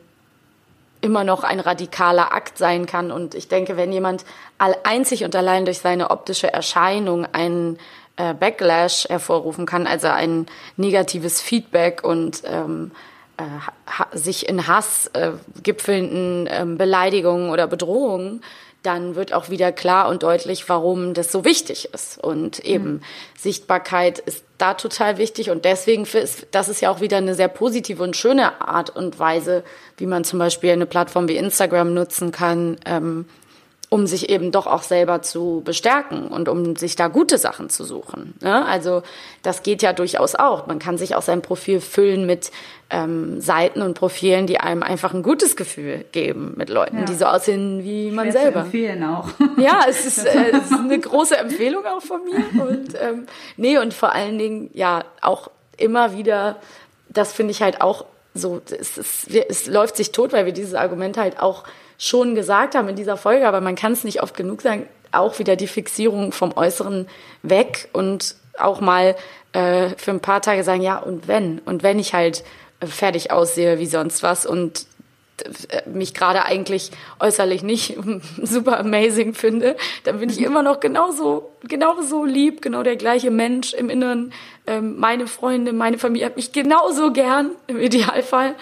immer 1.01 1.25
noch 1.25 1.43
ein 1.43 1.59
radikaler 1.59 2.33
Akt 2.33 2.57
sein 2.57 2.85
kann. 2.85 3.11
Und 3.11 3.35
ich 3.35 3.49
denke, 3.49 3.75
wenn 3.75 3.91
jemand 3.91 4.23
einzig 4.57 5.25
und 5.25 5.35
allein 5.35 5.65
durch 5.65 5.79
seine 5.79 6.11
optische 6.11 6.53
Erscheinung 6.53 7.25
einen 7.33 7.77
äh, 8.15 8.33
Backlash 8.33 9.09
hervorrufen 9.09 9.65
kann, 9.65 9.85
also 9.85 10.07
ein 10.07 10.45
negatives 10.77 11.41
Feedback 11.41 12.03
und 12.03 12.43
ähm, 12.45 12.91
äh, 13.37 14.17
sich 14.17 14.47
in 14.47 14.67
Hass 14.67 15.07
äh, 15.07 15.31
gipfelnden 15.61 16.47
ähm, 16.49 16.77
Beleidigungen 16.77 17.49
oder 17.49 17.67
Bedrohungen, 17.67 18.41
dann 18.83 19.15
wird 19.15 19.33
auch 19.33 19.49
wieder 19.49 19.71
klar 19.71 20.09
und 20.09 20.23
deutlich, 20.23 20.67
warum 20.67 21.13
das 21.13 21.31
so 21.31 21.45
wichtig 21.45 21.89
ist. 21.93 22.17
Und 22.21 22.59
eben 22.59 22.85
mhm. 22.85 23.01
Sichtbarkeit 23.37 24.19
ist 24.19 24.43
da 24.57 24.75
total 24.75 25.17
wichtig 25.17 25.49
und 25.49 25.65
deswegen 25.65 26.03
ist 26.03 26.47
das 26.51 26.69
ist 26.69 26.81
ja 26.81 26.91
auch 26.91 27.01
wieder 27.01 27.17
eine 27.17 27.33
sehr 27.33 27.47
positive 27.47 28.03
und 28.03 28.15
schöne 28.15 28.61
Art 28.61 28.89
und 28.89 29.19
Weise, 29.19 29.63
wie 29.97 30.05
man 30.05 30.23
zum 30.23 30.39
Beispiel 30.39 30.71
eine 30.71 30.85
Plattform 30.85 31.27
wie 31.27 31.37
Instagram 31.37 31.93
nutzen 31.93 32.31
kann, 32.31 32.77
ähm, 32.85 33.25
um 33.93 34.07
sich 34.07 34.31
eben 34.31 34.51
doch 34.51 34.65
auch 34.65 34.81
selber 34.81 35.21
zu 35.21 35.61
bestärken 35.63 36.29
und 36.29 36.49
um 36.49 36.75
sich 36.75 36.95
da 36.95 37.09
gute 37.09 37.37
Sachen 37.37 37.69
zu 37.69 37.83
suchen. 37.83 38.33
Ne? 38.41 38.65
Also 38.65 39.03
das 39.43 39.61
geht 39.61 39.83
ja 39.83 39.93
durchaus 39.93 40.33
auch. 40.33 40.65
Man 40.65 40.79
kann 40.79 40.97
sich 40.97 41.13
auch 41.13 41.21
sein 41.21 41.43
Profil 41.43 41.79
füllen 41.79 42.25
mit 42.25 42.49
ähm, 42.89 43.39
Seiten 43.39 43.83
und 43.83 43.93
Profilen, 43.93 44.47
die 44.47 44.59
einem 44.59 44.81
einfach 44.81 45.13
ein 45.13 45.21
gutes 45.21 45.55
Gefühl 45.55 46.05
geben 46.11 46.55
mit 46.57 46.69
Leuten, 46.69 47.01
ja. 47.01 47.05
die 47.05 47.13
so 47.13 47.25
aussehen 47.25 47.83
wie 47.83 48.09
man 48.09 48.31
Schwer 48.31 48.41
selber. 48.41 48.61
Zu 48.61 48.65
empfehlen 48.65 49.03
auch. 49.03 49.29
Ja, 49.57 49.81
es 49.87 50.07
ist, 50.07 50.25
äh, 50.25 50.49
es 50.53 50.71
ist 50.71 50.73
eine 50.73 50.97
große 50.97 51.37
Empfehlung 51.37 51.85
auch 51.85 52.01
von 52.01 52.21
mir. 52.23 52.63
Und 52.63 52.95
ähm, 52.99 53.27
nee, 53.57 53.77
und 53.77 53.93
vor 53.93 54.15
allen 54.15 54.39
Dingen 54.39 54.71
ja 54.73 55.03
auch 55.21 55.51
immer 55.77 56.17
wieder, 56.17 56.55
das 57.09 57.31
finde 57.31 57.51
ich 57.51 57.61
halt 57.61 57.81
auch 57.81 58.05
so, 58.33 58.61
es, 58.69 58.97
es, 58.97 59.27
es 59.27 59.67
läuft 59.67 59.95
sich 59.95 60.11
tot, 60.11 60.33
weil 60.33 60.45
wir 60.45 60.53
dieses 60.53 60.73
Argument 60.73 61.17
halt 61.17 61.39
auch 61.39 61.63
schon 61.97 62.35
gesagt 62.35 62.75
haben 62.75 62.89
in 62.89 62.95
dieser 62.95 63.17
Folge, 63.17 63.47
aber 63.47 63.61
man 63.61 63.75
kann 63.75 63.93
es 63.93 64.03
nicht 64.03 64.21
oft 64.21 64.35
genug 64.35 64.61
sagen, 64.61 64.87
auch 65.11 65.39
wieder 65.39 65.55
die 65.55 65.67
Fixierung 65.67 66.31
vom 66.31 66.55
Äußeren 66.57 67.07
weg 67.43 67.89
und 67.93 68.35
auch 68.57 68.81
mal 68.81 69.15
äh, 69.53 69.89
für 69.97 70.11
ein 70.11 70.19
paar 70.19 70.41
Tage 70.41 70.63
sagen, 70.63 70.81
ja, 70.81 70.97
und 70.97 71.27
wenn? 71.27 71.59
Und 71.59 71.83
wenn 71.83 71.99
ich 71.99 72.13
halt 72.13 72.43
äh, 72.79 72.87
fertig 72.87 73.31
aussehe 73.31 73.79
wie 73.79 73.85
sonst 73.85 74.23
was 74.23 74.45
und 74.45 74.85
mich 75.85 76.13
gerade 76.13 76.45
eigentlich 76.45 76.91
äußerlich 77.19 77.63
nicht 77.63 77.97
super 78.41 78.79
amazing 78.79 79.33
finde, 79.33 79.75
dann 80.03 80.19
bin 80.19 80.29
ich 80.29 80.41
immer 80.41 80.61
noch 80.61 80.79
genauso, 80.79 81.51
genauso 81.67 82.25
lieb, 82.25 82.61
genau 82.61 82.83
der 82.83 82.95
gleiche 82.95 83.31
Mensch 83.31 83.73
im 83.73 83.89
Inneren. 83.89 84.31
Ähm, 84.67 84.99
meine 84.99 85.27
Freunde, 85.27 85.73
meine 85.73 85.97
Familie 85.97 86.27
hat 86.27 86.35
mich 86.35 86.51
genauso 86.51 87.11
gern 87.11 87.51
im 87.67 87.79
Idealfall 87.79 88.55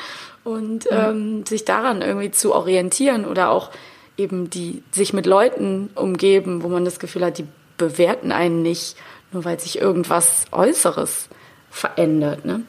und 0.43 0.88
ähm, 0.89 1.45
sich 1.45 1.65
daran 1.65 2.01
irgendwie 2.01 2.32
zu 2.32 2.53
orientieren 2.53 3.26
oder 3.26 3.51
auch 3.51 3.69
eben 4.17 4.49
die 4.49 4.84
sich 4.91 5.13
mit 5.13 5.26
Leuten 5.26 5.89
umgeben, 5.95 6.63
wo 6.63 6.67
man 6.67 6.86
das 6.86 6.99
Gefühl 6.99 7.26
hat, 7.26 7.38
die 7.38 7.45
bewerten 7.78 8.32
einen 8.32 8.61
nicht, 8.61 8.95
nur 9.32 9.45
weil 9.45 9.59
sich 9.59 9.80
irgendwas 9.80 10.45
Äußeres 10.51 11.28
verändert. 11.69 12.45
Ne? 12.45 12.63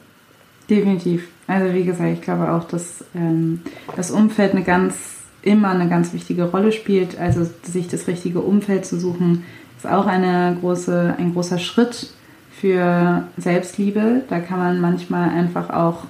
Definitiv. 0.69 1.27
Also 1.47 1.73
wie 1.73 1.83
gesagt, 1.83 2.09
ich 2.13 2.21
glaube 2.21 2.51
auch, 2.51 2.63
dass 2.65 3.03
ähm, 3.15 3.61
das 3.95 4.11
Umfeld 4.11 4.53
eine 4.53 4.63
ganz 4.63 4.95
immer 5.43 5.69
eine 5.69 5.89
ganz 5.89 6.13
wichtige 6.13 6.45
Rolle 6.45 6.71
spielt. 6.71 7.19
Also 7.19 7.47
sich 7.63 7.87
das 7.87 8.07
richtige 8.07 8.39
Umfeld 8.39 8.85
zu 8.85 8.99
suchen, 8.99 9.43
ist 9.77 9.85
auch 9.85 10.07
eine 10.07 10.57
große, 10.59 11.15
ein 11.17 11.33
großer 11.33 11.59
Schritt 11.59 12.13
für 12.59 13.27
Selbstliebe. 13.37 14.23
Da 14.29 14.39
kann 14.39 14.57
man 14.57 14.79
manchmal 14.79 15.29
einfach 15.29 15.69
auch 15.69 16.05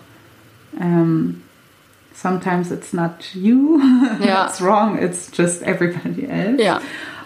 ähm, 0.80 1.42
sometimes 2.14 2.72
it's 2.72 2.94
not 2.94 3.34
you 3.34 3.82
ja. 4.20 4.46
that's 4.46 4.62
wrong, 4.62 4.98
it's 5.02 5.32
just 5.34 5.64
everybody 5.64 6.26
else. 6.26 6.62
Ja. 6.62 6.80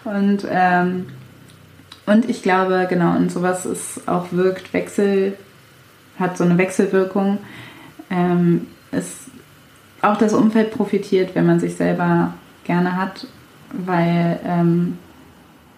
Und, 0.06 0.48
ähm, 0.50 1.08
und 2.06 2.30
ich 2.30 2.42
glaube, 2.42 2.88
genau, 2.90 3.18
und 3.18 3.30
sowas 3.30 3.66
ist 3.66 4.08
auch 4.08 4.32
wirkt, 4.32 4.74
Wechsel, 4.74 5.38
hat 6.18 6.38
so 6.38 6.46
eine 6.46 6.58
Wechselwirkung. 6.58 7.40
Ähm, 8.10 8.68
ist, 8.92 9.30
auch 10.02 10.18
das 10.18 10.34
Umfeld 10.34 10.72
profitiert, 10.72 11.36
wenn 11.36 11.46
man 11.46 11.60
sich 11.60 11.76
selber 11.76 12.34
gerne 12.64 12.96
hat, 12.96 13.28
weil 13.72 14.40
ähm, 14.46 14.98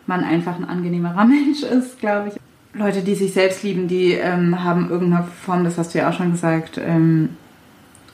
man 0.05 0.23
einfach 0.23 0.55
ein 0.57 0.67
angenehmerer 0.67 1.25
Mensch 1.25 1.63
ist, 1.63 1.99
glaube 1.99 2.30
ich. 2.30 2.36
Leute, 2.73 3.01
die 3.01 3.15
sich 3.15 3.34
selbst 3.34 3.63
lieben, 3.63 3.88
die 3.88 4.13
ähm, 4.13 4.63
haben 4.63 4.89
irgendeine 4.89 5.25
Form, 5.25 5.63
das 5.63 5.77
hast 5.77 5.93
du 5.93 5.99
ja 5.99 6.09
auch 6.09 6.13
schon 6.13 6.32
gesagt, 6.32 6.77
ähm, 6.77 7.30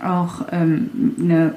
auch 0.02 0.46
ähm, 0.52 1.16
eine 1.20 1.56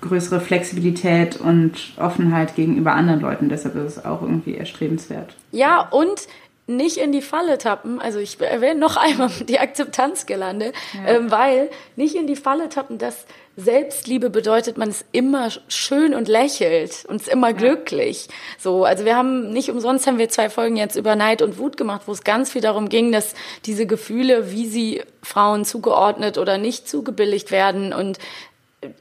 größere 0.00 0.40
Flexibilität 0.40 1.36
und 1.36 1.92
Offenheit 1.96 2.54
gegenüber 2.54 2.92
anderen 2.92 3.20
Leuten. 3.20 3.48
Deshalb 3.48 3.74
ist 3.76 3.98
es 3.98 4.04
auch 4.04 4.22
irgendwie 4.22 4.54
erstrebenswert. 4.54 5.36
Ja, 5.50 5.80
und 5.90 6.28
nicht 6.66 6.98
in 6.98 7.12
die 7.12 7.22
Falle 7.22 7.58
tappen. 7.58 8.00
Also 8.00 8.18
ich 8.18 8.40
erwähne 8.40 8.78
noch 8.78 8.96
einmal 8.96 9.30
die 9.48 9.58
Akzeptanz 9.58 10.26
gelandet, 10.26 10.74
ja. 10.94 11.14
ähm, 11.14 11.30
weil 11.30 11.70
nicht 11.96 12.14
in 12.14 12.26
die 12.26 12.36
Falle 12.36 12.68
tappen, 12.68 12.98
dass 12.98 13.26
Selbstliebe 13.56 14.30
bedeutet, 14.30 14.78
man 14.78 14.88
ist 14.88 15.04
immer 15.12 15.48
schön 15.68 16.14
und 16.14 16.28
lächelt 16.28 17.04
und 17.08 17.16
ist 17.16 17.28
immer 17.28 17.48
ja. 17.48 17.56
glücklich. 17.56 18.28
So, 18.58 18.84
also 18.84 19.04
wir 19.04 19.16
haben 19.16 19.52
nicht 19.52 19.70
umsonst 19.70 20.06
haben 20.06 20.18
wir 20.18 20.28
zwei 20.28 20.48
Folgen 20.48 20.76
jetzt 20.76 20.96
über 20.96 21.16
Neid 21.16 21.42
und 21.42 21.58
Wut 21.58 21.76
gemacht, 21.76 22.02
wo 22.06 22.12
es 22.12 22.24
ganz 22.24 22.50
viel 22.50 22.62
darum 22.62 22.88
ging, 22.88 23.12
dass 23.12 23.34
diese 23.66 23.86
Gefühle, 23.86 24.50
wie 24.50 24.66
sie 24.66 25.02
Frauen 25.22 25.64
zugeordnet 25.64 26.38
oder 26.38 26.56
nicht 26.56 26.88
zugebilligt 26.88 27.50
werden 27.50 27.92
und 27.92 28.18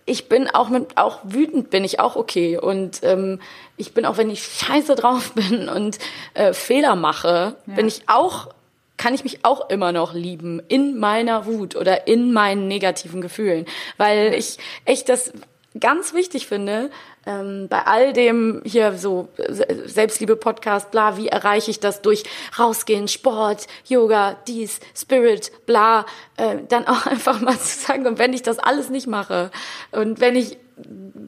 ich 0.06 0.28
bin 0.28 0.50
auch 0.50 0.70
mit, 0.70 0.98
auch 0.98 1.20
wütend 1.24 1.70
bin 1.70 1.84
ich 1.84 2.00
auch 2.00 2.16
okay. 2.16 2.58
Und 2.58 3.00
ähm, 3.04 3.40
ich 3.78 3.94
bin 3.94 4.06
auch, 4.06 4.18
wenn 4.18 4.30
ich 4.30 4.44
scheiße 4.44 4.96
drauf 4.96 5.32
bin 5.36 5.70
und 5.70 6.00
äh, 6.34 6.54
Fehler 6.54 6.96
mache, 6.96 7.56
ja. 7.66 7.76
bin 7.76 7.88
ich 7.88 8.04
auch 8.08 8.50
kann 8.98 9.14
ich 9.14 9.24
mich 9.24 9.46
auch 9.46 9.70
immer 9.70 9.94
noch 9.94 10.14
lieben 10.14 10.62
in 10.68 11.00
meiner 11.00 11.46
Wut 11.46 11.78
oder 11.78 12.06
in 12.06 12.34
meinen 12.34 12.68
negativen 12.68 13.22
Gefühlen, 13.22 13.66
weil 13.96 14.34
ich 14.34 14.58
echt 14.84 15.08
das 15.08 15.32
ganz 15.80 16.14
wichtig 16.14 16.48
finde, 16.48 16.90
ähm, 17.26 17.68
bei 17.70 17.86
all 17.86 18.14
dem 18.14 18.62
hier 18.66 18.98
so 18.98 19.30
Selbstliebe-Podcast, 19.38 20.92
bla, 20.92 21.18
wie 21.18 21.28
erreiche 21.28 21.70
ich 21.70 21.80
das 21.80 22.02
durch 22.02 22.24
Rausgehen, 22.58 23.08
Sport, 23.08 23.68
Yoga, 23.86 24.38
dies, 24.48 24.80
Spirit, 24.96 25.52
bla, 25.66 26.06
äh, 26.38 26.58
dann 26.68 26.88
auch 26.88 27.06
einfach 27.06 27.40
mal 27.42 27.58
zu 27.58 27.80
sagen, 27.86 28.08
und 28.08 28.18
wenn 28.18 28.34
ich 28.34 28.42
das 28.42 28.58
alles 28.60 28.90
nicht 28.90 29.08
mache 29.08 29.52
und 29.92 30.20
wenn 30.20 30.36
ich 30.36 30.58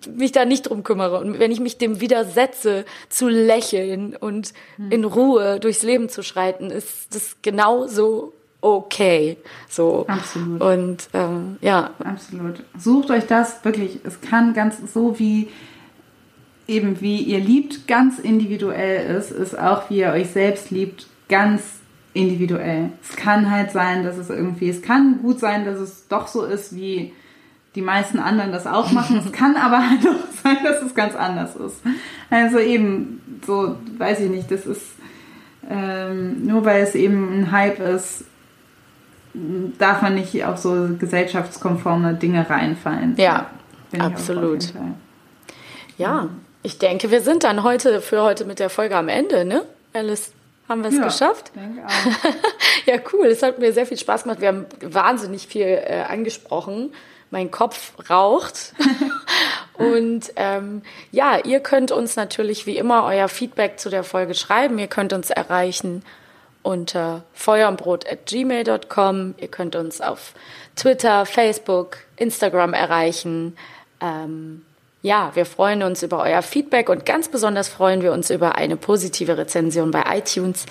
mich 0.08 0.32
da 0.32 0.46
nicht 0.46 0.70
drum 0.70 0.84
kümmere 0.84 1.20
und 1.20 1.40
wenn 1.40 1.52
ich 1.52 1.60
mich 1.60 1.78
dem 1.78 2.00
widersetze, 2.00 2.86
zu 3.10 3.28
lächeln 3.28 4.16
und 4.16 4.54
hm. 4.78 4.92
in 4.92 5.04
Ruhe 5.04 5.60
durchs 5.60 5.84
Leben 5.84 6.10
zu 6.10 6.24
schreiten, 6.24 6.70
ist 6.70 7.14
das 7.14 7.38
genauso 7.42 8.34
okay. 8.62 9.38
So. 9.68 10.06
Absolut. 10.08 10.62
Und 10.62 11.10
ähm, 11.14 11.58
ja. 11.62 11.92
Absolut. 12.04 12.64
Sucht 12.78 13.12
euch 13.12 13.26
das 13.28 13.64
wirklich. 13.66 14.00
Es 14.04 14.22
kann 14.22 14.54
ganz 14.54 14.78
so 14.94 15.20
wie 15.20 15.50
eben 16.68 17.02
wie 17.02 17.18
ihr 17.18 17.40
liebt 17.40 17.88
ganz 17.88 18.18
individuell 18.20 19.16
ist, 19.18 19.32
ist 19.32 19.58
auch 19.58 19.90
wie 19.90 20.00
ihr 20.00 20.12
euch 20.12 20.30
selbst 20.30 20.72
liebt 20.72 21.08
ganz 21.28 21.62
individuell. 22.14 22.92
Es 23.02 23.16
kann 23.16 23.50
halt 23.50 23.72
sein, 23.72 24.04
dass 24.04 24.18
es 24.18 24.30
irgendwie, 24.30 24.70
es 24.70 24.82
kann 24.82 25.22
gut 25.22 25.40
sein, 25.40 25.66
dass 25.66 25.80
es 25.80 26.08
doch 26.08 26.28
so 26.28 26.46
ist, 26.46 26.76
wie 26.76 27.14
die 27.76 27.82
meisten 27.82 28.20
anderen 28.20 28.52
das 28.52 28.68
auch 28.68 28.92
machen. 28.92 29.18
es 29.18 29.32
kann 29.32 29.56
aber 29.56 29.90
halt 29.90 30.06
auch 30.08 30.44
sein, 30.44 30.58
dass 30.64 30.82
es 30.82 30.94
ganz 30.94 31.16
anders 31.16 31.56
ist. 31.56 31.82
Also 32.30 32.60
eben, 32.60 33.42
so, 33.46 33.78
weiß 33.98 34.22
ich 34.22 34.30
nicht, 34.30 34.52
das 34.52 34.66
ist, 34.66 34.86
ähm, 35.70 36.46
nur 36.46 36.66
weil 36.66 36.84
es 36.84 36.96
eben 36.96 37.32
ein 37.34 37.52
Hype 37.52 37.80
ist, 37.80 38.26
darf 39.34 40.02
man 40.02 40.16
nicht 40.16 40.44
auf 40.46 40.58
so 40.58 40.90
gesellschaftskonforme 41.00 42.16
Dinge 42.16 42.50
reinfallen. 42.50 43.16
Ja, 43.18 43.48
absolut. 43.98 44.74
Ja, 45.98 46.30
ich 46.64 46.78
denke, 46.78 47.12
wir 47.12 47.22
sind 47.22 47.44
dann 47.44 47.64
heute 47.64 48.02
für 48.02 48.22
heute 48.22 48.46
mit 48.46 48.60
der 48.60 48.70
Folge 48.70 48.96
am 48.96 49.08
Ende, 49.08 49.46
ne? 49.46 49.66
Alice, 49.94 50.32
haben 50.68 50.84
wir 50.84 50.90
es 50.90 50.98
ja, 50.98 51.04
geschafft? 51.04 51.52
Denke 51.56 51.86
auch. 51.86 52.24
ja, 52.86 52.96
cool. 53.14 53.28
Es 53.28 53.44
hat 53.44 53.60
mir 53.60 53.74
sehr 53.74 53.86
viel 53.86 53.98
Spaß 53.98 54.24
gemacht. 54.24 54.42
Wir 54.42 54.50
haben 54.50 54.66
wahnsinnig 54.82 55.48
viel 55.48 55.66
äh, 55.66 56.04
angesprochen. 56.08 56.94
Mein 57.30 57.52
Kopf 57.52 57.94
raucht. 58.10 58.74
Und 59.74 60.32
ähm, 60.36 60.82
ja, 61.12 61.40
ihr 61.44 61.60
könnt 61.60 61.92
uns 61.92 62.16
natürlich 62.16 62.68
wie 62.68 62.78
immer 62.78 63.06
euer 63.06 63.28
Feedback 63.28 63.80
zu 63.80 63.90
der 63.90 64.04
Folge 64.04 64.34
schreiben. 64.34 64.78
Ihr 64.80 64.88
könnt 64.88 65.14
uns 65.14 65.30
erreichen 65.30 66.04
unter 66.64 67.24
feuerundbrot.gmail.com. 67.34 69.36
Ihr 69.38 69.48
könnt 69.48 69.76
uns 69.76 70.02
auf 70.02 70.34
Twitter, 70.76 71.26
Facebook, 71.26 71.98
Instagram 72.18 72.74
erreichen. 72.74 73.56
Ähm, 74.00 74.64
ja, 75.02 75.32
wir 75.34 75.46
freuen 75.46 75.84
uns 75.84 76.04
über 76.04 76.22
euer 76.22 76.42
Feedback 76.42 76.90
und 76.90 77.06
ganz 77.06 77.28
besonders 77.28 77.70
freuen 77.70 78.02
wir 78.02 78.14
uns 78.14 78.30
über 78.30 78.56
eine 78.56 78.78
positive 78.78 79.38
Rezension 79.38 79.92
bei 79.92 80.04
iTunes. 80.18 80.66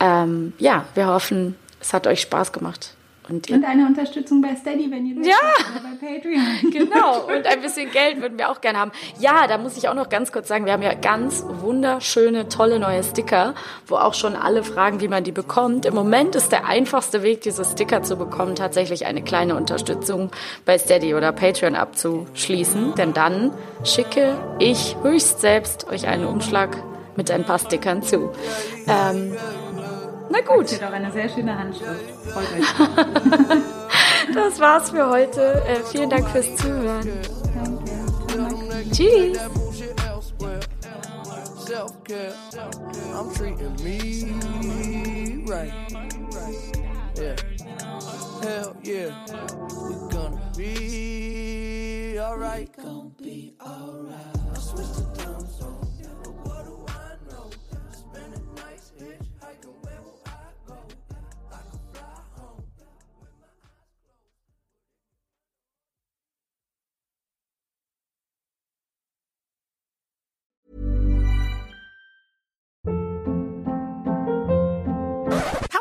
Ähm, 0.00 0.54
ja, 0.58 0.86
wir 0.94 1.06
hoffen, 1.06 1.56
es 1.80 1.92
hat 1.92 2.06
euch 2.06 2.22
Spaß 2.22 2.52
gemacht. 2.52 2.94
Und, 3.28 3.50
Und 3.50 3.64
eine 3.64 3.86
Unterstützung 3.86 4.42
bei 4.42 4.54
Steady, 4.54 4.90
wenn 4.90 5.06
ihr 5.06 5.16
das 5.16 5.26
Ja. 5.26 5.34
oder 5.72 5.80
bei 5.82 6.06
Patreon. 6.06 6.70
Genau, 6.70 7.24
und 7.26 7.46
ein 7.46 7.60
bisschen 7.62 7.90
Geld 7.90 8.20
würden 8.20 8.36
wir 8.38 8.50
auch 8.50 8.60
gerne 8.60 8.78
haben. 8.78 8.92
Ja, 9.18 9.46
da 9.46 9.56
muss 9.56 9.76
ich 9.78 9.88
auch 9.88 9.94
noch 9.94 10.08
ganz 10.10 10.30
kurz 10.30 10.48
sagen, 10.48 10.66
wir 10.66 10.72
haben 10.74 10.82
ja 10.82 10.92
ganz 10.94 11.44
wunderschöne, 11.48 12.48
tolle 12.48 12.78
neue 12.78 13.02
Sticker, 13.02 13.54
wo 13.86 13.96
auch 13.96 14.12
schon 14.14 14.36
alle 14.36 14.62
fragen, 14.62 15.00
wie 15.00 15.08
man 15.08 15.24
die 15.24 15.32
bekommt. 15.32 15.86
Im 15.86 15.94
Moment 15.94 16.34
ist 16.34 16.52
der 16.52 16.66
einfachste 16.66 17.22
Weg, 17.22 17.40
diese 17.40 17.64
Sticker 17.64 18.02
zu 18.02 18.16
bekommen, 18.16 18.56
tatsächlich 18.56 19.06
eine 19.06 19.22
kleine 19.22 19.54
Unterstützung 19.56 20.30
bei 20.66 20.76
Steady 20.76 21.14
oder 21.14 21.32
Patreon 21.32 21.76
abzuschließen. 21.76 22.94
Denn 22.96 23.14
dann 23.14 23.52
schicke 23.84 24.36
ich 24.58 24.96
höchst 25.02 25.40
selbst 25.40 25.88
euch 25.88 26.06
einen 26.06 26.26
Umschlag 26.26 26.76
mit 27.16 27.30
ein 27.30 27.44
paar 27.44 27.58
Stickern 27.58 28.02
zu. 28.02 28.32
Ähm, 28.86 29.34
na 30.30 30.40
gut. 30.40 30.68
Steht 30.68 30.84
auch 30.84 30.92
eine 30.92 31.10
sehr 31.12 31.28
schöne 31.28 31.56
Handschrift. 31.58 32.10
Freut 32.32 32.46
euch. 32.52 33.60
Das 34.32 34.58
war's 34.58 34.90
für 34.90 35.08
heute. 35.10 35.62
Äh, 35.66 35.80
vielen 35.90 36.08
Dank 36.08 36.28
fürs 36.30 36.56
Zuhören. 36.56 37.06
Tschüss. 38.90 39.38
Bullshit 39.52 39.94
elsewhere. 40.04 40.60
Self-care. 41.66 42.32
I'm 43.14 43.32
treating 43.34 43.74
me 43.82 45.44
right. 45.46 45.72
Yeah. 47.16 47.36
Hell 48.42 48.76
yeah. 48.82 49.10
We 49.88 49.94
gonna 50.10 50.52
be 50.56 52.18
alright. 52.18 52.70
Gonna 52.76 53.10
be 53.18 53.54
alright. 53.60 55.13